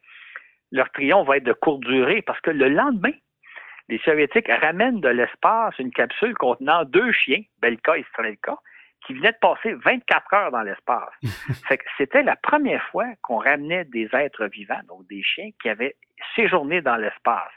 leur 0.72 0.92
triomphe 0.92 1.28
va 1.28 1.38
être 1.38 1.46
de 1.46 1.54
courte 1.54 1.82
durée 1.82 2.22
parce 2.22 2.40
que 2.42 2.52
le 2.52 2.70
lendemain, 2.70 3.10
les 3.88 4.00
Soviétiques 4.00 4.50
ramènent 4.50 5.00
de 5.00 5.10
l'espace 5.10 5.78
une 5.78 5.92
capsule 5.92 6.34
contenant 6.36 6.86
deux 6.86 7.12
chiens, 7.12 7.42
Belka 7.62 7.98
et 7.98 8.06
Strelka, 8.12 8.58
qui 9.06 9.14
venaient 9.14 9.32
de 9.32 9.38
passer 9.40 9.74
24 9.74 10.34
heures 10.34 10.52
dans 10.52 10.64
l'espace. 10.64 11.14
C'était 11.98 12.24
la 12.24 12.36
première 12.36 12.84
fois 12.86 13.06
qu'on 13.22 13.38
ramenait 13.38 13.86
des 13.86 14.10
êtres 14.14 14.48
vivants, 14.48 14.82
donc 14.88 15.08
des 15.08 15.22
chiens 15.22 15.52
qui 15.62 15.70
avaient 15.70 15.96
séjourné 16.36 16.82
dans 16.82 16.96
l'espace. 16.96 17.52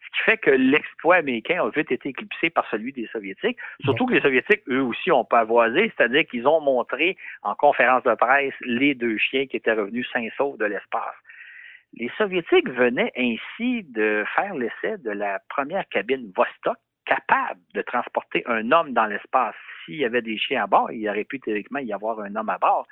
ce 0.00 0.18
qui 0.18 0.22
fait 0.24 0.38
que 0.38 0.50
l'exploit 0.50 1.16
américain 1.16 1.62
a 1.62 1.70
vite 1.70 1.92
été 1.92 2.08
éclipsé 2.08 2.50
par 2.50 2.68
celui 2.70 2.92
des 2.92 3.06
Soviétiques. 3.12 3.58
Surtout 3.84 4.06
que 4.06 4.14
les 4.14 4.20
Soviétiques, 4.20 4.62
eux 4.68 4.82
aussi, 4.82 5.12
ont 5.12 5.24
pas 5.24 5.40
avoisé, 5.40 5.92
c'est-à-dire 5.96 6.26
qu'ils 6.26 6.48
ont 6.48 6.60
montré 6.60 7.16
en 7.42 7.54
conférence 7.54 8.02
de 8.02 8.14
presse 8.14 8.54
les 8.62 8.94
deux 8.96 9.18
chiens 9.18 9.46
qui 9.46 9.56
étaient 9.58 9.74
revenus 9.74 10.08
sains 10.12 10.28
saufs 10.36 10.58
de 10.58 10.64
l'espace. 10.64 11.14
Les 11.94 12.10
Soviétiques 12.18 12.68
venaient 12.68 13.12
ainsi 13.16 13.82
de 13.84 14.24
faire 14.36 14.54
l'essai 14.54 14.98
de 14.98 15.10
la 15.10 15.40
première 15.48 15.88
cabine 15.88 16.30
Vostok 16.36 16.76
capable 17.06 17.60
de 17.74 17.82
transporter 17.82 18.42
un 18.46 18.70
homme 18.70 18.92
dans 18.92 19.06
l'espace. 19.06 19.54
S'il 19.84 19.96
y 19.96 20.04
avait 20.04 20.22
des 20.22 20.36
chiens 20.38 20.64
à 20.64 20.66
bord, 20.66 20.92
il 20.92 21.08
aurait 21.08 21.24
pu 21.24 21.40
théoriquement 21.40 21.78
y 21.78 21.92
avoir 21.92 22.20
un 22.20 22.36
homme 22.36 22.50
à 22.50 22.58
bord. 22.58 22.86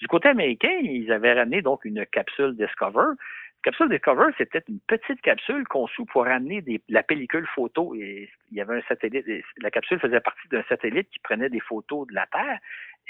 Du 0.00 0.08
côté 0.08 0.28
américain, 0.28 0.78
ils 0.82 1.12
avaient 1.12 1.34
ramené 1.34 1.60
donc 1.60 1.84
une 1.84 2.06
capsule 2.06 2.56
Discover. 2.56 3.16
Capsule 3.62 3.90
Discover, 3.90 4.32
c'était 4.38 4.62
une 4.66 4.80
petite 4.86 5.20
capsule 5.20 5.68
conçue 5.68 6.06
pour 6.06 6.24
ramener 6.24 6.64
la 6.88 7.02
pellicule 7.02 7.46
photo. 7.54 7.94
Et 7.94 8.30
il 8.50 8.56
y 8.56 8.62
avait 8.62 8.78
un 8.78 8.82
satellite. 8.88 9.26
La 9.58 9.70
capsule 9.70 10.00
faisait 10.00 10.20
partie 10.20 10.48
d'un 10.48 10.62
satellite 10.70 11.10
qui 11.10 11.18
prenait 11.18 11.50
des 11.50 11.60
photos 11.60 12.06
de 12.06 12.14
la 12.14 12.26
Terre 12.28 12.58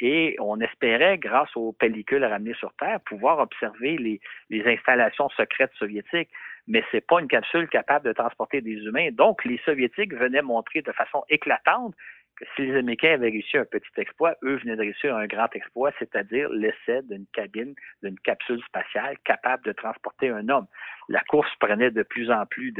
et 0.01 0.37
on 0.39 0.61
espérait, 0.61 1.19
grâce 1.19 1.55
aux 1.57 1.73
pellicules 1.73 2.25
ramenées 2.25 2.55
sur 2.55 2.73
Terre, 2.79 3.01
pouvoir 3.01 3.39
observer 3.39 3.99
les, 3.99 4.21
installations 4.67 5.29
secrètes 5.31 5.73
soviétiques. 5.79 6.31
Mais 6.67 6.85
c'est 6.91 7.07
pas 7.07 7.21
une 7.21 7.29
capsule 7.29 7.69
capable 7.69 8.07
de 8.07 8.13
transporter 8.13 8.61
des 8.61 8.75
humains. 8.75 9.11
Donc, 9.13 9.45
les 9.45 9.59
Soviétiques 9.65 10.15
venaient 10.15 10.43
montrer 10.43 10.83
de 10.83 10.93
façon 10.93 11.25
éclatante 11.29 11.95
que 12.37 12.45
si 12.55 12.63
les 12.63 12.77
Américains 12.77 13.15
avaient 13.15 13.31
réussi 13.31 13.59
un 13.59 13.65
petit 13.65 13.91
exploit, 13.97 14.37
eux 14.43 14.57
venaient 14.57 14.77
de 14.77 14.81
réussir 14.81 15.15
un 15.15 15.27
grand 15.27 15.55
exploit, 15.55 15.91
c'est-à-dire 15.99 16.49
l'essai 16.51 17.03
d'une 17.03 17.27
cabine, 17.35 17.75
d'une 18.03 18.19
capsule 18.21 18.63
spatiale 18.65 19.17
capable 19.25 19.65
de 19.65 19.73
transporter 19.73 20.31
un 20.31 20.49
homme. 20.49 20.67
La 21.09 21.21
course 21.25 21.51
prenait 21.59 21.91
de 21.91 22.03
plus 22.03 22.31
en 22.31 22.47
plus 22.47 22.73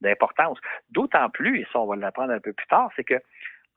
d'importance. 0.00 0.58
D'autant 0.90 1.30
plus, 1.30 1.60
et 1.60 1.66
ça 1.72 1.80
on 1.80 1.86
va 1.86 1.96
l'apprendre 1.96 2.32
un 2.32 2.40
peu 2.40 2.52
plus 2.52 2.66
tard, 2.66 2.90
c'est 2.96 3.04
que 3.04 3.20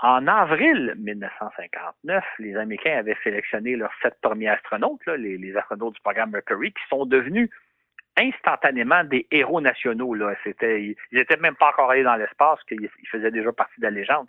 en 0.01 0.27
avril 0.27 0.95
1959, 0.97 2.23
les 2.39 2.55
Américains 2.55 2.97
avaient 2.97 3.17
sélectionné 3.23 3.75
leurs 3.75 3.93
sept 4.01 4.17
premiers 4.21 4.49
astronautes, 4.49 5.05
les, 5.05 5.55
astronautes 5.55 5.93
du 5.93 6.01
programme 6.01 6.31
Mercury, 6.31 6.73
qui 6.73 6.81
sont 6.89 7.05
devenus 7.05 7.49
instantanément 8.17 9.03
des 9.03 9.27
héros 9.29 9.61
nationaux. 9.61 10.15
Là. 10.15 10.33
C'était, 10.43 10.83
ils 10.83 11.17
n'étaient 11.17 11.37
même 11.37 11.55
pas 11.55 11.69
encore 11.69 11.91
allés 11.91 12.03
dans 12.03 12.15
l'espace, 12.15 12.59
qu'ils 12.67 12.89
faisaient 13.11 13.31
déjà 13.31 13.51
partie 13.51 13.79
de 13.79 13.85
la 13.85 13.91
légende. 13.91 14.27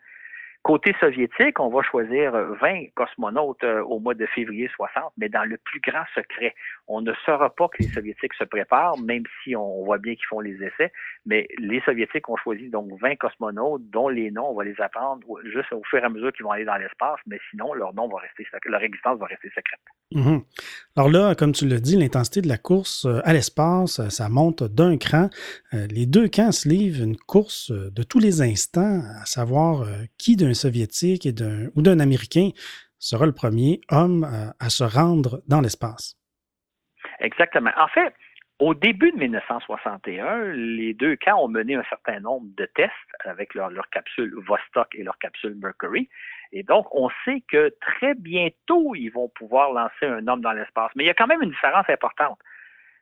Côté 0.62 0.94
soviétique, 1.00 1.58
on 1.58 1.70
va 1.70 1.82
choisir 1.82 2.32
20 2.32 2.94
cosmonautes 2.94 3.64
euh, 3.64 3.82
au 3.82 3.98
mois 3.98 4.14
de 4.14 4.24
février 4.26 4.70
60, 4.76 5.12
mais 5.18 5.28
dans 5.28 5.42
le 5.42 5.56
plus 5.56 5.80
grand 5.80 6.04
secret. 6.14 6.54
On 6.86 7.00
ne 7.00 7.12
saura 7.26 7.50
pas 7.50 7.66
que 7.66 7.78
les 7.82 7.88
soviétiques 7.88 8.34
se 8.34 8.44
préparent, 8.44 8.96
même 8.98 9.24
si 9.42 9.56
on 9.56 9.82
voit 9.84 9.98
bien 9.98 10.14
qu'ils 10.14 10.26
font 10.26 10.38
les 10.38 10.62
essais, 10.62 10.92
mais 11.26 11.48
les 11.58 11.80
soviétiques 11.80 12.28
ont 12.28 12.36
choisi 12.36 12.68
donc 12.68 12.92
20 13.00 13.16
cosmonautes 13.16 13.90
dont 13.90 14.08
les 14.08 14.30
noms, 14.30 14.50
on 14.50 14.54
va 14.54 14.62
les 14.62 14.80
apprendre 14.80 15.26
juste 15.42 15.72
au 15.72 15.82
fur 15.82 15.98
et 15.98 16.04
à 16.04 16.08
mesure 16.08 16.32
qu'ils 16.32 16.44
vont 16.44 16.52
aller 16.52 16.64
dans 16.64 16.76
l'espace, 16.76 17.18
mais 17.26 17.40
sinon 17.50 17.74
leur 17.74 17.92
nom 17.92 18.06
va 18.06 18.18
rester 18.20 18.46
leur 18.66 18.82
existence 18.82 19.18
va 19.18 19.26
rester 19.26 19.48
secrète. 19.48 19.80
Mhm. 20.14 20.42
Alors 20.96 21.10
là, 21.10 21.34
comme 21.34 21.52
tu 21.52 21.66
l'as 21.66 21.80
dit, 21.80 21.96
l'intensité 21.96 22.40
de 22.42 22.48
la 22.48 22.58
course 22.58 23.04
euh, 23.04 23.20
à 23.24 23.32
l'espace, 23.32 24.00
euh, 24.00 24.08
ça 24.08 24.28
monte 24.28 24.62
d'un 24.62 24.96
cran. 24.98 25.30
Les 25.72 26.06
deux 26.06 26.28
camps 26.28 26.52
se 26.52 26.68
livrent 26.68 27.02
une 27.02 27.16
course 27.16 27.70
de 27.72 28.02
tous 28.02 28.18
les 28.18 28.42
instants, 28.42 29.02
à 29.20 29.24
savoir 29.24 29.86
qui 30.18 30.36
d'un 30.36 30.54
soviétique 30.54 31.26
et 31.26 31.34
ou 31.74 31.82
d'un 31.82 31.98
Américain 32.00 32.50
sera 32.98 33.26
le 33.26 33.32
premier 33.32 33.80
homme 33.90 34.24
à, 34.60 34.68
se 34.70 34.84
rendre 34.84 35.42
dans 35.48 35.60
l'espace. 35.60 36.16
Exactement. 37.20 37.70
En 37.76 37.88
fait, 37.88 38.14
au 38.58 38.74
début 38.74 39.10
de 39.10 39.16
1961, 39.16 40.52
les 40.52 40.94
deux 40.94 41.16
camps 41.16 41.42
ont 41.42 41.48
mené 41.48 41.74
un 41.74 41.82
certain 41.88 42.20
nombre 42.20 42.46
de 42.56 42.64
tests 42.74 42.92
avec 43.24 43.54
leur, 43.54 43.70
leur, 43.70 43.88
capsule 43.90 44.32
Vostok 44.46 44.94
et 44.94 45.02
leur 45.02 45.18
capsule 45.18 45.56
Mercury. 45.56 46.08
Et 46.52 46.62
donc, 46.62 46.86
on 46.94 47.08
sait 47.24 47.42
que 47.48 47.74
très 47.80 48.14
bientôt, 48.14 48.94
ils 48.94 49.08
vont 49.08 49.28
pouvoir 49.28 49.72
lancer 49.72 50.06
un 50.06 50.26
homme 50.28 50.42
dans 50.42 50.52
l'espace. 50.52 50.90
Mais 50.94 51.04
il 51.04 51.06
y 51.06 51.10
a 51.10 51.14
quand 51.14 51.26
même 51.26 51.42
une 51.42 51.50
différence 51.50 51.88
importante. 51.88 52.38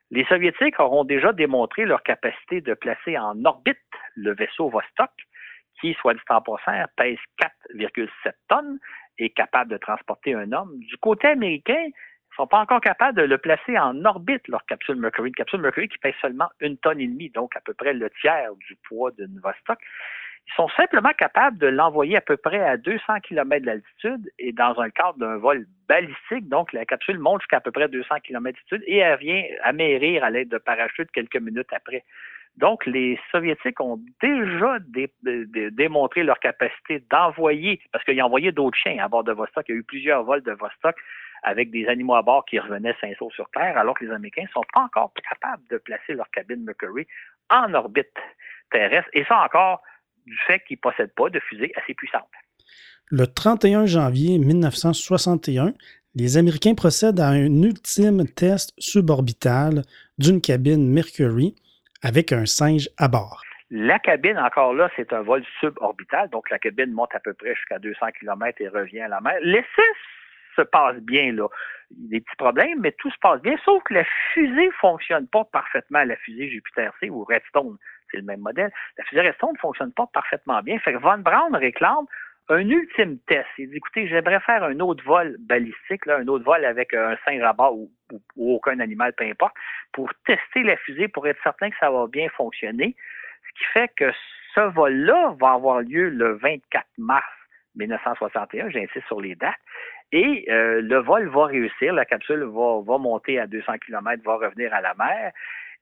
Les 0.09 0.25
Soviétiques 0.25 0.79
auront 0.79 1.03
déjà 1.03 1.31
démontré 1.33 1.85
leur 1.85 2.03
capacité 2.03 2.61
de 2.61 2.73
placer 2.73 3.17
en 3.17 3.43
orbite 3.45 3.77
le 4.15 4.33
vaisseau 4.33 4.69
Vostok, 4.69 5.11
qui, 5.79 5.93
soit 5.95 6.13
dit 6.13 6.19
en 6.29 6.41
passant, 6.41 6.83
pèse 6.95 7.17
4,7 7.73 8.33
tonnes 8.49 8.77
et 9.17 9.25
est 9.25 9.29
capable 9.29 9.71
de 9.71 9.77
transporter 9.77 10.33
un 10.33 10.51
homme. 10.51 10.79
Du 10.79 10.97
côté 10.97 11.27
américain, 11.27 11.81
ils 11.81 11.87
ne 11.87 12.35
sont 12.35 12.47
pas 12.47 12.59
encore 12.59 12.81
capables 12.81 13.17
de 13.17 13.23
le 13.23 13.37
placer 13.37 13.77
en 13.77 14.05
orbite, 14.05 14.47
leur 14.47 14.65
capsule 14.65 14.95
Mercury. 14.95 15.29
Une 15.29 15.35
capsule 15.35 15.61
Mercury 15.61 15.89
qui 15.89 15.97
pèse 15.97 16.15
seulement 16.21 16.49
une 16.59 16.77
tonne 16.77 16.99
et 16.99 17.07
demie, 17.07 17.29
donc 17.29 17.55
à 17.55 17.61
peu 17.61 17.73
près 17.73 17.93
le 17.93 18.09
tiers 18.21 18.53
du 18.67 18.75
poids 18.87 19.11
d'une 19.11 19.39
Vostok. 19.41 19.79
Ils 20.47 20.53
sont 20.55 20.69
simplement 20.75 21.13
capables 21.17 21.57
de 21.57 21.67
l'envoyer 21.67 22.17
à 22.17 22.21
peu 22.21 22.35
près 22.35 22.59
à 22.59 22.75
200 22.77 23.21
km 23.21 23.65
d'altitude 23.65 24.29
et 24.37 24.51
dans 24.51 24.79
un 24.79 24.89
cadre 24.89 25.17
d'un 25.17 25.37
vol 25.37 25.65
balistique. 25.87 26.49
Donc, 26.49 26.73
la 26.73 26.85
capsule 26.85 27.19
monte 27.19 27.41
jusqu'à 27.41 27.61
peu 27.61 27.71
près 27.71 27.87
200 27.87 28.15
km 28.23 28.43
d'altitude 28.43 28.83
et 28.85 28.97
elle 28.97 29.19
vient 29.19 29.43
amérir 29.63 30.23
à 30.23 30.29
l'aide 30.29 30.49
de 30.49 30.57
parachute 30.57 31.09
quelques 31.11 31.37
minutes 31.37 31.71
après. 31.71 32.03
Donc, 32.57 32.85
les 32.85 33.17
Soviétiques 33.31 33.79
ont 33.79 33.99
déjà 34.21 34.77
démontré 35.71 36.23
leur 36.23 36.37
capacité 36.39 37.01
d'envoyer, 37.09 37.81
parce 37.93 38.03
qu'ils 38.03 38.21
ont 38.21 38.25
envoyé 38.25 38.51
d'autres 38.51 38.77
chiens 38.77 38.97
à 39.01 39.07
bord 39.07 39.23
de 39.23 39.31
Vostok. 39.31 39.69
Il 39.69 39.71
y 39.71 39.75
a 39.75 39.77
eu 39.77 39.83
plusieurs 39.83 40.23
vols 40.23 40.43
de 40.43 40.51
Vostok 40.51 40.95
avec 41.43 41.71
des 41.71 41.87
animaux 41.87 42.15
à 42.15 42.21
bord 42.21 42.45
qui 42.45 42.59
revenaient 42.59 42.95
sains 42.99 43.13
sauts 43.17 43.31
sur 43.31 43.49
Terre, 43.51 43.77
alors 43.77 43.97
que 43.97 44.05
les 44.05 44.11
Américains 44.11 44.43
ne 44.43 44.49
sont 44.49 44.65
pas 44.73 44.81
encore 44.81 45.13
capables 45.29 45.63
de 45.69 45.77
placer 45.77 46.13
leur 46.13 46.29
cabine 46.31 46.63
Mercury 46.63 47.07
en 47.49 47.73
orbite 47.73 48.19
terrestre. 48.69 49.09
Et 49.13 49.23
ça 49.25 49.43
encore 49.43 49.81
du 50.25 50.37
fait 50.47 50.59
qu'ils 50.67 50.77
ne 50.77 50.89
possèdent 50.89 51.13
pas 51.15 51.29
de 51.29 51.39
fusée 51.39 51.71
assez 51.75 51.93
puissante. 51.93 52.29
Le 53.09 53.27
31 53.27 53.85
janvier 53.85 54.37
1961, 54.37 55.73
les 56.15 56.37
Américains 56.37 56.75
procèdent 56.75 57.19
à 57.19 57.29
un 57.29 57.61
ultime 57.61 58.25
test 58.27 58.73
suborbital 58.77 59.83
d'une 60.17 60.41
cabine 60.41 60.87
Mercury 60.87 61.55
avec 62.01 62.31
un 62.31 62.45
singe 62.45 62.89
à 62.97 63.07
bord. 63.07 63.41
La 63.69 63.99
cabine, 63.99 64.37
encore 64.37 64.73
là, 64.73 64.89
c'est 64.97 65.13
un 65.13 65.21
vol 65.21 65.43
suborbital, 65.61 66.29
donc 66.29 66.49
la 66.49 66.59
cabine 66.59 66.91
monte 66.91 67.15
à 67.15 67.19
peu 67.21 67.33
près 67.33 67.55
jusqu'à 67.55 67.79
200 67.79 68.07
km 68.19 68.61
et 68.61 68.67
revient 68.67 69.01
à 69.01 69.07
la 69.07 69.21
mer. 69.21 69.35
L'essai 69.41 69.89
se 70.57 70.61
passe 70.61 70.97
bien, 70.97 71.31
là. 71.31 71.47
Il 71.91 72.03
y 72.03 72.05
a 72.05 72.09
des 72.09 72.19
petits 72.21 72.35
problèmes, 72.37 72.79
mais 72.81 72.93
tout 72.97 73.09
se 73.11 73.17
passe 73.21 73.41
bien, 73.41 73.55
sauf 73.63 73.81
que 73.83 73.93
la 73.93 74.03
fusée 74.33 74.67
ne 74.67 74.71
fonctionne 74.79 75.27
pas 75.27 75.45
parfaitement, 75.45 76.03
la 76.03 76.15
fusée 76.17 76.49
Jupiter-C 76.49 77.09
ou 77.09 77.23
Redstone, 77.23 77.77
c'est 78.11 78.17
le 78.17 78.23
même 78.23 78.41
modèle. 78.41 78.71
La 78.97 79.03
fusée 79.05 79.21
Redstone 79.21 79.53
ne 79.53 79.57
fonctionne 79.57 79.93
pas 79.93 80.07
parfaitement 80.13 80.61
bien. 80.61 80.77
Fait 80.79 80.93
que 80.93 80.97
Von 80.99 81.19
Braun 81.19 81.57
réclame 81.57 82.05
un 82.49 82.67
ultime 82.67 83.17
test. 83.27 83.47
Il 83.57 83.69
dit, 83.69 83.77
écoutez, 83.77 84.07
j'aimerais 84.07 84.39
faire 84.41 84.63
un 84.63 84.79
autre 84.79 85.03
vol 85.05 85.37
balistique, 85.39 86.07
un 86.07 86.27
autre 86.27 86.43
vol 86.43 86.65
avec 86.65 86.93
un 86.93 87.15
singe 87.25 87.41
à 87.41 87.53
bord 87.53 87.75
ou, 87.75 87.89
aucun 88.37 88.79
animal, 88.79 89.13
peu 89.13 89.23
importe, 89.23 89.55
pour 89.93 90.09
tester 90.25 90.63
la 90.63 90.75
fusée, 90.77 91.07
pour 91.07 91.27
être 91.27 91.41
certain 91.43 91.69
que 91.69 91.77
ça 91.79 91.89
va 91.89 92.07
bien 92.07 92.27
fonctionner. 92.29 92.95
Ce 93.47 93.59
qui 93.59 93.65
fait 93.71 93.91
que 93.95 94.11
ce 94.53 94.61
vol-là 94.61 95.35
va 95.39 95.51
avoir 95.51 95.81
lieu 95.81 96.09
le 96.09 96.33
24 96.33 96.85
mars 96.97 97.25
1961, 97.75 98.69
j'insiste 98.69 99.07
sur 99.07 99.21
les 99.21 99.35
dates, 99.35 99.55
et 100.11 100.45
euh, 100.49 100.81
le 100.81 100.97
vol 100.97 101.27
va 101.29 101.45
réussir, 101.45 101.93
la 101.93 102.03
capsule 102.03 102.43
va, 102.43 102.81
va 102.85 102.97
monter 102.97 103.39
à 103.39 103.47
200 103.47 103.77
km, 103.85 104.21
va 104.25 104.35
revenir 104.35 104.73
à 104.73 104.81
la 104.81 104.93
mer. 104.95 105.31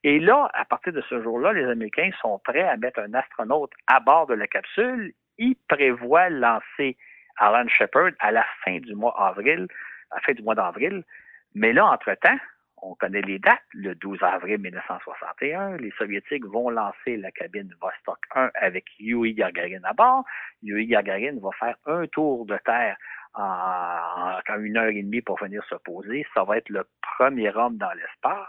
Et 0.03 0.19
là, 0.19 0.49
à 0.53 0.65
partir 0.65 0.93
de 0.93 1.01
ce 1.09 1.21
jour-là, 1.21 1.53
les 1.53 1.65
Américains 1.65 2.11
sont 2.21 2.39
prêts 2.39 2.67
à 2.67 2.77
mettre 2.77 2.99
un 2.99 3.13
astronaute 3.13 3.71
à 3.87 3.99
bord 3.99 4.27
de 4.27 4.33
la 4.33 4.47
capsule 4.47 5.13
il 5.39 5.55
prévoit 5.67 6.29
lancer 6.29 6.97
Alan 7.37 7.67
Shepard 7.67 8.11
à 8.19 8.31
la 8.31 8.45
fin 8.63 8.77
du 8.77 8.93
mois 8.93 9.15
avril, 9.17 9.67
à 10.11 10.15
la 10.15 10.21
fin 10.21 10.33
du 10.33 10.43
mois 10.43 10.55
d'avril. 10.55 11.03
Mais 11.55 11.73
là, 11.73 11.85
entre-temps, 11.85 12.37
on 12.81 12.93
connaît 12.95 13.21
les 13.21 13.39
dates, 13.39 13.59
le 13.73 13.95
12 13.95 14.21
avril 14.21 14.59
1961, 14.59 15.77
les 15.77 15.91
Soviétiques 15.97 16.45
vont 16.45 16.69
lancer 16.69 17.17
la 17.17 17.31
cabine 17.31 17.73
Vostok 17.81 18.19
1 18.35 18.51
avec 18.55 18.85
Yuri 18.99 19.33
Gagarin 19.33 19.83
à 19.83 19.93
bord. 19.93 20.23
Yuri 20.61 20.87
Gagarin 20.87 21.37
va 21.41 21.49
faire 21.59 21.75
un 21.85 22.05
tour 22.07 22.45
de 22.45 22.57
Terre 22.63 22.97
en, 23.33 24.39
une 24.59 24.77
heure 24.77 24.87
et 24.87 25.01
demie 25.01 25.21
pour 25.21 25.39
venir 25.39 25.63
se 25.69 25.75
poser. 25.75 26.25
Ça 26.33 26.43
va 26.43 26.57
être 26.57 26.69
le 26.69 26.85
premier 27.17 27.55
homme 27.55 27.77
dans 27.77 27.91
l'espace. 27.93 28.47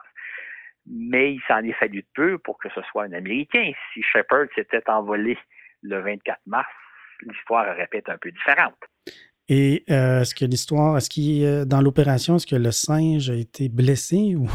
Mais 0.87 1.35
il 1.35 1.41
s'en 1.47 1.59
est 1.59 1.73
fallu 1.73 2.03
de 2.03 2.07
peu 2.15 2.39
pour 2.39 2.59
que 2.59 2.69
ce 2.75 2.81
soit 2.91 3.05
un 3.05 3.13
Américain. 3.13 3.73
Si 3.93 4.03
Shepard 4.03 4.47
s'était 4.55 4.89
envolé 4.89 5.39
le 5.83 6.01
24 6.01 6.41
mars, 6.47 6.69
l'histoire 7.23 7.67
aurait 7.69 7.89
pu 7.89 8.03
un 8.07 8.19
peu 8.19 8.31
différente. 8.31 8.77
Et 9.49 9.85
euh, 9.91 10.21
est-ce 10.21 10.35
que 10.35 10.45
l'histoire, 10.45 10.97
est-ce 10.97 11.11
qu'il 11.11 11.65
dans 11.67 11.81
l'opération, 11.81 12.37
est-ce 12.37 12.47
que 12.47 12.57
le 12.57 12.71
singe 12.71 13.31
a 13.31 13.35
été 13.35 13.69
blessé 13.69 14.35
ou? 14.37 14.49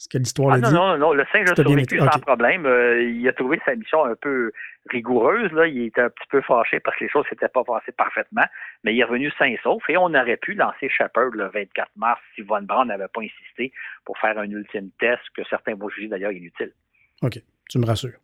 Est-ce 0.00 0.08
que 0.08 0.16
l'histoire 0.16 0.54
ah, 0.54 0.58
non, 0.58 0.70
non, 0.70 0.96
non, 0.96 1.12
le 1.12 1.26
singe 1.30 1.50
a 1.50 1.54
survécu 1.54 1.98
sans 1.98 2.20
problème. 2.20 2.64
Euh, 2.64 3.02
il 3.02 3.28
a 3.28 3.34
trouvé 3.34 3.60
sa 3.66 3.76
mission 3.76 4.02
un 4.02 4.14
peu 4.14 4.50
rigoureuse. 4.88 5.52
Là. 5.52 5.66
Il 5.66 5.82
était 5.82 6.00
un 6.00 6.08
petit 6.08 6.26
peu 6.30 6.40
fâché 6.40 6.80
parce 6.80 6.96
que 6.96 7.04
les 7.04 7.10
choses 7.10 7.26
s'étaient 7.28 7.50
pas 7.50 7.62
passées 7.64 7.92
parfaitement, 7.92 8.46
mais 8.82 8.94
il 8.94 9.00
est 9.00 9.04
revenu 9.04 9.30
sain 9.38 9.44
et 9.44 9.60
sauf 9.62 9.82
et 9.90 9.98
on 9.98 10.14
aurait 10.14 10.38
pu 10.38 10.54
lancer 10.54 10.88
Shepard 10.88 11.32
le 11.34 11.50
24 11.50 11.90
mars 11.96 12.18
si 12.34 12.40
Von 12.40 12.62
Braun 12.62 12.86
n'avait 12.86 13.08
pas 13.12 13.20
insisté 13.20 13.74
pour 14.06 14.16
faire 14.16 14.38
un 14.38 14.50
ultime 14.50 14.88
test 14.98 15.20
que 15.36 15.42
certains 15.50 15.74
vont 15.74 15.90
juger 15.90 16.08
d'ailleurs 16.08 16.32
inutile. 16.32 16.72
OK, 17.20 17.38
tu 17.68 17.78
me 17.78 17.84
rassures. 17.84 18.18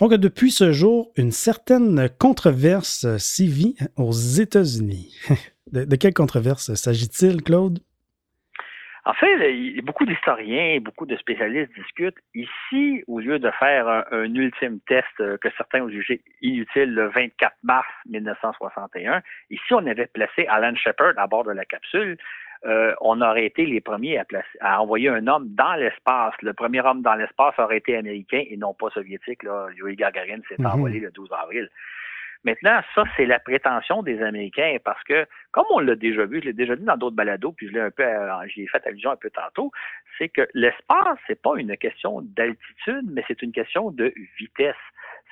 Donc, 0.00 0.14
depuis 0.14 0.50
ce 0.50 0.72
jour, 0.72 1.12
une 1.18 1.32
certaine 1.32 2.08
controverse 2.18 3.18
sévit 3.18 3.76
aux 3.96 4.12
États-Unis. 4.12 5.14
De, 5.72 5.96
quelle 5.96 6.14
controverse 6.14 6.72
s'agit-il, 6.72 7.42
Claude? 7.42 7.80
En 9.08 9.14
fait, 9.14 9.80
beaucoup 9.80 10.04
d'historiens 10.04 10.74
et 10.74 10.80
beaucoup 10.80 11.06
de 11.06 11.16
spécialistes 11.16 11.72
discutent. 11.74 12.18
Ici, 12.34 13.02
au 13.06 13.20
lieu 13.20 13.38
de 13.38 13.50
faire 13.52 13.88
un, 13.88 14.34
ultime 14.34 14.80
test 14.86 15.06
euh, 15.20 15.38
que 15.38 15.48
certains 15.56 15.80
ont 15.80 15.88
jugé 15.88 16.20
inutile 16.42 16.92
le 16.92 17.08
24 17.08 17.56
mars 17.62 17.88
1961, 18.10 19.22
ici, 19.48 19.72
on 19.72 19.86
avait 19.86 20.08
placé 20.08 20.46
Alan 20.46 20.74
Shepard 20.76 21.14
à 21.16 21.26
bord 21.26 21.44
de 21.44 21.52
la 21.52 21.64
capsule 21.64 22.18
euh, 22.66 22.92
on 23.00 23.20
aurait 23.20 23.46
été 23.46 23.64
les 23.66 23.80
premiers 23.80 24.18
à, 24.18 24.24
à 24.60 24.80
envoyer 24.80 25.08
un 25.08 25.26
homme 25.26 25.46
dans 25.54 25.74
l'espace. 25.74 26.34
Le 26.42 26.52
premier 26.52 26.80
homme 26.80 27.02
dans 27.02 27.14
l'espace 27.14 27.54
aurait 27.58 27.78
été 27.78 27.96
américain 27.96 28.42
et 28.48 28.56
non 28.56 28.74
pas 28.74 28.90
soviétique. 28.90 29.44
Là. 29.44 29.68
Yuri 29.76 29.96
Gagarin 29.96 30.40
s'est 30.48 30.58
mhm. 30.58 30.66
envolé 30.66 31.00
le 31.00 31.10
12 31.10 31.28
avril. 31.40 31.68
Maintenant, 32.48 32.80
ça, 32.94 33.04
c'est 33.14 33.26
la 33.26 33.38
prétention 33.38 34.02
des 34.02 34.22
Américains 34.22 34.78
parce 34.82 35.02
que, 35.04 35.26
comme 35.50 35.66
on 35.68 35.80
l'a 35.80 35.96
déjà 35.96 36.24
vu, 36.24 36.40
je 36.40 36.46
l'ai 36.46 36.54
déjà 36.54 36.76
dit 36.76 36.84
dans 36.84 36.96
d'autres 36.96 37.14
balados, 37.14 37.52
puis 37.52 37.68
je 37.68 37.74
l'ai 37.74 37.80
un 37.80 37.90
peu, 37.90 38.02
euh, 38.02 38.46
j'y 38.46 38.62
ai 38.62 38.66
fait 38.68 38.86
allusion 38.86 39.10
un 39.10 39.16
peu 39.16 39.28
tantôt, 39.28 39.70
c'est 40.16 40.30
que 40.30 40.48
l'espace, 40.54 41.18
c'est 41.26 41.42
pas 41.42 41.52
une 41.56 41.76
question 41.76 42.22
d'altitude, 42.22 43.04
mais 43.10 43.22
c'est 43.28 43.42
une 43.42 43.52
question 43.52 43.90
de 43.90 44.14
vitesse. 44.38 44.74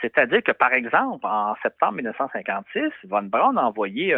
C'est-à-dire 0.02 0.42
que, 0.42 0.52
par 0.52 0.74
exemple, 0.74 1.24
en 1.24 1.54
septembre 1.62 1.94
1956, 1.94 2.92
Von 3.04 3.22
Braun 3.22 3.56
a 3.56 3.62
envoyé 3.62 4.14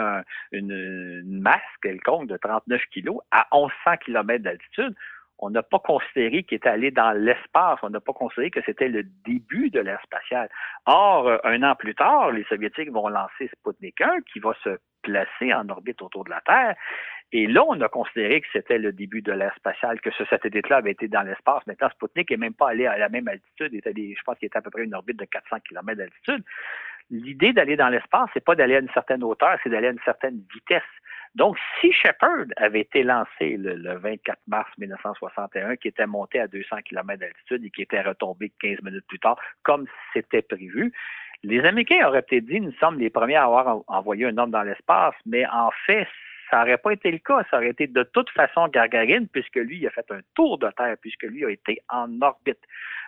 une, 0.51 1.23
masse 1.25 1.61
quelconque 1.81 2.27
de 2.27 2.37
39 2.37 2.83
kilos 2.91 3.21
à 3.31 3.47
1100 3.53 3.99
km 3.99 4.43
d'altitude. 4.43 4.97
On 5.39 5.51
n'a 5.51 5.63
pas 5.63 5.79
considéré 5.79 6.43
qu'il 6.43 6.57
était 6.57 6.69
allé 6.69 6.91
dans 6.91 7.13
l'espace. 7.13 7.79
On 7.83 7.91
n'a 7.91 8.01
pas 8.01 8.13
considéré 8.13 8.51
que 8.51 8.61
c'était 8.67 8.89
le 8.89 9.05
début 9.25 9.71
de 9.71 9.81
l'ère 9.81 10.03
spatiale. 10.03 10.49
Or, 10.87 11.41
un 11.45 11.63
an 11.63 11.75
plus 11.77 11.95
tard, 11.95 12.33
les 12.33 12.45
Soviétiques 12.45 12.91
vont 12.91 13.09
lancer 13.09 13.49
Sputnik 13.59 14.01
1 14.01 14.21
qui 14.33 14.41
va 14.41 14.53
se 14.65 14.79
placer 15.03 15.55
en 15.55 15.69
orbite 15.69 16.03
autour 16.03 16.25
de 16.25 16.31
la 16.31 16.41
Terre. 16.41 16.77
Et 17.31 17.47
là, 17.47 17.63
on 17.69 17.79
a 17.81 17.89
considéré 17.89 18.41
que 18.41 18.47
c'était 18.53 18.79
le 18.79 18.93
début 18.93 19.21
de 19.21 19.33
l'ère 19.33 19.55
spatiale, 19.55 20.01
que 20.01 20.11
ce 20.13 20.25
satellite-là 20.25 20.79
avait 20.79 20.93
été 20.93 21.09
dans 21.09 21.23
l'espace. 21.23 21.67
Maintenant, 21.67 21.91
Sputnik 21.91 22.31
n'est 22.31 22.37
même 22.39 22.55
pas 22.55 22.71
allé 22.71 22.87
à 22.87 22.97
la 22.97 23.11
même 23.11 23.29
altitude. 23.29 23.73
Il 23.75 24.17
je 24.17 24.23
pense 24.25 24.39
qu'il 24.39 24.47
était 24.47 24.59
à 24.59 24.63
peu 24.63 24.71
près 24.71 24.85
une 24.85 24.95
orbite 24.95 25.19
de 25.19 25.27
400 25.27 25.57
km 25.69 25.99
d'altitude. 25.99 26.43
L'idée 27.11 27.53
d'aller 27.53 27.77
dans 27.77 27.89
l'espace, 27.89 28.29
c'est 28.35 28.45
pas 28.45 28.55
d'aller 28.55 28.77
à 28.77 28.81
une 28.81 28.91
certaine 28.91 29.23
hauteur, 29.23 29.59
c'est 29.63 29.71
d'aller 29.71 29.89
à 29.89 29.93
une 29.93 30.01
certaine 30.05 30.43
vitesse. 30.53 30.83
Donc, 31.35 31.57
si 31.81 31.93
Shepard 31.93 32.47
avait 32.57 32.81
été 32.81 33.03
lancé 33.03 33.57
le, 33.57 33.97
24 33.99 34.39
mars 34.47 34.71
1961, 34.79 35.77
qui 35.77 35.89
était 35.89 36.07
monté 36.07 36.41
à 36.41 36.47
200 36.49 36.79
km 36.85 37.21
d'altitude 37.21 37.65
et 37.65 37.71
qui 37.71 37.83
était 37.83 38.03
retombé 38.03 38.53
15 38.61 38.83
minutes 38.83 39.07
plus 39.09 39.19
tard, 39.19 39.37
comme 39.63 39.87
c'était 40.13 40.43
prévu, 40.43 40.93
les 41.43 41.61
Américains 41.61 42.07
auraient 42.07 42.23
peut-être 42.23 42.47
dit, 42.47 42.61
nous 42.61 42.73
sommes 42.81 42.99
les 42.99 43.11
premiers 43.11 43.37
à 43.37 43.45
avoir 43.45 43.83
envoyé 43.87 44.27
un 44.27 44.37
homme 44.39 44.51
dans 44.51 44.63
l'espace, 44.63 45.15
mais 45.25 45.47
en 45.47 45.71
fait, 45.87 46.09
ça 46.51 46.59
n'aurait 46.59 46.79
pas 46.79 46.93
été 46.93 47.11
le 47.11 47.19
cas. 47.19 47.45
Ça 47.51 47.59
aurait 47.59 47.71
été 47.71 47.87
de 47.87 48.03
toute 48.03 48.31
façon 48.31 48.69
Gargarine, 48.69 49.29
puisque 49.29 49.57
lui, 49.57 49.79
il 49.79 49.87
a 49.87 49.91
fait 49.91 50.11
un 50.11 50.21
tour 50.35 50.59
de 50.59 50.71
Terre, 50.77 50.97
puisque 51.01 51.25
lui 51.25 51.45
a 51.45 51.51
été 51.51 51.79
en 51.89 52.21
orbite. 52.21 52.61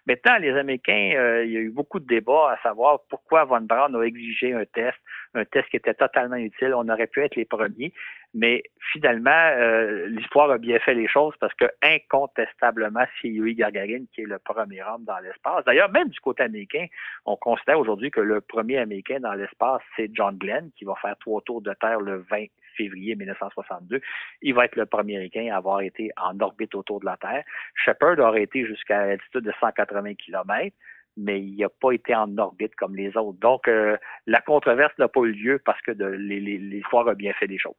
Maintenant, 0.07 0.38
les 0.38 0.53
Américains, 0.53 1.12
euh, 1.16 1.45
il 1.45 1.53
y 1.53 1.57
a 1.57 1.61
eu 1.61 1.70
beaucoup 1.70 2.01
de 2.01 2.07
débats 2.07 2.53
à 2.53 2.62
savoir 2.62 3.01
pourquoi 3.09 3.45
Von 3.45 3.61
Braun 3.62 3.95
a 3.95 4.03
exigé 4.03 4.55
un 4.55 4.64
test, 4.64 4.97
un 5.34 5.45
test 5.45 5.68
qui 5.68 5.76
était 5.76 5.95
totalement 5.95 6.36
utile. 6.36 6.72
On 6.74 6.88
aurait 6.88 7.07
pu 7.07 7.22
être 7.22 7.36
les 7.36 7.45
premiers, 7.45 7.93
mais 8.32 8.62
finalement, 8.93 9.30
euh, 9.30 10.07
l'histoire 10.07 10.51
a 10.51 10.59
bien 10.59 10.78
fait 10.78 10.95
les 10.95 11.07
choses 11.07 11.34
parce 11.38 11.53
que 11.55 11.66
incontestablement, 11.82 13.05
c'est 13.20 13.28
Yuri 13.28 13.55
Gagarin 13.55 14.05
qui 14.12 14.22
est 14.22 14.26
le 14.26 14.38
premier 14.38 14.82
homme 14.82 15.05
dans 15.05 15.18
l'espace. 15.18 15.64
D'ailleurs, 15.66 15.91
même 15.91 16.09
du 16.09 16.20
côté 16.20 16.45
américain, 16.45 16.86
on 17.26 17.36
considère 17.36 17.78
aujourd'hui 17.78 18.11
que 18.11 18.20
le 18.20 18.41
premier 18.41 18.78
Américain 18.78 19.20
dans 19.20 19.34
l'espace, 19.34 19.82
c'est 19.97 20.11
John 20.14 20.38
Glenn, 20.38 20.70
qui 20.76 20.84
va 20.84 20.95
faire 21.03 21.16
trois 21.18 21.43
tours 21.43 21.61
de 21.61 21.74
Terre 21.74 22.01
le 22.01 22.24
20 22.30 22.47
février 22.77 23.14
1962. 23.14 24.01
Il 24.43 24.55
va 24.55 24.64
être 24.64 24.77
le 24.77 24.87
premier 24.87 25.16
Américain 25.16 25.49
à 25.53 25.57
avoir 25.57 25.81
été 25.81 26.11
en 26.16 26.39
orbite 26.41 26.75
autour 26.75 27.01
de 27.01 27.07
la 27.07 27.16
Terre. 27.16 27.45
Shepard 27.75 28.18
aurait 28.18 28.43
été 28.43 28.66
jusqu'à 28.66 29.07
l'altitude 29.07 29.43
de 29.43 29.53
180 29.61 30.14
km 30.14 30.75
mais 31.16 31.41
il 31.41 31.57
n'a 31.57 31.68
pas 31.68 31.93
été 31.93 32.14
en 32.14 32.39
orbite 32.39 32.75
comme 32.77 32.95
les 32.95 33.16
autres. 33.16 33.39
Donc, 33.41 33.68
euh, 33.68 33.97
la 34.27 34.41
controverse 34.41 34.97
n'a 34.99 35.09
pas 35.09 35.21
eu 35.23 35.33
lieu 35.33 35.61
parce 35.64 35.81
que 35.83 35.91
l'histoire 35.91 37.09
a 37.09 37.14
bien 37.14 37.33
fait 37.35 37.47
les 37.47 37.59
choses. 37.59 37.75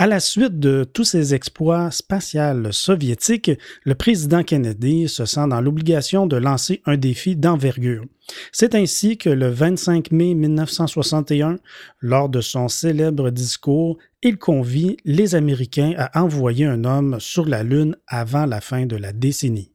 À 0.00 0.06
la 0.06 0.20
suite 0.20 0.60
de 0.60 0.84
tous 0.84 1.02
ces 1.02 1.34
exploits 1.34 1.90
spatials 1.90 2.72
soviétiques, 2.72 3.50
le 3.84 3.96
président 3.96 4.44
Kennedy 4.44 5.08
se 5.08 5.24
sent 5.24 5.48
dans 5.50 5.60
l'obligation 5.60 6.28
de 6.28 6.36
lancer 6.36 6.80
un 6.86 6.96
défi 6.96 7.34
d'envergure. 7.34 8.04
C'est 8.52 8.76
ainsi 8.76 9.18
que 9.18 9.28
le 9.28 9.48
25 9.48 10.12
mai 10.12 10.34
1961, 10.34 11.56
lors 12.00 12.28
de 12.28 12.40
son 12.40 12.68
célèbre 12.68 13.30
discours, 13.30 13.98
il 14.22 14.38
convie 14.38 14.98
les 15.04 15.34
Américains 15.34 15.94
à 15.98 16.22
envoyer 16.22 16.66
un 16.66 16.84
homme 16.84 17.18
sur 17.18 17.48
la 17.48 17.64
Lune 17.64 17.96
avant 18.06 18.46
la 18.46 18.60
fin 18.60 18.86
de 18.86 18.96
la 18.96 19.12
décennie. 19.12 19.72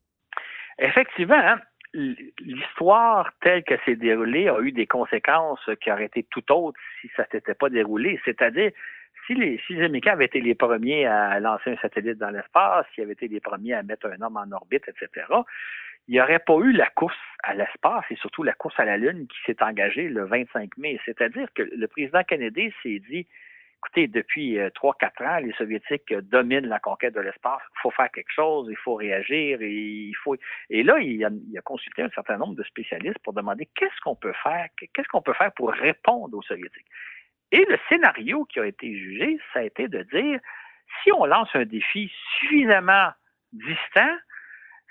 Effectivement, 0.80 1.36
hein, 1.36 1.60
l'histoire 1.94 3.30
telle 3.42 3.64
qu'elle 3.64 3.82
s'est 3.84 3.98
déroulée 3.98 4.48
a 4.48 4.58
eu 4.62 4.72
des 4.72 4.88
conséquences 4.88 5.70
qui 5.82 5.92
auraient 5.92 6.06
été 6.06 6.26
tout 6.32 6.50
autres 6.50 6.80
si 7.02 7.10
ça 7.18 7.26
s'était 7.30 7.56
pas 7.56 7.70
déroulé. 7.70 8.22
C'est-à-dire, 8.24 8.72
si 9.28 9.36
les, 9.36 9.60
si 9.66 9.74
les 9.74 9.86
Américains 9.86 10.14
avaient 10.14 10.26
été 10.26 10.42
les 10.42 10.56
premiers 10.56 11.06
à 11.06 11.40
lancer 11.40 11.72
un 11.72 11.78
satellite 11.78 12.18
dans 12.18 12.30
l'espace, 12.30 12.86
s'ils 12.94 13.04
avaient 13.04 13.14
été 13.14 13.28
les 13.28 13.40
premiers 13.40 13.74
à 13.74 13.84
mettre 13.84 14.08
un 14.08 14.22
homme 14.22 14.38
en 14.38 14.52
orbite, 14.52 14.88
etc., 14.88 15.26
il 16.08 16.16
n'y 16.16 16.22
aurait 16.22 16.40
pas 16.40 16.58
eu 16.58 16.74
la 16.74 16.90
course 16.90 17.16
à 17.44 17.54
l'espace 17.54 18.04
et 18.10 18.16
surtout 18.18 18.44
la 18.44 18.54
course 18.54 18.78
à 18.78 18.86
la 18.86 18.98
Lune 18.98 19.28
qui 19.28 19.38
s'est 19.46 19.64
engagée 19.64 20.10
le 20.10 20.26
25 20.26 20.78
mai. 20.78 21.00
C'est-à-dire 21.06 21.48
que 21.54 21.64
le 21.64 21.88
président 21.88 22.24
Kennedy 22.24 22.74
s'est 22.84 23.00
dit, 23.10 23.26
écoutez, 23.78 24.08
depuis 24.08 24.60
euh, 24.60 24.70
trois, 24.72 24.96
quatre 25.00 25.22
ans, 25.24 25.38
les 25.38 25.54
Soviétiques 25.54 26.14
dominent 26.14 26.68
la 26.68 26.80
conquête 26.80 27.14
de 27.14 27.22
l'espace. 27.22 27.62
Il 27.78 27.82
faut 27.82 27.92
faire 27.92 28.12
quelque 28.12 28.32
chose, 28.34 28.68
il 28.70 28.76
faut 28.76 28.96
réagir, 28.96 29.62
et 29.62 29.72
il 29.72 30.16
faut. 30.24 30.36
Et 30.70 30.84
là, 30.84 31.00
il 31.00 31.24
a, 31.24 31.30
il 31.50 31.58
a 31.58 31.62
consulté 31.62 32.02
un 32.02 32.10
certain 32.10 32.38
nombre 32.38 32.56
de 32.56 32.64
spécialistes 32.64 33.20
pour 33.20 33.32
demander 33.32 33.68
qu'est-ce 33.74 34.00
qu'on 34.02 34.16
peut 34.16 34.34
faire, 34.44 34.68
qu'est-ce 34.78 35.08
qu'on 35.08 35.22
peut 35.22 35.34
faire 35.34 35.54
pour 35.54 35.72
répondre 35.72 36.38
aux 36.38 36.44
Soviétiques. 36.44 36.88
Et 37.54 37.64
le 37.70 37.78
scénario 37.88 38.46
qui 38.46 38.60
a 38.60 38.66
été 38.66 38.98
jugé, 38.98 39.40
ça 39.54 39.60
a 39.60 39.62
été 39.62 39.88
de 39.88 40.02
dire, 40.12 40.40
si 41.04 41.12
on 41.12 41.26
lance 41.26 41.50
un 41.54 41.66
défi 41.66 42.12
suffisamment 42.40 43.10
distant, 43.52 44.10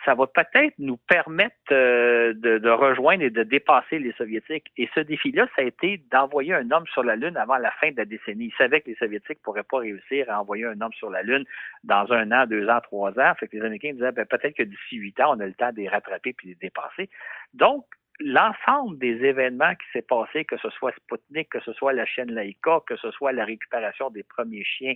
ça 0.05 0.15
va 0.15 0.29
peut-être 0.29 0.75
nous 0.79 0.97
permettre 0.97 1.57
euh, 1.73 2.33
de, 2.35 2.71
rejoindre 2.71 3.25
et 3.25 3.31
de 3.31 3.43
dépasser 3.43 3.99
les 3.99 4.13
Soviétiques. 4.13 4.71
Et 4.77 4.89
ce 4.95 5.01
défi-là, 5.01 5.49
ça 5.57 5.63
a 5.63 5.65
été 5.65 6.05
d'envoyer 6.13 6.55
un 6.55 6.71
homme 6.71 6.87
sur 6.87 7.03
la 7.03 7.17
Lune 7.17 7.37
avant 7.37 7.57
la 7.57 7.73
fin 7.73 7.91
de 7.91 7.97
la 7.97 8.05
décennie. 8.05 8.47
Ils 8.47 8.57
savaient 8.57 8.81
que 8.81 8.91
les 8.91 8.97
Soviétiques 8.97 9.39
ne 9.39 9.43
pourraient 9.43 9.65
pas 9.65 9.79
réussir 9.79 10.31
à 10.31 10.41
envoyer 10.41 10.67
un 10.67 10.81
homme 10.81 10.93
sur 10.93 11.11
la 11.11 11.23
Lune 11.23 11.45
dans 11.83 12.13
un 12.13 12.31
an, 12.31 12.47
deux 12.47 12.69
ans, 12.69 12.81
trois 12.81 13.11
ans. 13.19 13.33
Fait 13.41 13.49
que 13.49 13.57
les 13.57 13.63
Américains 13.63 13.93
disaient 13.93 14.13
ben, 14.13 14.27
peut-être 14.27 14.55
que 14.55 14.63
d'ici 14.63 14.97
huit 14.97 15.19
ans, 15.21 15.37
on 15.37 15.41
a 15.41 15.47
le 15.47 15.55
temps 15.55 15.71
de 15.73 15.79
les 15.79 15.89
rattraper 15.89 16.33
puis 16.33 16.49
de 16.49 16.53
les 16.53 16.59
dépasser. 16.61 17.11
Donc, 17.55 17.85
l'ensemble 18.25 18.99
des 18.99 19.25
événements 19.25 19.75
qui 19.75 19.87
s'est 19.93 20.07
passé, 20.07 20.45
que 20.45 20.57
ce 20.59 20.71
soit 20.71 20.93
Sputnik, 20.93 21.49
que 21.51 21.61
ce 21.61 21.73
soit 21.73 21.93
la 21.93 22.07
chaîne 22.07 22.33
Laika, 22.33 22.81
que 22.87 22.97
ce 22.97 23.11
soit 23.11 23.33
la 23.33 23.45
récupération 23.45 24.11
des 24.11 24.23
premiers 24.23 24.65
chiens 24.65 24.95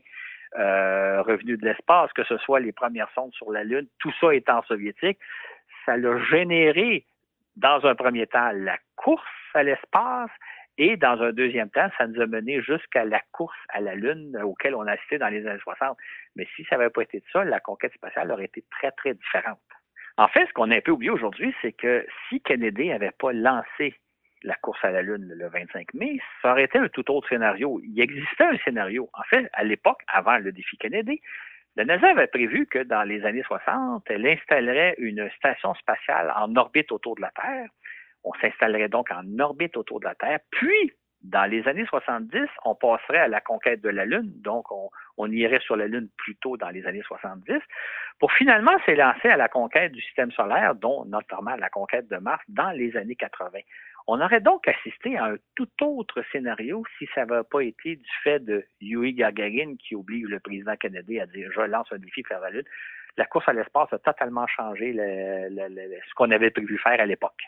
euh, 0.59 1.23
revenus 1.23 1.59
de 1.59 1.65
l'espace, 1.65 2.13
que 2.13 2.25
ce 2.25 2.39
soit 2.39 2.61
les 2.61 2.73
premières 2.73 3.11
sondes 3.15 3.33
sur 3.35 3.51
la 3.53 3.65
Lune, 3.65 3.87
tout 3.99 4.13
ça 4.21 4.35
étant 4.35 4.63
soviétique, 4.65 5.19
ça 5.85 5.93
a 5.93 6.19
généré, 6.31 7.05
dans 7.57 7.85
un 7.87 7.95
premier 7.95 8.27
temps, 8.27 8.51
la 8.53 8.79
course 8.97 9.25
à 9.55 9.63
l'espace 9.63 10.31
et 10.79 10.97
dans 10.97 11.21
un 11.23 11.33
deuxième 11.33 11.71
temps, 11.71 11.89
ça 11.97 12.07
nous 12.07 12.21
a 12.21 12.27
mené 12.27 12.61
jusqu'à 12.61 13.05
la 13.05 13.21
course 13.33 13.57
à 13.71 13.81
la 13.81 13.95
Lune 13.95 14.37
auquel 14.43 14.75
on 14.75 14.87
a 14.87 14.93
assisté 14.93 15.19
dans 15.19 15.29
les 15.29 15.47
années 15.47 15.61
60. 15.61 15.97
Mais 16.37 16.47
si 16.55 16.65
ça 16.65 16.77
n'avait 16.77 16.91
pas 16.91 17.03
été 17.03 17.21
de 17.21 17.25
ça, 17.33 17.45
la 17.45 17.61
conquête 17.61 17.95
spatiale 17.95 18.31
aurait 18.31 18.45
été 18.45 18.63
très, 18.71 18.91
très 18.93 19.15
différente. 19.15 19.59
En 20.19 20.29
fait, 20.29 20.47
ce 20.47 20.53
qu'on 20.53 20.71
a 20.71 20.77
un 20.77 20.81
peu 20.81 20.93
oublié 20.93 21.11
aujourd'hui, 21.11 21.55
c'est 21.61 21.73
que 21.73 22.07
si 22.29 22.41
Kennedy 22.41 22.89
n'avait 22.89 23.11
pas 23.11 23.33
lancé 23.33 23.95
la 24.43 24.55
course 24.55 24.83
à 24.83 24.91
la 24.91 25.03
Lune 25.03 25.33
le 25.35 25.49
25 25.49 25.93
mai, 25.95 26.19
ça 26.41 26.53
aurait 26.53 26.65
été 26.65 26.79
un 26.79 26.89
tout 26.89 27.11
autre 27.11 27.29
scénario. 27.29 27.81
Il 27.85 28.01
existait 28.01 28.45
un 28.45 28.57
scénario. 28.65 29.11
En 29.13 29.23
fait, 29.25 29.49
à 29.53 29.65
l'époque, 29.65 30.03
avant 30.07 30.39
le 30.39 30.53
défi 30.53 30.79
Kennedy, 30.79 31.21
la 31.77 31.85
NASA 31.85 32.09
avait 32.09 32.29
prévu 32.29 32.67
que 32.67 32.79
dans 32.79 33.03
les 33.03 33.25
années 33.27 33.43
60, 33.43 34.05
elle 34.07 34.27
installerait 34.27 34.95
une 34.99 35.29
station 35.37 35.75
spatiale 35.75 36.33
en 36.35 36.55
orbite 36.57 36.91
autour 36.93 37.17
de 37.17 37.21
la 37.21 37.31
Terre. 37.33 37.69
On 38.25 38.33
s'installerait 38.41 38.89
donc 38.89 39.11
en 39.11 39.39
orbite 39.39 39.77
autour 39.77 40.01
de 40.01 40.07
la 40.07 40.15
Terre, 40.15 40.39
puis 40.51 40.93
dans 41.27 41.51
les 41.51 41.67
années 41.67 41.87
70, 41.87 42.49
on 42.65 42.75
passerait 42.75 43.19
à 43.19 43.29
la 43.29 43.41
conquête 43.41 43.81
de 43.81 43.89
la 43.89 44.05
Lune, 44.05 44.31
donc 44.43 44.67
on, 44.71 45.31
irait 45.31 45.61
sur 45.61 45.77
la 45.77 45.87
Lune 45.87 46.09
plus 46.17 46.37
tôt 46.37 46.57
dans 46.57 46.71
les 46.71 46.87
années 46.87 47.03
70, 47.03 47.59
pour 48.21 48.33
finalement 48.33 48.77
s'élancer 48.87 49.29
à 49.29 49.37
la 49.37 49.49
conquête 49.49 49.93
du 49.93 50.01
système 50.01 50.31
solaire, 50.31 50.75
dont 50.75 51.05
notamment 51.05 51.57
la 51.57 51.69
conquête 51.69 52.09
de 52.09 52.17
Mars 52.17 52.43
dans 52.49 52.71
les 52.71 52.97
années 52.97 53.17
80. 53.17 53.59
On 54.07 54.21
aurait 54.21 54.41
donc 54.41 54.69
assisté 54.69 55.19
à 55.19 55.27
un 55.27 55.37
tout 55.57 55.69
autre 55.81 56.23
scénario 56.31 56.85
si 56.97 57.09
ça 57.13 57.27
n'avait 57.27 57.43
pas 57.43 57.61
été 57.61 57.97
du 57.97 58.11
fait 58.23 58.39
de 58.39 58.65
Yuri 58.81 59.15
Gagarin 59.15 59.75
qui 59.77 59.97
oblige 59.97 60.29
le 60.29 60.39
président 60.39 60.77
canadien 60.77 61.25
à 61.25 61.27
dire 61.27 61.51
je 61.53 61.61
lance 61.63 61.89
un 61.91 61.99
défi 61.99 62.23
faire 62.23 62.41
la 62.41 62.51
Lune. 62.51 62.65
La 63.17 63.25
course 63.25 63.49
à 63.49 63.53
l'espace 63.53 63.93
a 63.93 63.99
totalement 63.99 64.47
changé 64.47 64.93
ce 64.93 66.15
qu'on 66.15 66.31
avait 66.31 66.51
prévu 66.51 66.79
faire 66.79 67.01
à 67.01 67.07
l'époque. 67.07 67.43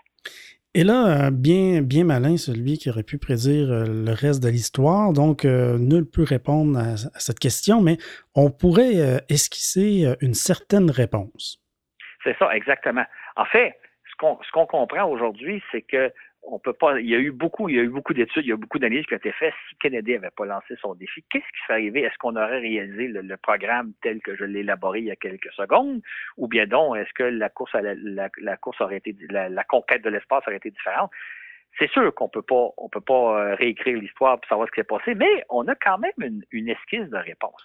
Et 0.75 0.85
là, 0.85 1.31
bien, 1.31 1.83
bien 1.83 2.05
malin, 2.05 2.37
celui 2.37 2.79
qui 2.79 2.91
aurait 2.91 3.03
pu 3.03 3.19
prédire 3.19 3.69
le 3.69 4.13
reste 4.13 4.43
de 4.43 4.49
l'histoire. 4.49 5.13
Donc, 5.13 5.45
nul 5.45 6.05
peut 6.05 6.25
répondre 6.25 6.79
à, 6.79 6.97
cette 7.19 7.39
question, 7.39 7.81
mais 7.81 7.97
on 8.35 8.51
pourrait 8.51 9.25
esquisser 9.29 10.15
une 10.21 10.35
certaine 10.35 10.91
réponse. 10.91 11.59
C'est 12.23 12.37
ça, 12.39 12.55
exactement. 12.55 13.05
En 13.37 13.47
fait, 13.47 13.75
ce 14.21 14.53
qu'on 14.53 14.67
comprend 14.67 15.09
aujourd'hui, 15.09 15.63
c'est 15.73 15.83
que 15.83 16.13
on 16.51 16.59
peut 16.59 16.73
pas. 16.73 16.99
Il 17.01 17.09
y 17.09 17.15
a 17.15 17.19
eu 17.19 17.31
beaucoup, 17.31 17.69
il 17.69 17.77
y 17.77 17.79
a 17.79 17.83
eu 17.83 17.89
beaucoup 17.89 18.15
d'études, 18.15 18.45
il 18.45 18.49
y 18.49 18.53
a 18.53 18.55
eu 18.55 18.59
beaucoup 18.59 18.79
d'analyses 18.79 19.07
qui 19.07 19.15
ont 19.15 19.19
été 19.19 19.33
faites. 19.33 19.55
Si 19.69 19.77
Kennedy 19.77 20.13
n'avait 20.13 20.31
pas 20.31 20.47
lancé 20.47 20.75
son 20.81 20.95
défi, 20.95 21.23
qu'est-ce 21.31 21.45
qui 21.45 21.61
serait 21.67 21.75
arrivé? 21.75 22.03
Est-ce 22.03 22.17
qu'on 22.19 22.37
aurait 22.37 22.61
réalisé 22.61 23.09
le, 23.09 23.37
programme 23.37 23.93
tel 24.03 24.21
que 24.21 24.35
je 24.37 24.45
l'ai 24.45 24.61
élaboré 24.61 25.01
il 25.01 25.07
y 25.07 25.11
a 25.11 25.17
quelques 25.17 25.53
secondes? 25.53 26.01
Ou 26.37 26.49
bien 26.49 26.67
donc, 26.67 26.97
est-ce 26.97 27.13
que 27.15 27.23
la 27.23 27.49
course 27.49 27.75
à 27.75 27.83
la, 27.83 28.57
course 28.57 28.81
aurait 28.81 28.99
été 28.99 29.15
la, 29.31 29.65
conquête 29.65 30.03
de 30.03 30.11
l'espace 30.11 30.43
aurait 30.47 30.57
été 30.57 30.71
différente? 30.71 31.11
C'est 31.79 31.91
sûr 31.91 32.13
qu'on 32.15 32.29
peut 32.29 32.43
pas, 32.43 32.71
on 32.77 32.89
peut 32.89 33.01
pas 33.01 33.41
euh, 33.41 33.55
réécrire 33.55 33.99
l'histoire 33.99 34.41
pour 34.41 34.49
savoir 34.49 34.69
ce 34.69 34.73
qui 34.73 34.81
s'est 34.81 34.85
passé, 34.85 35.15
mais 35.15 35.45
on 35.49 35.69
a 35.69 35.75
quand 35.77 35.99
même 35.99 36.13
une, 36.19 36.43
une 36.51 36.69
esquisse 36.69 37.09
de 37.09 37.17
réponse. 37.17 37.63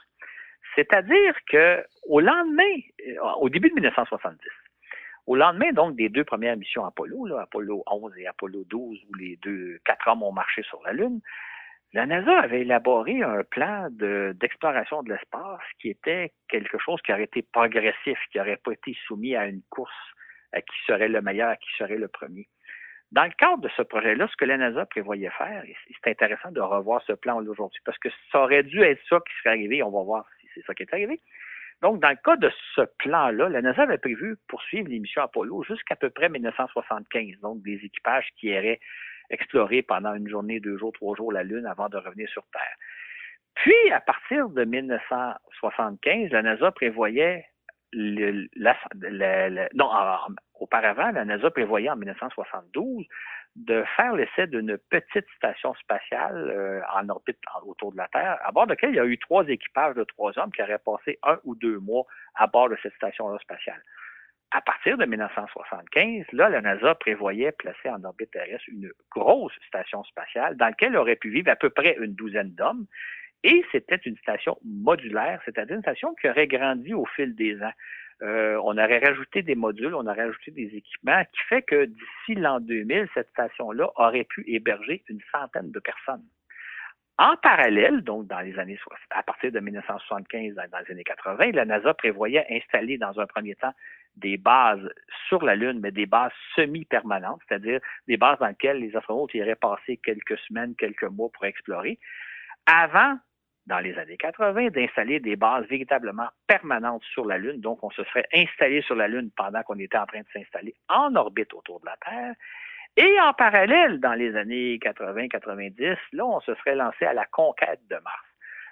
C'est-à-dire 0.76 1.36
que 1.50 1.84
au 2.08 2.20
lendemain, 2.20 2.64
euh, 3.08 3.22
au 3.40 3.50
début 3.50 3.70
de 3.70 3.76
1970, 3.76 4.38
au 5.26 5.36
lendemain, 5.36 5.72
donc, 5.72 5.96
des 5.96 6.10
deux 6.10 6.24
premières 6.24 6.58
missions 6.58 6.86
Apollo, 6.86 7.28
là, 7.28 7.42
Apollo 7.42 7.84
11 7.88 8.14
et 8.18 8.28
Apollo 8.28 8.64
12, 8.66 9.00
où 9.10 9.16
les 9.16 9.38
deux, 9.38 9.80
quatre 9.86 10.08
hommes 10.08 10.24
ont 10.24 10.34
marché 10.34 10.64
sur 10.64 10.82
la 10.84 10.94
Lune, 10.94 11.22
la 11.94 12.08
NASA 12.08 12.40
avait 12.40 12.62
élaboré 12.62 13.22
un 13.22 13.44
plan 13.44 13.88
d'exploration 13.92 15.04
de, 15.04 15.14
l'espace 15.14 15.62
qui 15.80 15.90
était 15.90 16.34
quelque 16.50 16.80
chose 16.80 17.00
qui 17.04 17.14
aurait 17.14 17.24
été 17.24 17.44
progressif, 17.44 18.18
qui 18.32 18.40
n'aurait 18.40 18.58
pas 18.58 18.72
été 18.72 18.98
soumis 19.06 19.36
à 19.36 19.46
une 19.46 19.62
course 19.70 19.94
à 20.54 20.62
qui 20.62 20.76
serait 20.88 21.08
le 21.08 21.22
meilleur, 21.22 21.50
à 21.50 21.56
qui 21.56 21.70
serait 21.78 21.98
le 21.98 22.08
premier. 22.08 22.48
Dans 23.12 23.26
le 23.26 23.32
cadre 23.38 23.62
de 23.62 23.70
ce 23.78 23.84
projet-là, 23.84 24.28
ce 24.28 24.36
que 24.36 24.46
la 24.46 24.58
NASA 24.58 24.88
prévoyait 24.88 25.30
faire, 25.38 25.64
et 25.66 25.76
c'est 25.88 26.10
intéressant 26.10 26.52
de 26.52 26.62
revoir 26.62 27.02
ce 27.06 27.14
plan 27.14 27.38
aujourd'hui, 27.38 27.80
parce 27.86 27.98
que 28.00 28.10
ça 28.32 28.42
aurait 28.42 28.64
dû 28.64 28.82
être 28.82 29.02
ça 29.08 29.20
qui 29.20 29.34
serait 29.38 29.52
arrivé, 29.52 29.84
on 29.84 29.92
va 29.92 30.02
voir 30.02 30.26
si 30.42 30.48
c'est 30.56 30.66
ça 30.66 30.74
qui 30.74 30.82
est 30.82 30.94
arrivé, 30.94 31.22
donc, 31.82 32.02
dans 32.02 32.10
le 32.10 32.18
cas 32.24 32.38
de 32.38 32.52
ce 32.76 32.82
plan-là, 33.00 33.50
la 33.50 33.62
NASA 33.62 33.84
avait 33.84 33.98
prévu 33.98 34.38
poursuivre 34.48 34.88
les 34.88 35.00
missions 35.00 35.22
Apollo 35.22 35.64
jusqu'à 35.64 35.96
peu 35.96 36.10
près 36.10 36.30
1975, 36.30 37.40
donc 37.42 37.62
des 37.62 37.80
équipages 37.84 38.28
qui 38.38 38.48
iraient 38.48 38.80
explorer 39.30 39.82
pendant 39.82 40.14
une 40.14 40.30
journée, 40.30 40.60
deux 40.60 40.78
jours, 40.78 40.94
trois 40.94 41.16
jours 41.16 41.32
la 41.32 41.44
Lune 41.44 41.66
avant 41.66 41.90
de 41.90 41.98
revenir 41.98 42.30
sur 42.30 42.44
Terre. 42.52 42.76
Puis, 43.56 43.92
à 43.92 44.02
partir 44.02 44.50
de 44.50 44.64
1975, 44.64 46.32
la 46.32 46.42
NASA 46.42 46.72
prévoyait 46.72 47.46
non, 49.74 49.90
auparavant, 50.60 51.12
la 51.12 51.26
NASA 51.26 51.50
prévoyait 51.52 51.90
en 51.90 51.96
1972 51.96 53.06
de 53.56 53.84
faire 53.96 54.16
l'essai 54.16 54.48
d'une 54.48 54.78
petite 54.90 55.28
station 55.38 55.76
spatiale 55.76 56.50
euh, 56.50 56.82
en 56.94 57.08
orbite 57.10 57.38
autour 57.66 57.92
de 57.92 57.98
la 57.98 58.08
Terre, 58.08 58.40
à 58.44 58.52
bord 58.52 58.66
de 58.66 58.72
laquelle 58.72 58.90
il 58.92 58.96
y 58.96 59.00
a 59.00 59.06
eu 59.06 59.18
trois 59.20 59.46
équipages 59.48 59.96
de 59.96 60.04
trois 60.04 60.38
hommes 60.40 60.52
qui 60.52 60.64
auraient 60.64 60.80
passé 60.80 61.20
un 61.24 61.40
ou 61.44 61.56
deux 61.56 61.78
mois 61.78 62.06
à 62.36 62.48
bord 62.48 62.70
de 62.70 62.78
cette 62.82 62.96
station-là 62.96 63.38
spatiale. 63.40 63.82
À 64.56 64.62
partir 64.62 64.98
de 64.98 65.06
1975, 65.06 66.26
là, 66.32 66.50
la 66.50 66.62
NASA 66.62 66.96
prévoyait 66.96 67.52
placer 67.52 67.90
en 67.90 68.04
orbite 68.04 68.32
terrestre 68.32 68.66
une 68.68 68.92
grosse 69.12 69.54
station 69.68 70.04
spatiale 70.04 70.56
dans 70.58 70.68
laquelle 70.68 70.96
aurait 70.96 71.16
pu 71.16 71.30
vivre 71.30 71.50
à 71.50 71.56
peu 71.56 71.70
près 71.70 71.96
une 72.00 72.14
douzaine 72.14 72.54
d'hommes. 72.54 72.86
Et 73.44 73.64
c'était 73.72 74.00
une 74.06 74.18
station 74.18 74.58
modulaire, 74.64 75.42
c'est-à-dire 75.46 75.76
une 75.76 75.82
station 75.82 76.16
qui 76.16 76.30
aurait 76.30 76.48
grandi 76.48 76.94
au 76.94 77.06
fil 77.06 77.36
des 77.36 77.62
ans. 77.62 77.74
Euh, 78.22 78.58
on 78.64 78.78
aurait 78.78 79.00
rajouté 79.00 79.42
des 79.42 79.56
modules, 79.56 79.94
on 79.94 80.08
aurait 80.08 80.26
rajouté 80.26 80.52
des 80.52 80.76
équipements, 80.76 81.24
qui 81.26 81.42
fait 81.50 81.62
que 81.62 81.86
d'ici 81.86 82.36
l'an 82.36 82.62
2000, 82.62 83.10
cette 83.14 83.30
station-là 83.30 83.90
aurait 83.96 84.24
pu 84.24 84.46
héberger 84.48 85.04
une 85.10 85.20
centaine 85.32 85.72
de 85.72 85.80
personnes. 85.80 86.24
En 87.20 87.36
parallèle, 87.38 88.02
donc 88.02 88.28
dans 88.28 88.40
les 88.40 88.58
années 88.58 88.80
à 89.12 89.22
partir 89.22 89.52
de 89.52 89.60
1975 89.60 90.56
dans, 90.56 90.80
les 90.80 90.92
années 90.92 91.04
80, 91.04 91.52
la 91.52 91.66
NASA 91.66 91.94
prévoyait 91.94 92.46
installer 92.50 92.98
dans 92.98 93.20
un 93.20 93.28
premier 93.28 93.56
temps 93.56 93.74
des 94.16 94.38
bases 94.38 94.90
sur 95.28 95.44
la 95.44 95.56
Lune, 95.56 95.80
mais 95.80 95.92
des 95.92 96.06
bases 96.06 96.32
semi-permanentes, 96.56 97.42
c'est-à-dire 97.48 97.82
des 98.08 98.18
bases 98.18 98.40
dans 98.40 98.48
lesquelles 98.48 98.80
les 98.80 98.96
astronautes 98.96 99.34
iraient 99.36 99.56
passer 99.56 99.98
quelques 99.98 100.38
semaines, 100.40 100.76
quelques 100.76 101.04
mois 101.04 101.30
pour 101.32 101.46
explorer, 101.46 102.00
avant 102.66 103.18
dans 103.68 103.80
les 103.80 103.98
années 103.98 104.18
80 104.18 104.70
d'installer 104.70 105.20
des 105.20 105.36
bases 105.36 105.66
véritablement 105.68 106.28
permanentes 106.48 107.04
sur 107.14 107.26
la 107.26 107.38
Lune. 107.38 107.62
Donc, 107.62 107.84
on 107.84 107.90
se 107.92 108.04
serait 108.06 108.28
installé 108.34 108.82
sur 108.82 108.96
la 108.96 109.08
Lune 109.08 109.32
pendant 109.36 109.64
qu'on 109.64 109.80
était 109.80 109.98
en 109.98 110.06
train 110.06 110.22
de 110.22 110.28
s'installer 110.34 110.76
en 110.90 111.16
orbite 111.16 111.54
autour 111.54 111.80
de 111.80 111.86
la 111.86 111.98
Terre. 111.98 112.36
Et 112.96 113.20
en 113.22 113.34
parallèle, 113.34 114.00
dans 114.00 114.14
les 114.14 114.36
années 114.36 114.78
80-90, 114.78 115.98
là, 116.12 116.26
on 116.26 116.40
se 116.42 116.54
serait 116.56 116.76
lancé 116.76 117.06
à 117.06 117.14
la 117.14 117.26
conquête 117.26 117.80
de 117.90 117.96
Mars. 117.96 118.26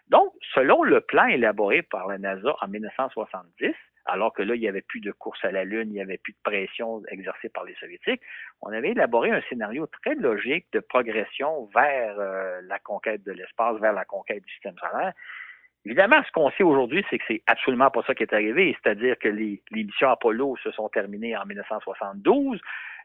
Donc, 0.09 0.33
selon 0.53 0.83
le 0.83 1.01
plan 1.01 1.25
élaboré 1.25 1.81
par 1.81 2.07
la 2.07 2.17
NASA 2.17 2.53
en 2.61 2.67
1970, 2.67 3.73
alors 4.05 4.33
que 4.33 4.41
là, 4.41 4.55
il 4.55 4.61
n'y 4.61 4.67
avait 4.67 4.81
plus 4.81 4.99
de 4.99 5.11
course 5.11 5.43
à 5.43 5.51
la 5.51 5.63
Lune, 5.63 5.89
il 5.89 5.93
n'y 5.93 6.01
avait 6.01 6.17
plus 6.17 6.33
de 6.33 6.39
pression 6.43 7.01
exercée 7.09 7.49
par 7.49 7.63
les 7.63 7.75
Soviétiques, 7.75 8.21
on 8.61 8.71
avait 8.71 8.91
élaboré 8.91 9.31
un 9.31 9.41
scénario 9.49 9.87
très 9.87 10.15
logique 10.15 10.65
de 10.73 10.79
progression 10.79 11.69
vers 11.73 12.19
euh, 12.19 12.61
la 12.63 12.79
conquête 12.79 13.23
de 13.23 13.31
l'espace, 13.31 13.79
vers 13.79 13.93
la 13.93 14.05
conquête 14.05 14.43
du 14.43 14.51
système 14.53 14.75
solaire. 14.77 15.13
Évidemment, 15.85 16.21
ce 16.25 16.31
qu'on 16.31 16.51
sait 16.51 16.63
aujourd'hui, 16.63 17.03
c'est 17.09 17.17
que 17.17 17.23
c'est 17.27 17.41
absolument 17.47 17.89
pas 17.89 18.03
ça 18.05 18.13
qui 18.13 18.23
est 18.23 18.33
arrivé, 18.33 18.77
c'est-à-dire 18.81 19.17
que 19.17 19.29
les, 19.29 19.63
missions 19.71 20.09
Apollo 20.09 20.55
se 20.63 20.71
sont 20.71 20.89
terminées 20.89 21.35
en 21.35 21.45
1972. 21.45 22.61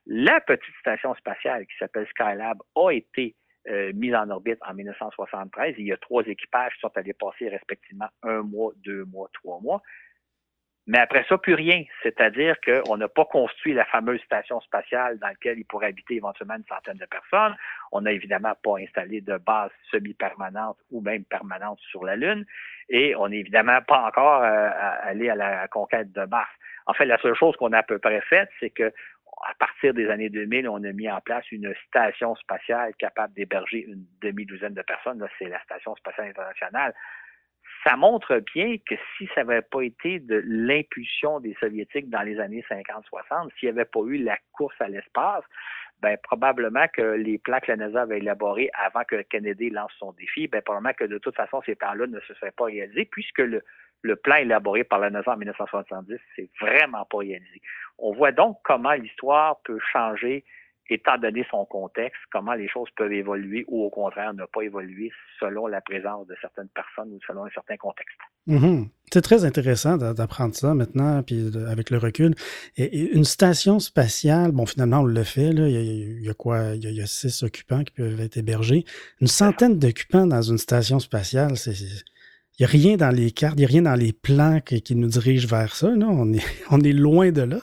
La 0.06 0.40
petite 0.40 0.74
station 0.80 1.14
spatiale 1.14 1.66
qui 1.66 1.76
s'appelle 1.78 2.06
Skylab 2.08 2.58
a 2.74 2.90
été 2.90 3.34
euh, 3.68 3.92
mise 3.94 4.14
en 4.14 4.28
orbite 4.28 4.58
en 4.68 4.74
1973. 4.74 5.74
Il 5.78 5.86
y 5.86 5.92
a 5.92 5.96
trois 5.96 6.22
équipages 6.24 6.74
qui 6.74 6.80
sont 6.80 6.96
allés 6.96 7.14
passer 7.14 7.48
respectivement 7.48 8.08
un 8.22 8.42
mois, 8.42 8.72
deux 8.84 9.04
mois, 9.06 9.28
trois 9.32 9.58
mois. 9.60 9.82
Mais 10.86 10.98
après 10.98 11.24
ça, 11.28 11.36
plus 11.36 11.54
rien. 11.54 11.82
C'est-à-dire 12.02 12.56
qu'on 12.60 12.96
n'a 12.96 13.08
pas 13.08 13.24
construit 13.24 13.74
la 13.74 13.84
fameuse 13.86 14.20
station 14.22 14.60
spatiale 14.60 15.18
dans 15.18 15.26
laquelle 15.28 15.58
il 15.58 15.64
pourrait 15.64 15.88
habiter 15.88 16.14
éventuellement 16.14 16.54
une 16.54 16.64
centaine 16.64 16.98
de 16.98 17.06
personnes. 17.06 17.56
On 17.90 18.02
n'a 18.02 18.12
évidemment 18.12 18.54
pas 18.62 18.78
installé 18.78 19.20
de 19.20 19.36
base 19.38 19.70
semi-permanente 19.90 20.78
ou 20.92 21.00
même 21.00 21.24
permanente 21.24 21.80
sur 21.90 22.04
la 22.04 22.14
Lune. 22.14 22.46
Et 22.88 23.16
on 23.16 23.28
n'est 23.28 23.40
évidemment 23.40 23.82
pas 23.82 24.06
encore 24.06 24.44
euh, 24.44 24.70
allé 25.02 25.28
à 25.28 25.34
la 25.34 25.66
conquête 25.68 26.12
de 26.12 26.24
Mars. 26.26 26.50
En 26.86 26.94
fait, 26.94 27.04
la 27.04 27.18
seule 27.18 27.34
chose 27.34 27.56
qu'on 27.56 27.72
a 27.72 27.78
à 27.78 27.82
peu 27.82 27.98
près 27.98 28.20
faite, 28.20 28.48
c'est 28.60 28.70
que 28.70 28.92
à 29.48 29.54
partir 29.58 29.92
des 29.92 30.08
années 30.08 30.30
2000, 30.30 30.68
on 30.68 30.82
a 30.82 30.92
mis 30.92 31.10
en 31.10 31.20
place 31.20 31.44
une 31.52 31.74
station 31.88 32.34
spatiale 32.36 32.94
capable 32.94 33.34
d'héberger 33.34 33.84
une 33.86 34.04
demi-douzaine 34.22 34.74
de 34.74 34.82
personnes. 34.82 35.24
C'est 35.38 35.48
la 35.48 35.60
Station 35.62 35.94
spatiale 35.96 36.28
internationale 36.28 36.94
ça 37.86 37.96
montre 37.96 38.42
bien 38.54 38.76
que 38.78 38.96
si 39.16 39.28
ça 39.34 39.44
n'avait 39.44 39.62
pas 39.62 39.82
été 39.82 40.18
de 40.18 40.42
l'impulsion 40.44 41.38
des 41.38 41.54
Soviétiques 41.60 42.10
dans 42.10 42.22
les 42.22 42.40
années 42.40 42.64
50-60, 42.68 43.50
s'il 43.58 43.68
n'y 43.68 43.78
avait 43.78 43.84
pas 43.84 44.00
eu 44.06 44.18
la 44.18 44.36
course 44.52 44.74
à 44.80 44.88
l'espace, 44.88 45.44
ben 46.02 46.16
probablement 46.22 46.86
que 46.92 47.02
les 47.02 47.38
plans 47.38 47.60
que 47.60 47.70
la 47.70 47.76
NASA 47.76 48.02
avait 48.02 48.18
élaborés 48.18 48.70
avant 48.84 49.04
que 49.04 49.22
Kennedy 49.22 49.70
lance 49.70 49.92
son 49.98 50.12
défi, 50.12 50.48
ben 50.48 50.60
probablement 50.62 50.94
que 50.94 51.04
de 51.04 51.18
toute 51.18 51.36
façon 51.36 51.62
ces 51.64 51.74
plans-là 51.74 52.06
ne 52.06 52.20
se 52.20 52.34
seraient 52.34 52.50
pas 52.50 52.64
réalisés 52.64 53.06
puisque 53.06 53.38
le, 53.38 53.62
le 54.02 54.16
plan 54.16 54.36
élaboré 54.36 54.82
par 54.84 54.98
la 54.98 55.10
NASA 55.10 55.32
en 55.32 55.36
1970, 55.36 56.18
c'est 56.34 56.50
vraiment 56.60 57.04
pas 57.04 57.18
réalisé. 57.18 57.62
On 57.98 58.12
voit 58.12 58.32
donc 58.32 58.58
comment 58.64 58.92
l'histoire 58.92 59.60
peut 59.64 59.78
changer 59.92 60.44
étant 60.90 61.18
donné 61.18 61.44
son 61.50 61.64
contexte, 61.64 62.20
comment 62.30 62.54
les 62.54 62.68
choses 62.68 62.88
peuvent 62.96 63.12
évoluer 63.12 63.64
ou 63.68 63.84
au 63.84 63.90
contraire 63.90 64.34
ne 64.34 64.44
pas 64.44 64.62
évoluer 64.62 65.10
selon 65.40 65.66
la 65.66 65.80
présence 65.80 66.26
de 66.26 66.36
certaines 66.40 66.68
personnes 66.68 67.12
ou 67.12 67.18
selon 67.26 67.44
un 67.44 67.50
certain 67.50 67.76
contexte. 67.76 68.18
Mm-hmm. 68.48 68.88
C'est 69.12 69.22
très 69.22 69.44
intéressant 69.44 69.96
d'apprendre 69.96 70.54
ça 70.54 70.74
maintenant, 70.74 71.22
puis 71.22 71.50
avec 71.68 71.90
le 71.90 71.98
recul. 71.98 72.34
Et, 72.76 73.12
une 73.12 73.24
station 73.24 73.78
spatiale, 73.78 74.52
bon, 74.52 74.66
finalement, 74.66 75.00
on 75.00 75.04
le 75.04 75.24
fait, 75.24 75.52
là, 75.52 75.68
il, 75.68 76.22
y 76.22 76.28
a, 76.28 76.34
quoi? 76.34 76.74
Il 76.74 76.90
y 76.90 77.00
a, 77.00 77.06
six 77.06 77.42
occupants 77.42 77.84
qui 77.84 77.92
peuvent 77.92 78.20
être 78.20 78.36
hébergés. 78.36 78.84
Une 79.20 79.28
centaine 79.28 79.78
d'occupants 79.78 80.26
dans 80.26 80.42
une 80.42 80.58
station 80.58 80.98
spatiale, 80.98 81.56
c'est 81.56 81.74
n'y 82.60 82.66
a 82.66 82.72
rien 82.72 82.96
dans 82.96 83.14
les 83.14 83.30
cartes, 83.30 83.54
il 83.56 83.60
n'y 83.60 83.64
a 83.64 83.68
rien 83.68 83.82
dans 83.82 83.94
les 83.94 84.12
plans 84.12 84.60
qui, 84.60 84.96
nous 84.96 85.08
dirigent 85.08 85.46
vers 85.46 85.74
ça. 85.74 85.90
Non? 85.90 86.08
On, 86.08 86.32
est, 86.32 86.44
on 86.70 86.80
est 86.80 86.92
loin 86.92 87.30
de 87.30 87.42
là, 87.42 87.56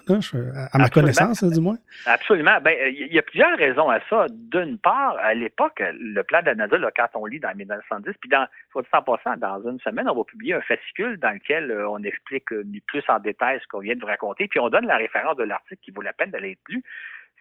à 0.72 0.78
ma 0.78 0.90
connaissance, 0.90 1.44
du 1.44 1.60
moins. 1.60 1.78
Absolument. 2.06 2.60
Ben, 2.62 2.76
il 2.94 3.12
y 3.12 3.18
a 3.18 3.24
plusieurs 3.24 3.58
raisons 3.58 3.90
à 3.90 4.00
ça. 4.10 4.28
D'une 4.30 4.78
part, 4.78 5.18
à 5.18 5.34
l'époque, 5.34 5.82
le 5.82 6.22
plan 6.24 6.42
de 6.42 6.46
la 6.46 6.56
NASA, 6.56 6.78
quand 6.96 7.08
on 7.16 7.26
lit 7.26 7.40
dans 7.40 7.56
1910, 7.56 8.14
puis 8.20 8.30
dans, 8.30 8.46
soit 8.72 8.84
dit 8.84 9.42
dans 9.42 9.68
une 9.68 9.80
semaine, 9.80 10.08
on 10.08 10.16
va 10.16 10.24
publier 10.24 10.54
un 10.54 10.62
fascicule 10.62 11.18
dans 11.18 11.32
lequel 11.32 11.72
euh, 11.72 11.90
on 11.90 12.04
explique 12.04 12.52
euh, 12.54 12.64
plus 12.86 13.04
en 13.08 13.20
détail 13.20 13.60
ce 13.64 13.68
qu'on 13.68 13.80
vient 13.80 13.96
de 13.96 14.02
vous 14.02 14.08
raconter, 14.08 14.48
puis 14.48 14.60
on 14.60 14.70
donne 14.70 14.86
la 14.86 14.98
référence 14.98 15.38
de 15.38 15.44
l'article 15.44 15.82
qui 15.84 15.92
vaut 15.92 16.02
la 16.02 16.14
peine 16.14 16.30
d'aller 16.30 16.58
lu. 16.70 16.84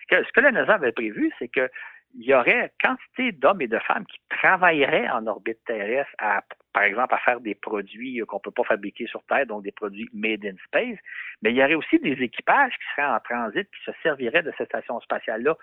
Ce 0.00 0.16
que, 0.16 0.24
ce 0.24 0.32
que 0.32 0.40
la 0.40 0.52
NASA 0.52 0.74
avait 0.74 0.92
prévu, 0.92 1.30
c'est 1.38 1.48
que 1.48 1.68
il 2.14 2.24
y 2.24 2.34
aurait 2.34 2.72
quantité 2.82 3.32
d'hommes 3.32 3.62
et 3.62 3.68
de 3.68 3.78
femmes 3.78 4.04
qui 4.06 4.20
travailleraient 4.28 5.08
en 5.08 5.26
orbite 5.26 5.64
terrestre 5.64 6.12
à, 6.18 6.42
par 6.72 6.84
exemple, 6.84 7.14
à 7.14 7.18
faire 7.18 7.40
des 7.40 7.54
produits 7.54 8.20
qu'on 8.26 8.36
ne 8.36 8.42
peut 8.42 8.50
pas 8.50 8.64
fabriquer 8.64 9.06
sur 9.06 9.22
Terre, 9.24 9.46
donc 9.46 9.62
des 9.62 9.72
produits 9.72 10.08
made 10.12 10.44
in 10.44 10.56
space. 10.66 10.98
Mais 11.42 11.50
il 11.50 11.56
y 11.56 11.62
aurait 11.62 11.74
aussi 11.74 11.98
des 11.98 12.22
équipages 12.22 12.72
qui 12.72 12.84
seraient 12.94 13.08
en 13.08 13.20
transit, 13.20 13.68
qui 13.70 13.84
se 13.84 13.92
serviraient 14.02 14.42
de 14.42 14.52
cette 14.56 14.68
station 14.68 15.00
spatiale-là 15.00 15.56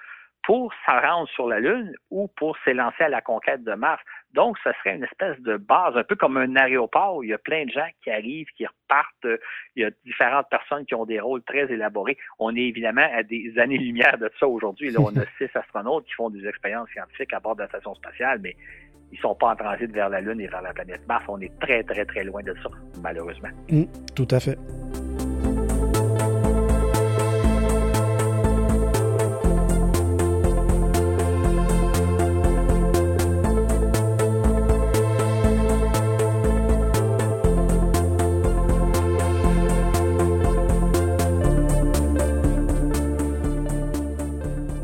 pour 0.44 0.74
s'en 0.86 1.00
rendre 1.00 1.30
sur 1.30 1.48
la 1.48 1.60
Lune 1.60 1.94
ou 2.12 2.28
pour 2.28 2.58
s'élancer 2.64 3.04
à 3.04 3.10
la 3.10 3.22
conquête 3.22 3.64
de 3.64 3.74
Mars. 3.74 4.02
Donc, 4.34 4.58
ce 4.64 4.72
serait 4.80 4.96
une 4.96 5.04
espèce 5.04 5.40
de 5.42 5.58
base, 5.58 5.98
un 5.98 6.04
peu 6.04 6.16
comme 6.16 6.38
un 6.38 6.56
aéroport 6.56 7.18
où 7.18 7.24
il 7.24 7.30
y 7.30 7.34
a 7.34 7.38
plein 7.38 7.66
de 7.66 7.72
gens 7.72 7.88
qui 8.04 8.12
arrivent, 8.12 8.48
qui 8.56 8.66
repartent. 8.66 9.28
Il 9.76 9.84
y 9.84 9.86
a 9.86 9.90
différentes 10.06 10.50
personnes 10.50 10.86
qui 10.86 10.96
ont 10.96 11.06
des 11.06 11.20
rôles 11.20 11.42
très 11.44 11.72
élaborés. 11.72 12.18
On 12.38 12.56
est 12.56 12.62
évidemment 12.62 13.08
à 13.14 13.24
des 13.24 13.58
années-lumière 13.58 14.18
de 14.18 14.32
ça 14.40 14.48
aujourd'hui. 14.48 14.92
Là, 14.92 15.00
on 15.02 15.16
a 15.18 15.26
six 15.38 15.50
astronautes 15.56 16.06
qui 16.06 16.14
font 16.14 16.30
des 16.30 16.48
expériences 16.48 16.90
scientifiques 16.90 17.34
à 17.34 17.40
bord 17.40 17.56
de 17.56 17.64
la 17.64 17.68
station 17.68 17.96
spatiale, 17.96 18.40
mais 18.42 18.56
ils 19.12 19.20
sont 19.20 19.36
pas 19.36 19.52
en 19.52 19.56
transit 19.56 19.92
vers 19.92 20.10
la 20.10 20.22
Lune 20.22 20.42
et 20.42 20.48
vers 20.48 20.62
la 20.62 20.74
planète 20.74 21.02
Mars. 21.08 21.24
On 21.28 21.40
est 21.42 21.52
très, 21.60 21.84
très, 21.84 22.06
très 22.06 22.24
loin 22.24 22.42
de 22.44 22.54
ça, 22.62 22.70
malheureusement. 23.02 23.50
Mmh, 23.70 23.84
tout 24.16 24.28
à 24.32 24.40
fait. 24.40 24.58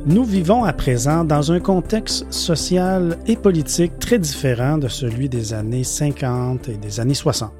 Nous 0.07 0.23
vivons 0.23 0.63
à 0.63 0.71
présent 0.71 1.23
dans 1.23 1.51
un 1.51 1.59
contexte 1.59 2.31
social 2.31 3.17
et 3.25 3.35
politique 3.35 3.97
très 3.97 4.19
différent 4.19 4.77
de 4.77 4.87
celui 4.87 5.29
des 5.29 5.51
années 5.51 5.83
50 5.83 6.69
et 6.69 6.77
des 6.77 6.99
années 6.99 7.15
60. 7.15 7.51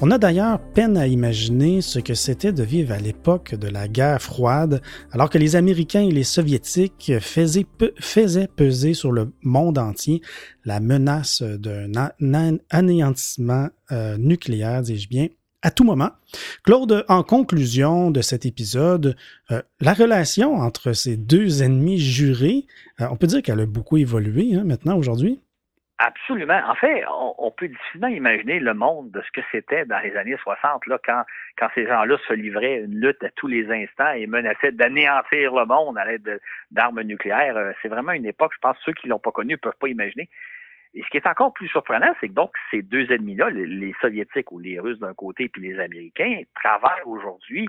On 0.00 0.10
a 0.10 0.18
d'ailleurs 0.18 0.58
peine 0.58 0.96
à 0.96 1.06
imaginer 1.06 1.82
ce 1.82 2.00
que 2.00 2.14
c'était 2.14 2.52
de 2.52 2.64
vivre 2.64 2.92
à 2.92 2.98
l'époque 2.98 3.54
de 3.54 3.68
la 3.68 3.86
guerre 3.86 4.20
froide, 4.20 4.82
alors 5.12 5.30
que 5.30 5.38
les 5.38 5.54
Américains 5.54 6.02
et 6.02 6.10
les 6.10 6.24
Soviétiques 6.24 7.12
faisaient, 7.20 8.48
peser 8.56 8.94
sur 8.94 9.12
le 9.12 9.32
monde 9.42 9.78
entier 9.78 10.20
la 10.64 10.80
menace 10.80 11.42
d'un 11.42 12.58
anéantissement 12.70 13.68
euh, 13.92 14.16
nucléaire, 14.18 14.82
dis-je 14.82 15.08
bien, 15.08 15.28
à 15.64 15.70
tout 15.70 15.82
moment. 15.82 16.10
Claude, 16.64 17.04
en 17.08 17.22
conclusion 17.22 18.10
de 18.10 18.20
cet 18.20 18.44
épisode, 18.46 19.16
euh, 19.50 19.62
la 19.80 19.94
relation 19.94 20.54
entre 20.56 20.92
ces 20.92 21.16
deux 21.16 21.62
ennemis 21.62 21.98
jurés, 21.98 22.66
euh, 23.00 23.06
on 23.10 23.16
peut 23.16 23.26
dire 23.26 23.42
qu'elle 23.42 23.60
a 23.60 23.66
beaucoup 23.66 23.96
évolué 23.96 24.54
hein, 24.54 24.62
maintenant, 24.64 24.96
aujourd'hui? 24.96 25.40
Absolument. 25.98 26.60
En 26.68 26.74
fait, 26.74 27.04
on, 27.38 27.50
peut 27.52 27.68
difficilement 27.68 28.08
imaginer 28.08 28.58
le 28.58 28.74
monde 28.74 29.12
de 29.12 29.22
ce 29.22 29.30
que 29.30 29.46
c'était 29.52 29.86
dans 29.86 30.00
les 30.00 30.14
années 30.16 30.36
60, 30.42 30.86
là, 30.88 30.98
quand, 31.02 31.22
quand 31.56 31.68
ces 31.74 31.86
gens-là 31.86 32.16
se 32.26 32.32
livraient 32.32 32.80
une 32.80 33.00
lutte 33.00 33.22
à 33.22 33.30
tous 33.30 33.46
les 33.46 33.70
instants 33.70 34.12
et 34.12 34.26
menaçaient 34.26 34.72
d'anéantir 34.72 35.54
le 35.54 35.64
monde 35.64 35.96
à 35.96 36.04
l'aide 36.04 36.40
d'armes 36.72 37.00
nucléaires. 37.02 37.56
Euh, 37.56 37.72
c'est 37.80 37.88
vraiment 37.88 38.12
une 38.12 38.26
époque, 38.26 38.52
je 38.54 38.60
pense, 38.60 38.76
ceux 38.84 38.92
qui 38.92 39.06
l'ont 39.06 39.20
pas 39.20 39.30
connue 39.30 39.54
ne 39.54 39.58
peuvent 39.58 39.78
pas 39.80 39.88
imaginer. 39.88 40.28
Et 40.94 41.02
ce 41.02 41.08
qui 41.08 41.16
est 41.16 41.26
encore 41.26 41.52
plus 41.52 41.68
surprenant, 41.68 42.14
c'est 42.20 42.28
que 42.28 42.34
donc 42.34 42.52
ces 42.70 42.82
deux 42.82 43.10
ennemis-là, 43.10 43.50
les, 43.50 43.94
Soviétiques 44.00 44.52
ou 44.52 44.60
les 44.60 44.78
Russes 44.78 44.98
d'un 45.00 45.14
côté, 45.14 45.48
puis 45.48 45.62
les 45.62 45.80
Américains, 45.80 46.42
travaillent 46.54 47.02
aujourd'hui 47.04 47.68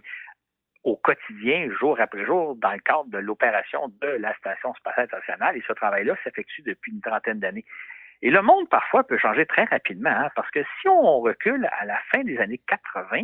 au 0.84 0.96
quotidien, 0.96 1.68
jour 1.80 2.00
après 2.00 2.24
jour, 2.26 2.56
dans 2.56 2.72
le 2.72 2.80
cadre 2.80 3.08
de 3.08 3.18
l'opération 3.18 3.92
de 4.02 4.08
la 4.08 4.36
Station 4.36 4.74
spatiale 4.76 5.06
internationale. 5.06 5.58
Et 5.58 5.64
ce 5.68 5.74
travail-là 5.74 6.16
s'effectue 6.24 6.62
depuis 6.62 6.92
une 6.92 7.02
trentaine 7.02 7.40
d'années. 7.40 7.66
Et 8.22 8.30
le 8.30 8.42
monde, 8.44 8.70
parfois, 8.70 9.04
peut 9.04 9.18
changer 9.18 9.48
très 9.48 9.64
rapidement, 9.64 10.12
hein, 10.12 10.30
parce 10.36 10.50
que 10.52 10.64
si 10.82 10.88
on 10.88 11.20
recule 11.20 11.68
à 11.80 11.86
la 11.86 11.98
fin 12.12 12.24
des 12.24 12.38
années 12.38 12.62
80, 12.68 13.24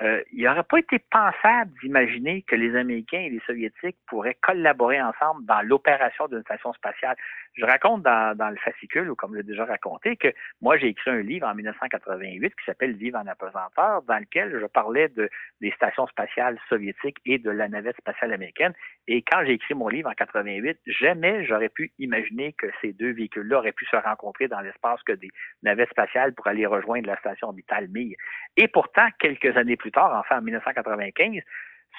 euh, 0.00 0.22
il 0.32 0.44
n'aurait 0.44 0.62
pas 0.64 0.78
été 0.78 0.98
pensable 0.98 1.70
d'imaginer 1.82 2.42
que 2.42 2.56
les 2.56 2.74
Américains 2.76 3.20
et 3.20 3.30
les 3.30 3.40
Soviétiques 3.46 3.96
pourraient 4.06 4.38
collaborer 4.40 5.00
ensemble 5.00 5.44
dans 5.44 5.60
l'opération 5.62 6.26
d'une 6.28 6.42
station 6.42 6.72
spatiale. 6.72 7.16
Je 7.54 7.64
raconte 7.64 8.02
dans, 8.02 8.50
le 8.50 8.56
fascicule, 8.56 9.10
ou 9.10 9.14
comme 9.14 9.36
j'ai 9.36 9.42
déjà 9.42 9.66
raconté, 9.66 10.16
que 10.16 10.28
moi, 10.62 10.78
j'ai 10.78 10.88
écrit 10.88 11.10
un 11.10 11.20
livre 11.20 11.46
en 11.46 11.54
1988 11.54 12.54
qui 12.54 12.64
s'appelle 12.64 12.96
Vivre 12.96 13.18
en 13.18 13.26
apesanteur, 13.26 14.02
dans 14.02 14.18
lequel 14.18 14.58
je 14.58 14.66
parlais 14.66 15.08
de, 15.10 15.28
des 15.60 15.70
stations 15.72 16.06
spatiales 16.06 16.58
soviétiques 16.68 17.18
et 17.26 17.38
de 17.38 17.50
la 17.50 17.68
navette 17.68 17.96
spatiale 17.98 18.32
américaine. 18.32 18.72
Et 19.08 19.22
quand 19.22 19.44
j'ai 19.44 19.54
écrit 19.54 19.74
mon 19.74 19.88
livre 19.88 20.08
en 20.08 20.14
88, 20.14 20.78
jamais 20.86 21.44
j'aurais 21.44 21.68
pu 21.68 21.92
imaginer 21.98 22.52
que 22.52 22.66
ces 22.80 22.92
deux 22.92 23.12
véhicules-là 23.12 23.58
auraient 23.58 23.72
pu 23.72 23.84
se 23.86 23.96
rencontrer 23.96 24.46
dans 24.48 24.60
l'espace 24.60 25.02
que 25.02 25.12
des 25.12 25.30
navettes 25.62 25.90
spatiales 25.90 26.34
pour 26.34 26.46
aller 26.46 26.66
rejoindre 26.66 27.08
la 27.08 27.16
station 27.18 27.48
orbitale 27.48 27.88
Mir. 27.88 28.16
Et 28.56 28.68
pourtant, 28.68 29.08
quelques 29.18 29.56
années 29.56 29.76
plus 29.76 29.90
tard, 29.90 30.14
enfin 30.14 30.38
en 30.38 30.42
1995, 30.42 31.42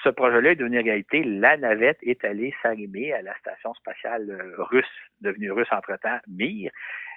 ce 0.02 0.08
projet-là 0.08 0.52
est 0.52 0.56
devenu 0.56 0.80
réalité. 0.80 1.22
La 1.22 1.56
navette 1.56 1.98
est 2.02 2.24
allée 2.24 2.54
s'arrimer 2.62 3.12
à 3.12 3.22
la 3.22 3.36
station 3.38 3.74
spatiale 3.74 4.28
euh, 4.30 4.62
russe, 4.64 4.86
devenue 5.20 5.52
russe 5.52 5.68
entre-temps, 5.70 6.18
Mir. 6.26 6.70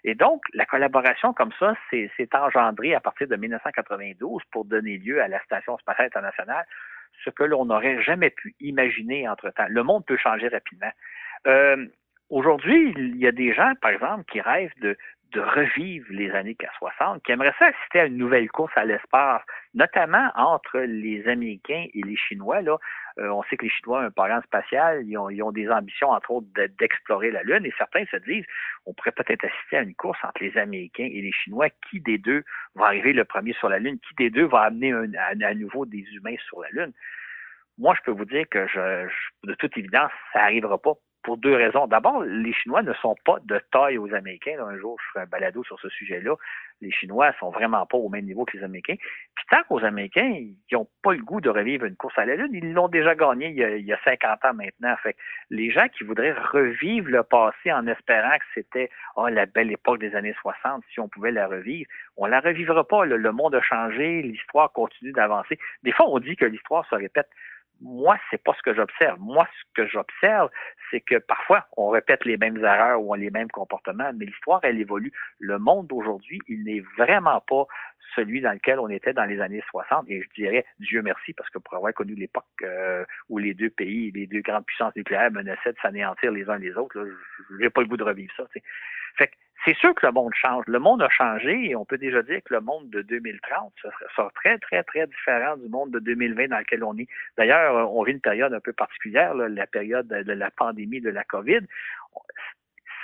Et 0.04 0.16
donc, 0.16 0.42
la 0.54 0.66
collaboration 0.66 1.34
comme 1.34 1.52
ça 1.60 1.74
s'est 1.90 2.10
engendrée 2.34 2.94
à 2.94 3.00
partir 3.00 3.28
de 3.28 3.36
1992 3.36 4.42
pour 4.52 4.66
donner 4.66 4.98
lieu 4.98 5.22
à 5.22 5.28
la 5.28 5.42
Station 5.44 5.78
spatiale 5.80 6.08
internationale, 6.08 6.66
ce 7.24 7.30
que 7.30 7.44
l'on 7.44 7.66
n'aurait 7.66 8.02
jamais 8.04 8.30
pu 8.30 8.56
imaginer 8.60 9.28
entre-temps. 9.28 9.68
Le 9.70 9.84
monde 9.84 10.06
peut 10.06 10.18
changer 10.18 10.48
rapidement. 10.48 10.92
Euh, 11.48 11.88
Aujourd'hui, 12.30 12.94
il 12.98 13.18
y 13.18 13.28
a 13.28 13.32
des 13.32 13.54
gens, 13.54 13.72
par 13.82 13.92
exemple, 13.92 14.26
qui 14.30 14.42
rêvent 14.42 14.78
de, 14.82 14.98
de 15.32 15.42
revivre 15.42 16.06
les 16.10 16.32
années 16.32 16.56
60, 16.78 17.24
qui 17.24 17.32
aimerait 17.32 17.54
ça 17.60 17.66
assister 17.66 18.00
à 18.00 18.06
une 18.06 18.18
nouvelle 18.18 18.50
course 18.50 18.72
à 18.76 18.86
l'espace, 18.86 19.42
notamment 19.74 20.32
entre 20.36 20.80
les 20.80 21.28
Américains 21.28 21.86
et 21.94 22.02
les 22.02 22.16
Chinois. 22.16 22.62
Là, 22.62 22.78
euh, 23.20 23.30
on 23.30 23.44
sait 23.44 23.58
que 23.58 23.66
les 23.66 23.72
Chinois 23.72 24.00
ont 24.00 24.04
un 24.04 24.12
programme 24.12 24.42
spatial, 24.44 25.04
ils 25.06 25.18
ont, 25.18 25.30
ils 25.30 25.42
ont 25.44 25.52
des 25.52 25.70
ambitions, 25.70 26.10
entre 26.10 26.32
autres, 26.32 26.48
d'explorer 26.80 27.32
la 27.32 27.44
Lune, 27.44 27.66
et 27.66 27.74
certains 27.78 28.06
se 28.06 28.18
disent, 28.18 28.46
on 28.86 28.94
pourrait 28.94 29.12
peut-être 29.12 29.44
assister 29.44 29.78
à 29.78 29.82
une 29.82 29.96
course 29.96 30.20
entre 30.24 30.42
les 30.44 30.58
Américains 30.58 31.10
et 31.12 31.22
les 31.22 31.32
Chinois. 31.32 31.70
Qui 31.90 32.00
des 32.00 32.18
deux 32.18 32.44
va 32.76 32.86
arriver 32.86 33.14
le 33.14 33.26
premier 33.26 33.54
sur 33.54 33.70
la 33.70 33.80
Lune? 33.80 34.00
Qui 34.00 34.16
des 34.16 34.30
deux 34.30 34.46
va 34.46 34.62
amener 34.62 34.94
à, 34.94 35.54
nouveau 35.56 35.86
des 35.86 36.06
humains 36.14 36.36
sur 36.48 36.62
la 36.62 36.70
Lune? 36.70 36.94
Moi, 37.78 37.96
je 37.96 38.02
peux 38.04 38.12
vous 38.12 38.26
dire 38.26 38.46
que 38.50 38.66
je, 38.68 39.08
de 39.44 39.54
toute 39.56 39.78
évidence, 39.78 40.12
ça 40.34 40.40
n'arrivera 40.40 40.78
pas 40.78 40.94
pour 41.24 41.38
deux 41.38 41.56
raisons. 41.56 41.88
D'abord, 41.88 42.24
les 42.24 42.54
Chinois 42.54 42.84
ne 42.84 42.94
sont 42.94 43.16
pas 43.26 43.38
de 43.44 43.60
taille 43.72 43.98
aux 43.98 44.14
Américains. 44.14 44.58
un 44.60 44.78
jour, 44.78 44.98
je 45.00 45.10
ferai 45.12 45.26
un 45.26 45.28
balado 45.28 45.64
sur 45.64 45.80
ce 45.80 45.90
sujet-là. 45.90 46.36
Les 46.80 46.92
Chinois 46.92 47.34
sont 47.40 47.50
vraiment 47.50 47.86
pas 47.86 47.98
au 47.98 48.08
même 48.08 48.26
niveau 48.26 48.46
que 48.46 48.56
les 48.56 48.64
Américains. 48.64 48.96
Puis 49.36 49.46
tant 49.50 49.64
qu'aux 49.64 49.84
Américains, 49.84 50.30
ils 50.30 50.56
n'ont 50.72 50.88
pas 51.04 51.14
le 51.14 51.24
goût 51.24 51.42
de 51.42 51.50
revivre 51.50 51.86
une 51.86 51.96
course 51.96 52.18
à 52.18 52.26
la 52.26 52.36
Lune, 52.36 52.54
ils 52.54 52.72
l'ont 52.72 52.88
déjà 52.88 53.16
gagné 53.16 53.50
il 53.50 53.86
y, 53.86 53.94
a, 53.94 54.00
50 54.04 54.46
ans 54.46 54.54
maintenant. 54.54 54.96
Fait 55.04 55.16
les 55.50 55.72
gens 55.72 55.88
qui 55.90 56.04
voudraient 56.04 56.34
revivre 56.34 57.10
le 57.10 57.24
passé 57.24 57.72
en 57.72 57.88
espérant 57.88 58.38
que 58.38 58.46
c'était 58.54 58.90
oh, 59.16 59.28
la 59.28 59.46
belle 59.46 59.72
époque 59.72 60.00
des 60.00 60.16
années 60.16 60.36
60, 60.42 60.84
si 60.94 61.00
on 61.00 61.10
pouvait 61.10 61.32
la 61.32 61.48
revivre, 61.48 61.90
on 62.16 62.28
la 62.28 62.40
revivra 62.40 62.88
pas. 62.88 63.06
Le 63.06 63.32
monde 63.32 63.56
a 63.56 63.62
changé, 63.62 64.22
l'histoire 64.22 64.72
continue 64.72 65.12
d'avancer. 65.12 65.58
Des 65.84 65.92
fois, 65.92 66.08
on 66.10 66.20
dit 66.20 66.36
que 66.36 66.46
l'histoire 66.46 66.88
se 66.90 66.96
répète 66.96 67.30
moi, 67.82 68.18
c'est 68.30 68.42
pas 68.44 68.54
ce 68.58 68.62
que 68.62 68.74
j'observe. 68.74 69.20
Moi, 69.20 69.48
ce 69.60 69.82
que 69.82 69.88
j'observe, 69.88 70.50
c'est 70.92 71.02
que 71.02 71.18
parfois, 71.18 71.68
on 71.76 71.90
répète 71.90 72.26
les 72.26 72.38
mêmes 72.38 72.58
erreurs 72.58 73.02
ou 73.02 73.14
les 73.16 73.30
mêmes 73.30 73.50
comportements, 73.50 74.12
mais 74.16 74.26
l'histoire, 74.26 74.60
elle 74.64 74.80
évolue. 74.80 75.12
Le 75.40 75.60
monde 75.60 75.88
d'aujourd'hui, 75.88 76.40
il 76.48 76.64
n'est 76.64 76.84
vraiment 76.98 77.42
pas 77.42 77.66
celui 78.16 78.42
dans 78.42 78.54
lequel 78.54 78.80
on 78.80 78.90
était 78.90 79.14
dans 79.14 79.26
les 79.26 79.40
années 79.42 79.64
60. 79.70 80.06
Et 80.10 80.22
je 80.22 80.30
dirais, 80.42 80.66
Dieu 80.80 81.02
merci, 81.02 81.34
parce 81.34 81.50
que 81.50 81.60
pour 81.60 81.76
avoir 81.76 81.94
connu 81.94 82.16
l'époque 82.16 82.46
euh, 82.64 83.06
où 83.30 83.38
les 83.38 83.54
deux 83.54 83.70
pays, 83.70 84.12
les 84.12 84.28
deux 84.28 84.42
grandes 84.42 84.66
puissances 84.66 84.96
nucléaires 84.96 85.32
menaçaient 85.32 85.74
de 85.74 85.80
s'anéantir 85.82 86.32
les 86.32 86.50
uns 86.50 86.58
les 86.58 86.76
autres, 86.76 87.08
je 87.50 87.56
n'ai 87.56 87.70
pas 87.70 87.82
le 87.82 87.88
goût 87.88 87.98
de 87.98 88.04
revivre 88.04 88.34
ça. 88.36 88.46
Fait 89.18 89.28
que 89.28 89.36
c'est 89.66 89.76
sûr 89.78 89.94
que 89.96 90.06
le 90.06 90.12
monde 90.12 90.34
change. 90.34 90.64
Le 90.68 90.80
monde 90.80 91.02
a 91.02 91.10
changé 91.10 91.70
et 91.70 91.76
on 91.76 91.86
peut 91.86 91.98
déjà 91.98 92.22
dire 92.22 92.40
que 92.46 92.54
le 92.54 92.62
monde 92.62 92.90
de 92.90 93.02
2030 93.02 93.74
sera 94.16 94.30
très, 94.36 94.58
très, 94.60 94.84
très 94.84 95.08
différent 95.08 95.58
du 95.58 95.68
monde 95.70 95.92
de 95.92 96.00
2020 96.00 96.50
dans 96.50 96.60
lequel 96.60 96.84
on 96.84 96.98
est. 96.98 97.08
D'ailleurs, 97.38 97.92
on 97.94 98.04
vit 98.04 98.14
une 98.14 98.22
période 98.22 98.54
un 98.54 98.60
peu 98.60 98.74
particulière, 98.74 99.34
la 99.34 99.68
période 99.68 100.08
de 100.08 100.34
la 100.34 100.52
pandémie 100.52 101.02
de 101.02 101.10
la 101.10 101.24
COVID. 101.24 101.62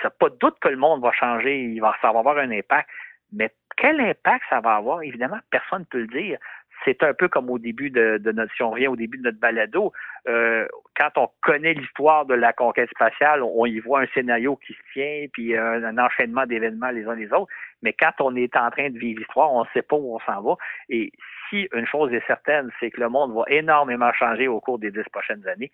Ça 0.02 0.10
pas 0.10 0.28
de 0.28 0.36
doute 0.36 0.58
que 0.60 0.68
le 0.68 0.76
monde 0.76 1.02
va 1.02 1.12
changer, 1.12 1.62
il 1.62 1.80
va, 1.80 1.94
ça 2.00 2.12
va 2.12 2.20
avoir 2.20 2.38
un 2.38 2.50
impact. 2.50 2.88
Mais 3.32 3.52
quel 3.76 4.00
impact 4.00 4.44
ça 4.48 4.60
va 4.60 4.76
avoir, 4.76 5.02
évidemment, 5.02 5.38
personne 5.50 5.80
ne 5.80 5.84
peut 5.84 6.00
le 6.00 6.06
dire 6.06 6.38
c'est 6.84 7.02
un 7.02 7.14
peu 7.14 7.28
comme 7.28 7.50
au 7.50 7.58
début 7.58 7.90
de, 7.90 8.20
notre, 8.32 8.54
si 8.54 8.62
on 8.62 8.70
revient 8.70 8.88
au 8.88 8.96
début 8.96 9.18
de 9.18 9.22
notre 9.22 9.38
balado, 9.38 9.92
euh, 10.28 10.66
quand 10.96 11.10
on 11.16 11.28
connaît 11.42 11.74
l'histoire 11.74 12.26
de 12.26 12.34
la 12.34 12.52
conquête 12.52 12.90
spatiale, 12.90 13.42
on, 13.42 13.66
y 13.66 13.78
voit 13.80 14.00
un 14.00 14.06
scénario 14.14 14.56
qui 14.56 14.72
se 14.74 14.92
tient, 14.92 15.26
puis 15.32 15.56
un, 15.56 15.98
enchaînement 15.98 16.46
d'événements 16.46 16.90
les 16.90 17.06
uns 17.06 17.14
les 17.14 17.32
autres. 17.32 17.52
Mais 17.82 17.92
quand 17.92 18.12
on 18.20 18.36
est 18.36 18.56
en 18.56 18.70
train 18.70 18.90
de 18.90 18.98
vivre 18.98 19.20
l'histoire, 19.20 19.52
on 19.52 19.62
ne 19.62 19.68
sait 19.72 19.82
pas 19.82 19.96
où 19.96 20.14
on 20.14 20.20
s'en 20.20 20.42
va. 20.42 20.56
Et 20.88 21.12
si 21.48 21.68
une 21.74 21.86
chose 21.86 22.12
est 22.12 22.26
certaine, 22.26 22.70
c'est 22.80 22.90
que 22.90 23.00
le 23.00 23.08
monde 23.08 23.34
va 23.34 23.44
énormément 23.48 24.12
changer 24.12 24.48
au 24.48 24.60
cours 24.60 24.78
des 24.78 24.90
dix 24.90 25.08
prochaines 25.12 25.46
années, 25.48 25.70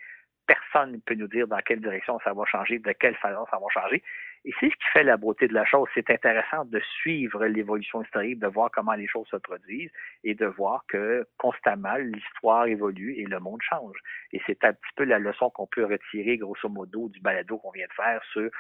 personne 0.47 0.93
ne 0.93 0.99
peut 0.99 1.15
nous 1.15 1.29
dire 1.29 1.47
dans 1.47 1.61
quelle 1.65 1.81
direction 1.81 2.19
ça 2.25 2.33
va 2.33 2.45
changer, 2.45 2.79
de 2.79 2.93
quelle 2.93 3.15
façon 3.17 3.47
ça 3.51 3.59
va 3.59 3.67
changer. 3.73 4.03
Et 4.45 4.53
c'est 4.59 4.71
ce 4.71 4.75
qui 4.75 4.91
fait 4.93 5.03
la 5.03 5.19
beauté 5.19 5.49
de 5.49 5.53
la 5.53 5.67
chose. 5.67 5.87
C'est 5.95 6.09
intéressant 6.11 6.65
de 6.65 6.81
suivre 7.01 7.45
l'évolution 7.45 8.03
historique, 8.03 8.39
de 8.39 8.47
voir 8.47 8.71
comment 8.73 8.95
les 8.95 9.07
choses 9.07 9.29
se 9.29 9.37
produisent 9.37 9.93
et 10.25 10.35
de 10.35 10.47
voir 10.47 10.85
que 10.89 11.27
constamment 11.37 11.97
l'histoire 11.97 12.67
évolue 12.67 13.15
et 13.17 13.27
le 13.27 13.39
monde 13.39 13.61
change. 13.61 13.99
Et 14.33 14.41
c'est 14.47 14.65
un 14.65 14.73
petit 14.73 14.93
peu 14.97 15.05
la 15.05 15.19
leçon 15.19 15.51
qu'on 15.51 15.67
peut 15.67 15.85
retirer, 15.85 16.39
grosso 16.39 16.69
modo, 16.71 17.11
du 17.11 17.21
balado 17.21 17.59
qu'on 17.59 17.71
vient 17.71 17.87
de 17.87 17.93
faire 17.93 18.23
sur 18.33 18.51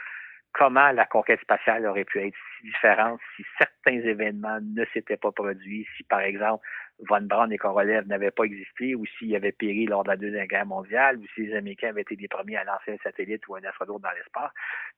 comment 0.52 0.90
la 0.92 1.06
conquête 1.06 1.40
spatiale 1.40 1.86
aurait 1.86 2.04
pu 2.04 2.20
être 2.20 2.34
si 2.34 2.66
différente 2.66 3.20
si 3.36 3.44
certains 3.58 4.00
événements 4.08 4.58
ne 4.60 4.84
s'étaient 4.92 5.16
pas 5.16 5.32
produits, 5.32 5.86
si 5.96 6.02
par 6.04 6.20
exemple 6.20 6.66
Von 7.08 7.22
Braun 7.22 7.50
et 7.50 7.58
Korolev 7.58 8.06
n'avaient 8.06 8.30
pas 8.30 8.44
existé, 8.44 8.94
ou 8.94 9.04
s'il 9.18 9.34
avait 9.34 9.52
péri 9.52 9.86
lors 9.86 10.04
de 10.04 10.08
la 10.08 10.16
Deuxième 10.16 10.46
Guerre 10.46 10.66
mondiale, 10.66 11.16
ou 11.16 11.24
si 11.34 11.46
les 11.46 11.54
Américains 11.56 11.88
avaient 11.88 12.02
été 12.02 12.16
les 12.16 12.28
premiers 12.28 12.56
à 12.56 12.64
lancer 12.64 12.92
un 12.92 13.02
satellite 13.02 13.46
ou 13.48 13.56
un 13.56 13.64
astronaute 13.64 14.02
dans 14.02 14.10
l'espace, 14.10 14.50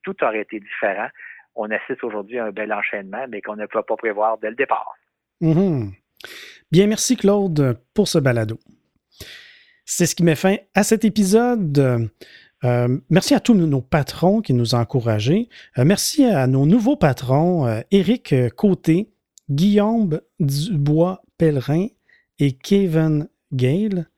tout 0.03 0.17
aurait 0.25 0.41
été 0.41 0.59
différent. 0.59 1.09
On 1.55 1.71
assiste 1.71 2.03
aujourd'hui 2.03 2.39
à 2.39 2.47
un 2.47 2.51
bel 2.51 2.73
enchaînement, 2.73 3.27
mais 3.29 3.41
qu'on 3.41 3.57
ne 3.57 3.67
peut 3.67 3.83
pas 3.83 3.97
prévoir 3.97 4.39
dès 4.39 4.51
le 4.51 4.57
départ. 4.57 4.95
Mm-hmm. 5.41 5.91
Bien, 6.71 6.87
merci 6.87 7.17
Claude 7.17 7.79
pour 7.95 8.09
ce 8.09 8.19
balado. 8.19 8.59
C'est 9.85 10.07
ce 10.07 10.15
qui 10.15 10.25
met 10.25 10.37
fin 10.37 10.57
à 10.75 10.83
cet 10.83 11.05
épisode. 11.05 12.11
Euh, 12.65 12.99
merci 13.11 13.35
à 13.35 13.41
tous 13.41 13.55
nos 13.55 13.81
patrons 13.81 14.41
qui 14.41 14.55
nous 14.55 14.75
ont 14.75 14.79
encouragés. 14.79 15.49
Euh, 15.79 15.85
merci 15.85 16.25
à 16.25 16.47
nos 16.47 16.67
nouveaux 16.67 16.97
patrons, 16.97 17.67
euh, 17.67 17.81
Éric 17.91 18.35
Côté, 18.57 19.13
Guillaume 19.51 20.21
Dubois-Pellerin 20.41 21.89
et 22.39 22.53
Kevin 22.53 23.29
Gale. 23.53 24.09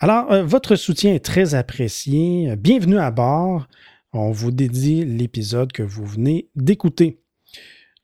Alors, 0.00 0.44
votre 0.44 0.76
soutien 0.76 1.12
est 1.12 1.24
très 1.24 1.54
apprécié. 1.54 2.54
Bienvenue 2.56 2.98
à 2.98 3.10
bord. 3.10 3.66
On 4.12 4.30
vous 4.30 4.52
dédie 4.52 5.04
l'épisode 5.04 5.72
que 5.72 5.82
vous 5.82 6.06
venez 6.06 6.48
d'écouter. 6.54 7.20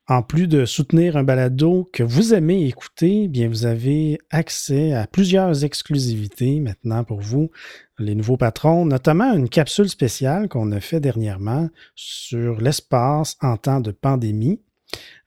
En 0.06 0.22
plus 0.22 0.48
de 0.48 0.66
soutenir 0.66 1.16
un 1.16 1.22
balado 1.22 1.88
que 1.90 2.02
vous 2.02 2.34
aimez 2.34 2.66
écouter, 2.66 3.26
bien 3.26 3.48
vous 3.48 3.64
avez 3.64 4.18
accès 4.30 4.92
à 4.92 5.06
plusieurs 5.06 5.64
exclusivités 5.64 6.60
maintenant 6.60 7.04
pour 7.04 7.20
vous, 7.20 7.50
les 7.98 8.14
nouveaux 8.14 8.36
patrons, 8.36 8.84
notamment 8.84 9.32
une 9.32 9.48
capsule 9.48 9.88
spéciale 9.88 10.50
qu'on 10.50 10.72
a 10.72 10.80
fait 10.80 11.00
dernièrement 11.00 11.70
sur 11.94 12.60
l'espace 12.60 13.38
en 13.40 13.56
temps 13.56 13.80
de 13.80 13.92
pandémie. 13.92 14.60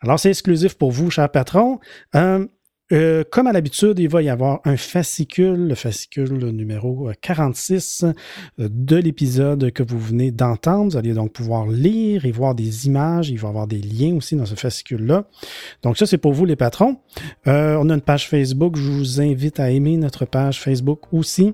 Alors, 0.02 0.20
c'est 0.20 0.30
exclusif 0.30 0.76
pour 0.76 0.92
vous, 0.92 1.10
chers 1.10 1.32
patrons. 1.32 1.80
Euh, 2.16 2.46
euh, 2.94 3.24
comme 3.30 3.48
à 3.48 3.52
l'habitude, 3.52 4.00
il 4.00 4.08
va 4.08 4.22
y 4.22 4.30
avoir 4.30 4.62
un 4.64 4.78
fascicule, 4.78 5.68
le 5.68 5.76
fascicule 5.76 6.52
numéro 6.52 7.10
46 7.22 8.06
euh, 8.06 8.70
de 8.70 8.96
l'épisode 8.96 9.72
que 9.72 9.84
vous 9.84 10.00
venez 10.00 10.32
d'entendre. 10.32 10.92
Vous 10.92 10.98
allez 10.98 11.14
donc 11.14 11.34
pouvoir 11.34 11.68
lire 11.68 12.26
et 12.26 12.32
voir 12.32 12.56
des 12.56 12.88
images. 12.88 13.30
Il 13.30 13.40
va 13.40 13.48
y 13.48 13.50
avoir 13.50 13.68
des 13.68 13.82
liens 13.82 14.16
aussi 14.16 14.36
dans 14.36 14.46
ce 14.46 14.56
fascicule-là. 14.56 15.26
Donc 15.84 15.98
ça, 15.98 16.06
c'est 16.06 16.18
pour 16.18 16.34
vous 16.34 16.46
les 16.46 16.56
patrons. 16.56 16.98
Euh, 17.48 17.78
on 17.80 17.90
a 17.90 17.94
une 17.94 18.02
page 18.02 18.30
Facebook. 18.30 18.78
Je 18.78 18.90
vous 18.90 19.22
invite 19.22 19.60
à 19.60 19.70
aimer 19.70 19.98
notre 19.98 20.26
page 20.26 20.62
Facebook 20.62 21.14
aussi. 21.14 21.54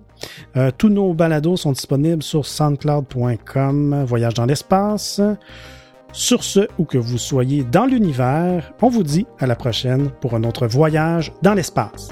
tous 0.77 0.89
nos 0.89 1.13
balados 1.13 1.57
sont 1.57 1.71
disponibles 1.71 2.23
sur 2.23 2.45
soundcloud.com, 2.45 4.03
Voyage 4.05 4.35
dans 4.35 4.45
l'espace. 4.45 5.21
Sur 6.13 6.43
ce, 6.43 6.67
où 6.77 6.85
que 6.85 6.99
vous 6.99 7.17
soyez 7.17 7.63
dans 7.63 7.85
l'univers, 7.85 8.71
on 8.83 8.89
vous 8.89 9.01
dit 9.01 9.25
à 9.39 9.47
la 9.47 9.55
prochaine 9.55 10.11
pour 10.21 10.35
un 10.35 10.43
autre 10.43 10.67
voyage 10.67 11.33
dans 11.41 11.55
l'espace. 11.55 12.09